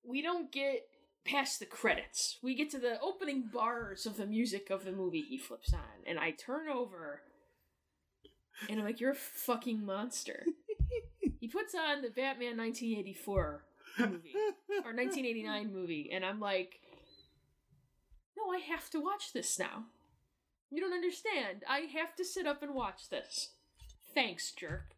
We 0.04 0.20
don't 0.20 0.50
get 0.50 0.80
past 1.24 1.60
the 1.60 1.66
credits. 1.66 2.38
We 2.42 2.54
get 2.54 2.70
to 2.70 2.78
the 2.78 3.00
opening 3.00 3.48
bars 3.52 4.06
of 4.06 4.16
the 4.16 4.26
music 4.26 4.70
of 4.70 4.84
the 4.84 4.92
movie 4.92 5.22
he 5.22 5.38
flips 5.38 5.72
on, 5.72 6.04
and 6.06 6.18
I 6.18 6.32
turn 6.32 6.68
over, 6.68 7.22
and 8.68 8.78
I'm 8.78 8.84
like, 8.84 9.00
"You're 9.00 9.12
a 9.12 9.16
fucking 9.16 9.84
monster." 9.84 10.44
he 11.40 11.48
puts 11.48 11.74
on 11.74 12.02
the 12.02 12.10
Batman 12.10 12.56
1984 12.56 13.64
movie 13.98 14.34
or 14.84 14.92
1989 14.94 15.72
movie, 15.72 16.10
and 16.12 16.24
I'm 16.24 16.40
like, 16.40 16.80
"No, 18.36 18.50
I 18.50 18.58
have 18.58 18.90
to 18.90 19.00
watch 19.00 19.32
this 19.32 19.58
now. 19.58 19.84
You 20.70 20.80
don't 20.80 20.94
understand. 20.94 21.64
I 21.68 21.80
have 21.92 22.16
to 22.16 22.24
sit 22.24 22.46
up 22.46 22.62
and 22.62 22.74
watch 22.74 23.08
this. 23.10 23.50
Thanks, 24.14 24.50
jerk." 24.52 24.96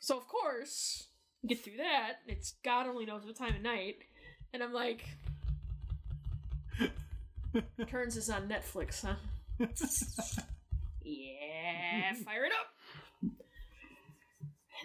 So 0.00 0.16
of 0.16 0.26
course, 0.26 1.06
get 1.46 1.62
through 1.62 1.76
that. 1.76 2.14
It's 2.26 2.54
God 2.64 2.86
only 2.86 3.06
knows 3.06 3.24
what 3.24 3.36
time 3.36 3.54
of 3.54 3.62
night, 3.62 3.98
and 4.52 4.62
I'm 4.62 4.72
like, 4.72 5.04
"Turns 7.86 8.16
is 8.16 8.30
on 8.30 8.48
Netflix, 8.48 9.04
huh?" 9.04 9.14
Yeah, 11.02 12.14
fire 12.24 12.44
it 12.44 12.52
up. 12.52 12.68
And 13.22 13.32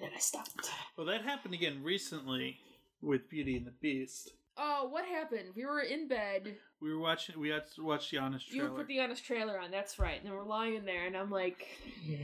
then 0.01 0.11
I 0.15 0.20
stopped. 0.20 0.70
well, 0.95 1.07
that 1.07 1.24
happened 1.24 1.53
again 1.53 1.82
recently 1.84 2.57
with 3.01 3.30
Beauty 3.30 3.57
and 3.57 3.65
the 3.65 3.74
Beast. 3.82 4.32
Oh, 4.57 4.88
what 4.89 5.05
happened? 5.05 5.49
We 5.55 5.65
were 5.65 5.82
in 5.82 6.07
bed. 6.07 6.55
We 6.82 6.91
were 6.93 6.99
watching. 6.99 7.39
We 7.39 7.49
had 7.49 7.63
to 7.76 7.84
watch 7.84 8.09
the 8.11 8.18
honest 8.18 8.49
Trailer. 8.49 8.70
You 8.70 8.76
put 8.76 8.88
the 8.88 8.99
honest 9.01 9.24
trailer 9.26 9.59
on. 9.59 9.72
That's 9.72 9.99
right. 9.99 10.24
And 10.24 10.34
we're 10.34 10.43
lying 10.43 10.76
in 10.76 10.86
there, 10.86 11.05
and 11.05 11.15
I'm 11.15 11.30
like, 11.30 11.68
"All 12.09 12.15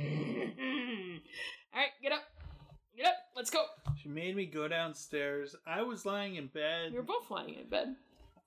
right, 1.75 1.91
get 2.01 2.11
up, 2.11 2.23
get 2.97 3.05
up, 3.07 3.15
let's 3.35 3.49
go." 3.49 3.65
She 4.01 4.09
made 4.09 4.35
me 4.35 4.45
go 4.45 4.67
downstairs. 4.67 5.55
I 5.65 5.81
was 5.83 6.05
lying 6.05 6.35
in 6.35 6.47
bed. 6.47 6.91
We 6.91 6.97
were 6.97 7.03
both 7.03 7.29
lying 7.31 7.55
in 7.55 7.67
bed. 7.69 7.95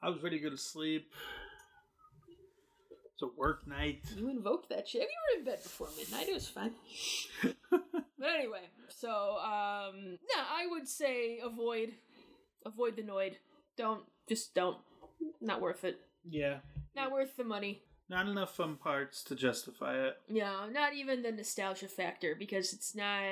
I 0.02 0.10
was 0.10 0.22
ready 0.22 0.38
to 0.38 0.44
go 0.44 0.50
to 0.50 0.56
sleep. 0.58 1.10
It's 3.14 3.22
a 3.22 3.28
work 3.38 3.66
night. 3.66 4.02
You 4.14 4.28
invoked 4.28 4.68
that 4.68 4.86
shit. 4.86 5.02
You 5.02 5.08
were 5.08 5.38
in 5.38 5.44
bed 5.46 5.62
before 5.62 5.88
midnight. 5.96 6.28
It 6.28 6.34
was 6.34 6.48
fine. 6.48 6.72
But 8.18 8.30
anyway, 8.30 8.62
so 8.88 9.10
um, 9.10 10.18
no, 10.34 10.42
I 10.42 10.66
would 10.70 10.88
say 10.88 11.38
avoid, 11.44 11.92
avoid 12.64 12.96
the 12.96 13.02
Noid. 13.02 13.34
Don't 13.76 14.04
just 14.26 14.54
don't. 14.54 14.78
Not 15.42 15.60
worth 15.60 15.84
it. 15.84 16.00
yeah, 16.28 16.56
Not 16.94 17.12
worth 17.12 17.36
the 17.36 17.44
money. 17.44 17.82
not 18.08 18.26
enough 18.26 18.56
fun 18.56 18.76
parts 18.76 19.22
to 19.24 19.34
justify 19.34 19.96
it. 20.06 20.16
No, 20.30 20.66
not 20.70 20.94
even 20.94 21.22
the 21.22 21.30
nostalgia 21.30 21.88
factor 21.88 22.34
because 22.38 22.72
it's 22.72 22.94
not 22.94 23.22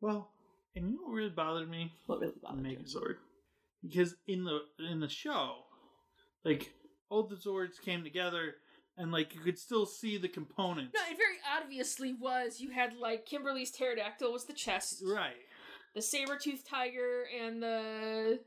Well, 0.00 0.30
and 0.76 0.88
you 0.90 0.96
know 0.96 1.02
what 1.04 1.14
really 1.14 1.30
bothered 1.30 1.68
me? 1.70 1.92
what 2.06 2.20
really 2.20 2.32
bothered 2.42 2.66
you. 2.66 2.78
Megazord, 2.78 3.14
because 3.82 4.14
in 4.26 4.44
the 4.44 4.60
in 4.90 5.00
the 5.00 5.08
show, 5.08 5.56
like 6.44 6.72
all 7.10 7.22
the 7.24 7.36
Zords 7.36 7.80
came 7.84 8.04
together, 8.04 8.54
and 8.96 9.10
like 9.10 9.34
you 9.34 9.40
could 9.40 9.58
still 9.58 9.86
see 9.86 10.18
the 10.18 10.28
components. 10.28 10.94
No, 10.94 11.00
it 11.10 11.16
very 11.16 11.38
obviously 11.60 12.12
was. 12.14 12.60
You 12.60 12.70
had 12.70 12.94
like 12.96 13.26
Kimberly's 13.26 13.70
pterodactyl 13.70 14.32
was 14.32 14.44
the 14.44 14.52
chest, 14.52 15.02
Right. 15.04 15.34
the 15.94 16.02
saber 16.02 16.36
tooth 16.36 16.62
tiger, 16.68 17.24
and 17.42 17.62
the 17.62 18.40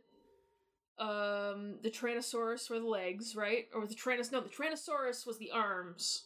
um 1.00 1.80
the 1.82 1.90
Tyrannosaurus 1.90 2.70
were 2.70 2.80
the 2.80 2.86
legs, 2.88 3.36
right? 3.36 3.66
Or 3.74 3.86
the 3.88 3.96
Tyrannos? 3.96 4.32
No, 4.32 4.40
the 4.42 4.50
Tyrannosaurus 4.50 5.26
was 5.28 5.38
the 5.38 5.52
arms. 5.52 6.26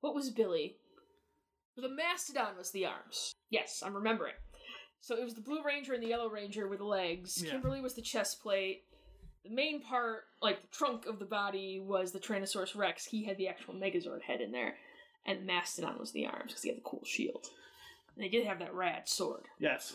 What 0.00 0.14
was 0.14 0.30
Billy? 0.30 0.76
The 1.76 1.88
Mastodon 1.88 2.56
was 2.58 2.70
the 2.70 2.86
arms. 2.86 3.32
Yes, 3.50 3.82
I'm 3.84 3.94
remembering. 3.94 4.34
So 5.00 5.16
it 5.16 5.24
was 5.24 5.34
the 5.34 5.40
Blue 5.40 5.62
Ranger 5.64 5.94
and 5.94 6.02
the 6.02 6.08
Yellow 6.08 6.28
Ranger 6.28 6.68
with 6.68 6.78
the 6.78 6.84
legs. 6.84 7.42
Yeah. 7.44 7.52
Kimberly 7.52 7.80
was 7.80 7.94
the 7.94 8.02
chest 8.02 8.42
plate. 8.42 8.82
the 9.44 9.50
main 9.50 9.82
part, 9.82 10.24
like 10.40 10.60
the 10.62 10.68
trunk 10.68 11.06
of 11.06 11.18
the 11.18 11.24
body, 11.24 11.80
was 11.84 12.12
the 12.12 12.20
Tyrannosaurus 12.20 12.76
Rex. 12.76 13.04
He 13.06 13.24
had 13.24 13.36
the 13.38 13.48
actual 13.48 13.74
Megazord 13.74 14.22
head 14.22 14.40
in 14.40 14.52
there, 14.52 14.76
and 15.26 15.44
Mastodon 15.46 15.98
was 15.98 16.12
the 16.12 16.26
arms 16.26 16.52
because 16.52 16.62
he 16.62 16.68
had 16.68 16.78
the 16.78 16.82
cool 16.84 17.02
shield. 17.04 17.46
And 18.14 18.22
they 18.24 18.28
did 18.28 18.46
have 18.46 18.58
that 18.60 18.74
rad 18.74 19.08
sword. 19.08 19.46
Yes. 19.58 19.94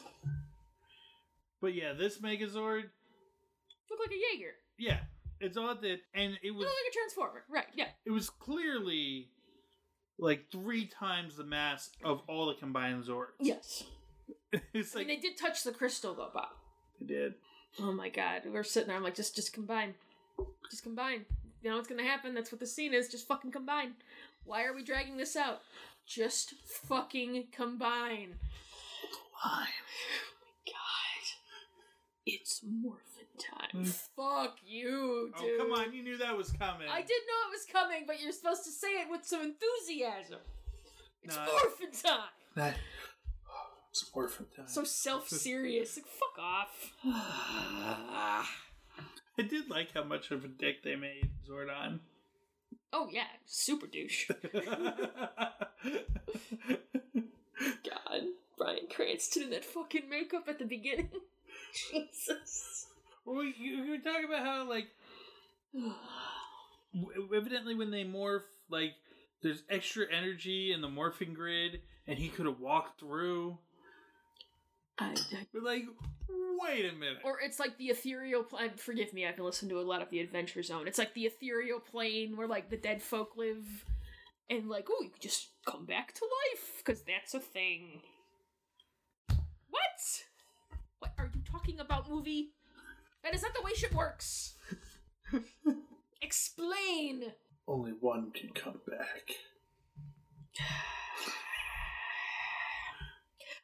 But 1.61 1.73
yeah, 1.73 1.93
this 1.93 2.17
Megazord, 2.19 2.84
Looked 3.89 4.01
like 4.01 4.11
a 4.11 4.36
Jaeger. 4.36 4.51
yeah, 4.78 4.97
it's 5.39 5.55
all 5.55 5.73
that, 5.73 5.99
and 6.13 6.34
it 6.34 6.39
It 6.43 6.51
was 6.51 6.65
looked 6.65 6.75
like 6.86 6.91
a 6.91 6.93
Transformer. 6.93 7.43
Right, 7.49 7.67
yeah. 7.75 7.88
it 8.05 8.11
was 8.11 8.30
clearly 8.30 9.30
like 10.20 10.51
three 10.51 10.86
times 10.86 11.36
the 11.36 11.43
mass 11.43 11.89
of 12.03 12.22
all 12.28 12.47
the 12.47 12.55
combined 12.55 13.03
Zords. 13.03 13.28
Yes. 13.39 13.84
it's 14.74 14.95
I 14.95 14.99
like 14.99 15.07
mean, 15.07 15.18
they 15.20 15.22
did 15.22 15.38
touch 15.38 15.63
the 15.63 15.72
crystal, 15.72 16.13
though, 16.13 16.30
Bob. 16.34 16.49
they 16.99 17.05
did. 17.07 17.34
Oh 17.80 17.91
my 17.91 18.09
god. 18.09 18.41
We 18.45 18.51
were 18.51 18.63
sitting 18.63 18.88
there, 18.88 18.97
I'm 18.97 19.03
like, 19.03 19.15
just, 19.15 19.36
just 19.36 19.53
combine. 19.53 19.93
Just 20.70 20.84
combine. 20.84 21.26
You 21.61 21.70
know 21.70 21.76
what's 21.78 21.88
gonna 21.89 22.03
happen? 22.03 22.34
That's 22.34 22.51
what 22.51 22.59
the 22.59 22.68
scene 22.68 22.93
is. 22.93 23.09
Just 23.09 23.28
fucking 23.28 23.51
combine. 23.51 23.93
Why 24.45 24.63
are 24.63 24.74
we 24.74 24.84
dragging 24.84 25.18
this 25.18 25.36
out? 25.36 25.61
Just 26.05 26.53
fucking 26.88 27.47
combine. 27.51 28.36
Why? 29.43 29.68
Oh 30.30 30.39
my 30.41 30.72
god. 30.72 31.26
It's 32.26 32.61
morphin 32.63 33.07
time. 33.38 33.83
Hmm. 33.83 33.83
Fuck 34.15 34.57
you, 34.65 35.31
dude. 35.39 35.59
Oh 35.59 35.63
come 35.65 35.71
on! 35.73 35.93
You 35.93 36.03
knew 36.03 36.17
that 36.17 36.35
was 36.38 36.49
coming. 36.51 36.88
I 36.89 37.01
did 37.01 37.09
know 37.09 37.49
it 37.49 37.51
was 37.51 37.65
coming, 37.71 38.03
but 38.07 38.21
you're 38.21 38.31
supposed 38.31 38.63
to 38.65 38.71
say 38.71 38.88
it 39.01 39.07
with 39.09 39.25
some 39.25 39.41
enthusiasm. 39.41 40.39
It's 41.23 41.35
No, 41.35 41.41
I- 41.41 41.45
morphin 41.45 41.91
time. 42.03 42.29
That. 42.55 42.75
It's 43.91 44.09
orphan 44.13 44.45
time. 44.55 44.67
So 44.67 44.83
self 44.83 45.27
serious. 45.27 45.97
Like, 45.97 46.05
fuck 46.07 46.38
off. 46.39 46.93
I 49.39 49.41
did 49.47 49.69
like 49.69 49.93
how 49.93 50.03
much 50.03 50.29
of 50.31 50.43
a 50.45 50.47
dick 50.47 50.83
they 50.83 50.95
made 50.95 51.29
Zordon. 51.49 51.99
oh, 52.93 53.07
yeah. 53.11 53.23
Super 53.45 53.88
douche. 53.88 54.29
God. 57.83 58.21
Bryan 58.57 58.88
Cranston 58.93 59.43
in 59.43 59.49
that 59.51 59.65
fucking 59.65 60.09
makeup 60.09 60.45
at 60.47 60.59
the 60.59 60.65
beginning. 60.65 61.09
Jesus. 61.91 62.88
Well, 63.28 63.43
you, 63.43 63.53
you 63.84 63.91
were 63.91 63.97
talking 63.97 64.25
about 64.25 64.45
how 64.45 64.67
like 64.69 64.88
evidently 67.36 67.75
when 67.75 67.91
they 67.91 68.03
morph, 68.05 68.43
like 68.69 68.93
there's 69.43 69.63
extra 69.69 70.05
energy 70.11 70.71
in 70.73 70.82
the 70.82 70.88
morphing 70.88 71.34
grid, 71.34 71.82
and 72.07 72.17
he 72.17 72.30
could 72.30 72.45
have 72.45 72.59
walked 72.59 72.99
through. 72.99 73.57
I, 74.97 75.11
I, 75.11 75.47
But 75.53 75.63
like, 75.63 75.84
wait 76.30 76.86
a 76.86 76.93
minute. 76.93 77.17
or 77.23 77.39
it's 77.41 77.59
like 77.59 77.78
the 77.78 77.88
ethereal 77.88 78.43
plane. 78.43 78.71
Forgive 78.78 79.13
me, 79.13 79.28
I've 79.28 79.38
listened 79.39 79.69
to 79.71 79.80
a 79.80 79.82
lot 79.82 80.01
of 80.01 80.09
the 80.09 80.21
Adventure 80.21 80.63
Zone. 80.63 80.88
It's 80.88 80.97
like 80.97 81.13
the 81.13 81.25
ethereal 81.25 81.80
plane 81.80 82.36
where 82.36 82.47
like 82.47 82.69
the 82.69 82.78
dead 82.78 83.03
folk 83.03 83.38
live, 83.38 83.86
and 84.49 84.69
like, 84.69 84.88
oh, 84.89 85.03
you 85.03 85.09
could 85.09 85.21
just 85.21 85.49
come 85.65 85.86
back 85.86 86.13
to 86.13 86.21
life 86.23 86.71
because 86.78 87.03
that's 87.03 87.34
a 87.34 87.39
thing. 87.39 88.01
What? 89.28 90.23
What 90.99 91.11
are 91.19 91.30
you 91.36 91.41
talking 91.51 91.80
about, 91.80 92.09
movie? 92.09 92.53
That 93.28 93.36
is 93.36 93.41
not 93.41 93.53
the 93.53 93.61
way 93.61 93.73
shit 93.75 93.93
works. 93.93 94.53
Explain. 96.21 97.34
Only 97.67 97.91
one 97.99 98.32
can 98.32 98.51
come 98.51 98.80
back. 98.88 99.32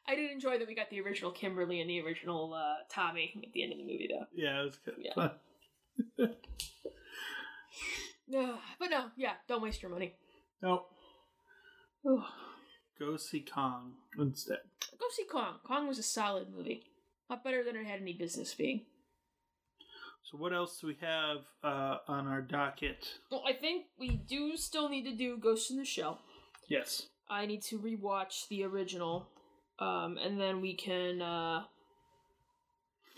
I 0.06 0.16
did 0.16 0.30
enjoy 0.30 0.58
that 0.58 0.68
we 0.68 0.74
got 0.74 0.90
the 0.90 1.00
original 1.00 1.30
Kimberly 1.30 1.80
and 1.80 1.88
the 1.88 2.02
original 2.02 2.52
uh, 2.52 2.84
Tommy 2.90 3.32
at 3.42 3.54
the 3.54 3.62
end 3.62 3.72
of 3.72 3.78
the 3.78 3.84
movie, 3.84 4.10
though. 4.10 4.26
Yeah, 4.34 4.60
it 4.60 4.64
was 4.64 4.76
good. 4.84 4.96
Yeah. 4.98 5.28
Ugh, 8.38 8.58
but 8.78 8.90
no, 8.90 9.06
yeah, 9.16 9.32
don't 9.48 9.62
waste 9.62 9.80
your 9.80 9.90
money. 9.90 10.12
Nope. 10.60 10.90
Go 12.98 13.16
see 13.16 13.40
Kong 13.40 13.94
instead. 14.18 14.58
Go 15.00 15.06
see 15.10 15.24
Kong. 15.24 15.54
Kong 15.64 15.88
was 15.88 15.98
a 15.98 16.02
solid 16.02 16.52
movie. 16.54 16.84
Not 17.30 17.42
better 17.42 17.64
than 17.64 17.76
it 17.76 17.86
had 17.86 18.02
any 18.02 18.12
business 18.12 18.52
being. 18.52 18.82
So 20.30 20.38
what 20.38 20.54
else 20.54 20.80
do 20.80 20.86
we 20.86 20.96
have 21.02 21.42
uh, 21.62 21.98
on 22.08 22.26
our 22.26 22.40
docket? 22.40 23.06
Well, 23.30 23.42
I 23.46 23.52
think 23.52 23.86
we 23.98 24.16
do 24.16 24.56
still 24.56 24.88
need 24.88 25.04
to 25.04 25.14
do 25.14 25.36
Ghost 25.36 25.70
in 25.70 25.76
the 25.76 25.84
Shell. 25.84 26.20
Yes. 26.68 27.08
I 27.28 27.44
need 27.44 27.62
to 27.64 27.78
rewatch 27.78 28.48
the 28.48 28.64
original, 28.64 29.28
um, 29.78 30.18
and 30.22 30.40
then 30.40 30.60
we 30.60 30.74
can 30.74 31.20
uh, 31.20 31.64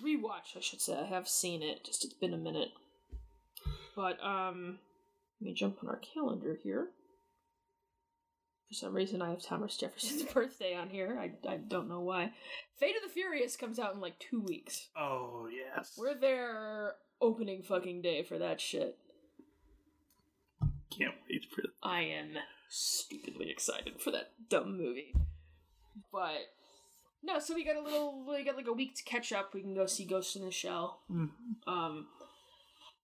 rewatch. 0.04 0.56
I 0.56 0.60
should 0.60 0.80
say 0.80 0.98
I 0.98 1.04
have 1.04 1.28
seen 1.28 1.62
it. 1.62 1.84
Just 1.84 2.04
it's 2.04 2.14
been 2.14 2.34
a 2.34 2.38
minute. 2.38 2.70
But 3.94 4.22
um, 4.22 4.78
let 5.40 5.46
me 5.46 5.54
jump 5.54 5.78
on 5.82 5.88
our 5.88 6.00
calendar 6.14 6.58
here. 6.62 6.88
For 8.68 8.74
some 8.74 8.94
reason, 8.94 9.22
I 9.22 9.30
have 9.30 9.42
Thomas 9.42 9.76
Jefferson's 9.76 10.22
birthday 10.34 10.74
on 10.74 10.88
here. 10.88 11.16
I, 11.20 11.30
I 11.48 11.56
don't 11.56 11.88
know 11.88 12.00
why. 12.00 12.32
Fate 12.78 12.96
of 12.96 13.02
the 13.02 13.08
Furious 13.12 13.56
comes 13.56 13.78
out 13.78 13.94
in 13.94 14.00
like 14.00 14.18
two 14.18 14.40
weeks. 14.40 14.88
Oh 14.96 15.48
yes. 15.52 15.94
We're 15.96 16.14
there 16.18 16.94
opening 17.20 17.62
fucking 17.62 18.02
day 18.02 18.22
for 18.22 18.38
that 18.38 18.60
shit. 18.60 18.98
Can't 20.90 21.14
wait 21.30 21.44
for 21.54 21.62
that. 21.62 21.70
I 21.82 22.00
am 22.02 22.30
stupidly 22.68 23.50
excited 23.50 24.00
for 24.00 24.10
that 24.10 24.32
dumb 24.48 24.76
movie. 24.76 25.14
But 26.12 26.38
no, 27.22 27.38
so 27.38 27.54
we 27.54 27.64
got 27.64 27.76
a 27.76 27.82
little 27.82 28.24
we 28.28 28.44
got 28.44 28.56
like 28.56 28.66
a 28.66 28.72
week 28.72 28.96
to 28.96 29.04
catch 29.04 29.32
up. 29.32 29.54
We 29.54 29.62
can 29.62 29.74
go 29.74 29.86
see 29.86 30.04
Ghost 30.04 30.34
in 30.36 30.44
the 30.44 30.50
Shell. 30.50 31.02
Mhm. 31.10 31.30
Um 31.66 32.06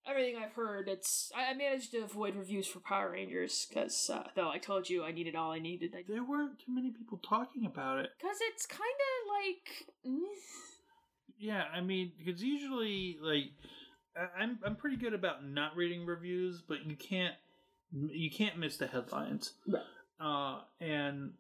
everything 0.09 0.37
I've 0.37 0.53
heard, 0.55 0.89
it's 0.89 1.31
I, 1.37 1.51
I 1.51 1.55
managed 1.55 1.93
to 1.93 1.99
avoid 1.99 2.35
reviews 2.37 2.67
for 2.67 2.81
Power 2.81 3.11
Rangers 3.13 3.67
because 3.69 4.11
uh, 4.13 4.25
though 4.35 4.51
I 4.51 4.59
told 4.59 4.89
you 4.91 5.05
I 5.05 5.13
needed 5.13 5.35
all 5.37 5.53
I 5.53 5.59
needed. 5.59 5.95
I 5.97 6.03
There 6.09 6.25
weren't 6.25 6.59
too 6.59 6.75
many 6.75 6.91
people 6.91 7.19
talking 7.19 7.67
about 7.67 7.99
it. 8.01 8.11
because 8.19 8.39
it's 8.53 8.67
kind 8.67 8.81
of 8.81 9.31
like 9.45 10.15
mm, 10.23 10.29
Yeah, 11.39 11.65
I 11.75 11.81
mean, 11.81 12.13
because 12.19 12.43
usually, 12.43 13.19
like, 13.23 13.51
I- 14.17 14.43
I'm 14.43 14.59
I'm 14.65 14.77
pretty 14.77 14.97
good 14.97 15.15
about 15.15 15.45
not 15.45 15.77
reading 15.77 16.05
reviews, 16.07 16.63
but 16.67 16.85
you 16.87 16.97
can't 16.97 17.35
you 17.93 18.31
can't 18.31 18.59
miss 18.59 18.77
the 18.79 18.87
headlines. 18.87 19.53
Right. 19.69 19.83
Uh, 20.21 20.61
and 20.81 21.33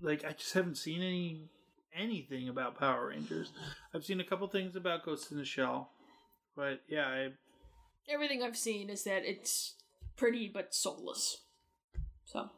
like, 0.00 0.24
I 0.24 0.32
just 0.32 0.52
haven't 0.54 0.76
seen 0.76 1.02
any 1.02 1.48
anything 1.94 2.48
about 2.48 2.78
Power 2.78 3.08
Rangers. 3.08 3.52
I've 3.94 4.04
seen 4.04 4.20
a 4.20 4.24
couple 4.24 4.46
things 4.48 4.76
about 4.76 5.04
Ghost 5.04 5.32
in 5.32 5.38
the 5.38 5.44
Shell, 5.44 5.90
but 6.56 6.80
yeah, 6.88 7.06
I 7.06 7.28
everything 8.08 8.42
I've 8.42 8.56
seen 8.56 8.88
is 8.90 9.04
that 9.04 9.28
it's 9.28 9.74
pretty 10.16 10.50
but 10.52 10.74
soulless. 10.74 11.42
So, 12.24 12.50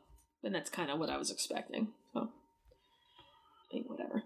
and 0.42 0.54
that's 0.54 0.70
kind 0.70 0.90
of 0.90 0.98
what 0.98 1.10
I 1.10 1.18
was 1.18 1.30
expecting. 1.30 1.88
So, 2.12 2.20
I 2.20 3.72
think 3.72 3.90
whatever. 3.90 4.22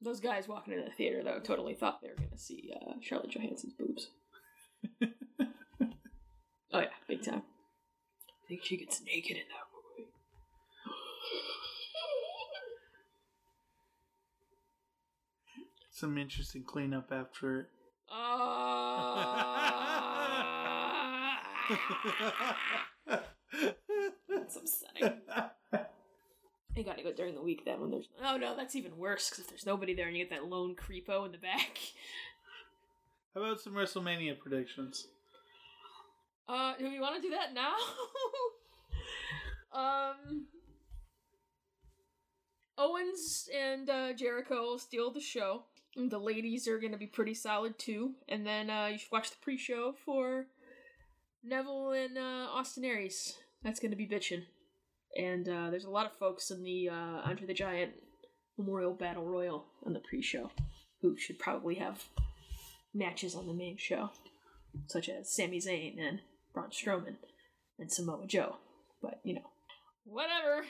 Those 0.00 0.20
guys 0.20 0.48
walking 0.48 0.74
into 0.74 0.84
the 0.84 0.94
theater 0.94 1.22
though 1.24 1.40
totally 1.40 1.74
thought 1.74 2.00
they 2.02 2.08
were 2.08 2.16
gonna 2.16 2.38
see 2.38 2.72
uh, 2.74 2.94
Scarlett 3.02 3.30
Johansson's 3.30 3.74
boobs. 3.74 4.08
oh 6.72 6.80
yeah, 6.80 6.86
big 7.08 7.24
time. 7.24 7.42
I 8.28 8.48
think 8.48 8.64
she 8.64 8.76
gets 8.76 9.00
naked 9.02 9.36
in 9.36 9.44
that 9.48 9.71
some 16.02 16.18
interesting 16.18 16.64
cleanup 16.64 17.12
after 17.12 17.60
it. 17.60 17.66
Ah, 18.10 18.58
that's 24.28 24.56
upsetting. 24.56 25.20
You 26.74 26.84
gotta 26.84 27.02
go 27.02 27.12
during 27.12 27.34
the 27.34 27.42
week 27.42 27.66
then 27.66 27.82
when 27.82 27.90
there's. 27.90 28.08
Oh 28.24 28.38
no, 28.38 28.56
that's 28.56 28.74
even 28.74 28.96
worse 28.96 29.28
because 29.28 29.44
if 29.44 29.50
there's 29.50 29.66
nobody 29.66 29.94
there 29.94 30.08
and 30.08 30.16
you 30.16 30.24
get 30.24 30.30
that 30.30 30.46
lone 30.46 30.74
creepo 30.74 31.26
in 31.26 31.32
the 31.32 31.36
back. 31.36 31.78
How 33.34 33.42
about 33.42 33.60
some 33.60 33.74
WrestleMania 33.74 34.38
predictions? 34.38 35.08
Uh, 36.48 36.72
do 36.78 36.88
we 36.88 36.98
want 36.98 37.16
to 37.16 37.20
do 37.20 37.28
that 37.28 37.52
now? 37.52 37.74
um, 39.78 40.46
Owens 42.78 43.48
and 43.54 43.88
uh, 43.90 44.12
Jericho 44.14 44.76
steal 44.76 45.12
the 45.12 45.20
show. 45.20 45.64
The 45.96 46.18
ladies 46.18 46.66
are 46.68 46.78
gonna 46.78 46.96
be 46.96 47.06
pretty 47.06 47.34
solid 47.34 47.78
too. 47.78 48.12
And 48.28 48.46
then 48.46 48.70
uh, 48.70 48.86
you 48.86 48.98
should 48.98 49.12
watch 49.12 49.30
the 49.30 49.36
pre-show 49.42 49.94
for 50.04 50.46
Neville 51.44 51.92
and 51.92 52.16
uh, 52.16 52.48
Austin 52.50 52.84
Aries. 52.84 53.34
That's 53.62 53.80
gonna 53.80 53.96
be 53.96 54.08
bitching. 54.08 54.44
And 55.16 55.48
uh, 55.48 55.70
there's 55.70 55.84
a 55.84 55.90
lot 55.90 56.06
of 56.06 56.18
folks 56.18 56.50
in 56.50 56.62
the 56.62 56.88
uh, 56.88 57.20
Andre 57.24 57.46
the 57.46 57.54
Giant 57.54 57.92
Memorial 58.56 58.94
Battle 58.94 59.26
Royal 59.26 59.66
on 59.84 59.92
the 59.92 60.00
pre-show 60.00 60.50
who 61.02 61.16
should 61.18 61.38
probably 61.38 61.74
have 61.74 62.04
matches 62.94 63.34
on 63.34 63.46
the 63.46 63.52
main 63.52 63.76
show, 63.76 64.10
such 64.86 65.08
as 65.08 65.34
Sami 65.34 65.58
Zayn 65.58 65.98
and 65.98 66.20
Braun 66.54 66.70
Strowman 66.70 67.16
and 67.78 67.92
Samoa 67.92 68.26
Joe. 68.26 68.56
But 69.02 69.20
you 69.24 69.34
know, 69.34 69.50
whatever. 70.04 70.64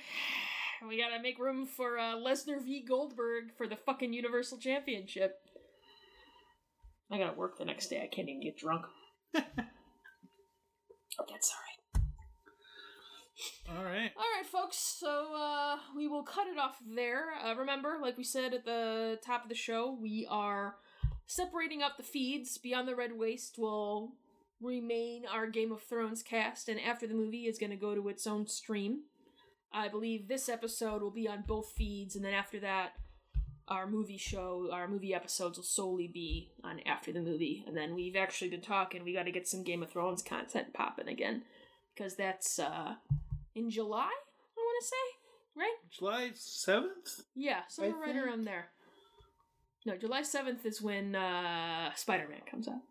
We 0.89 0.99
gotta 0.99 1.23
make 1.23 1.39
room 1.39 1.67
for 1.67 1.99
uh, 1.99 2.17
Lesnar 2.17 2.63
v 2.63 2.85
Goldberg 2.87 3.53
for 3.57 3.67
the 3.67 3.77
fucking 3.77 4.13
Universal 4.13 4.59
Championship. 4.59 5.37
I 7.11 7.19
gotta 7.19 7.37
work 7.37 7.59
the 7.59 7.65
next 7.65 7.89
day. 7.89 8.03
I 8.03 8.15
can't 8.15 8.29
even 8.29 8.43
get 8.43 8.57
drunk. 8.57 8.87
That's 9.33 9.55
alright. 11.19 11.73
All 13.69 13.85
right. 13.85 14.11
All 14.17 14.25
right, 14.37 14.47
folks. 14.51 14.77
So 14.77 15.35
uh, 15.35 15.77
we 15.97 16.09
will 16.09 16.23
cut 16.25 16.47
it 16.47 16.59
off 16.59 16.79
there. 16.95 17.27
Uh, 17.45 17.55
remember, 17.55 17.99
like 18.01 18.19
we 18.19 18.25
said 18.25 18.53
at 18.53 18.65
the 18.65 19.19
top 19.25 19.45
of 19.45 19.49
the 19.49 19.55
show, 19.55 19.97
we 20.01 20.27
are 20.31 20.77
separating 21.27 21.83
up 21.83 21.97
the 21.97 22.03
feeds. 22.03 22.59
Beyond 22.59 22.89
the 22.89 22.97
Red 22.97 23.13
Waste 23.17 23.59
will 23.59 24.13
remain 24.61 25.25
our 25.31 25.47
Game 25.47 25.73
of 25.73 25.83
Thrones 25.83 26.23
cast, 26.23 26.69
and 26.69 26.81
after 26.81 27.07
the 27.07 27.15
movie 27.15 27.47
is 27.47 27.59
going 27.59 27.71
to 27.71 27.77
go 27.77 27.95
to 27.95 28.09
its 28.09 28.27
own 28.27 28.47
stream. 28.47 29.03
I 29.75 29.89
believe 29.89 30.29
this 30.29 30.49
episode 30.49 31.03
will 31.03 31.11
be 31.11 31.29
on 31.29 31.45
both 31.47 31.73
feeds, 31.73 32.17
and 32.17 32.25
then 32.25 32.35
after 32.35 32.61
that, 32.61 32.93
our 33.69 33.87
movie 33.87 34.19
show, 34.19 34.69
our 34.73 34.89
movie 34.89 35.15
episodes 35.15 35.57
will 35.57 35.65
solely 35.65 36.09
be 36.09 36.51
on 36.63 36.81
after 36.81 37.13
the 37.13 37.21
movie. 37.21 37.65
And 37.67 37.77
then 37.77 37.95
we've 37.95 38.17
actually 38.17 38.51
been 38.51 38.61
talking. 38.61 39.05
We 39.05 39.15
got 39.15 39.25
to 39.25 39.33
get 39.33 39.49
some 39.49 39.63
Game 39.63 39.83
of 39.83 39.91
Thrones 39.91 40.23
content 40.23 40.75
popping 40.75 41.09
again 41.09 41.43
because 41.95 42.17
that's 42.17 42.59
uh 42.59 42.95
in 43.55 43.71
July. 43.71 44.11
I 44.11 44.61
want 44.61 44.83
to 44.83 44.89
say 44.89 44.97
right. 45.57 45.77
July 45.91 46.31
seventh. 46.35 47.23
Yeah, 47.35 47.61
somewhere 47.69 48.01
right 48.01 48.13
think. 48.13 48.27
around 48.27 48.45
there. 48.45 48.69
No, 49.87 49.97
July 49.97 50.23
seventh 50.23 50.67
is 50.67 50.83
when 50.83 51.15
uh 51.15 51.95
Spider 51.95 52.29
Man 52.29 52.41
comes 52.51 52.69
out. 52.69 52.83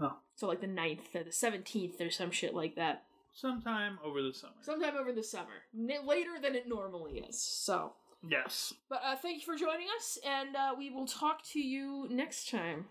Oh, 0.00 0.16
So 0.36 0.46
like 0.46 0.60
the 0.60 0.68
9th 0.68 1.14
or 1.14 1.24
the 1.24 1.32
seventeenth 1.32 2.00
or 2.00 2.10
some 2.10 2.30
shit 2.30 2.54
like 2.54 2.76
that. 2.76 3.04
Sometime 3.40 3.98
over 4.04 4.22
the 4.22 4.32
summer. 4.32 4.54
Sometime 4.60 4.94
over 4.98 5.12
the 5.12 5.22
summer, 5.22 5.62
N- 5.76 6.06
later 6.06 6.32
than 6.42 6.54
it 6.54 6.68
normally 6.68 7.24
is. 7.28 7.40
So, 7.40 7.92
yes. 8.28 8.74
but 8.88 9.00
uh, 9.04 9.16
thank 9.16 9.36
you 9.38 9.44
for 9.44 9.56
joining 9.56 9.86
us, 9.98 10.18
and 10.26 10.56
uh, 10.56 10.74
we 10.76 10.90
will 10.90 11.06
talk 11.06 11.42
to 11.52 11.60
you 11.60 12.06
next 12.10 12.50
time. 12.50 12.86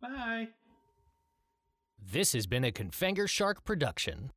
Bye. 0.00 0.48
This 2.02 2.32
has 2.32 2.46
been 2.46 2.64
a 2.64 2.72
Confanger 2.72 3.28
Shark 3.28 3.64
production. 3.64 4.30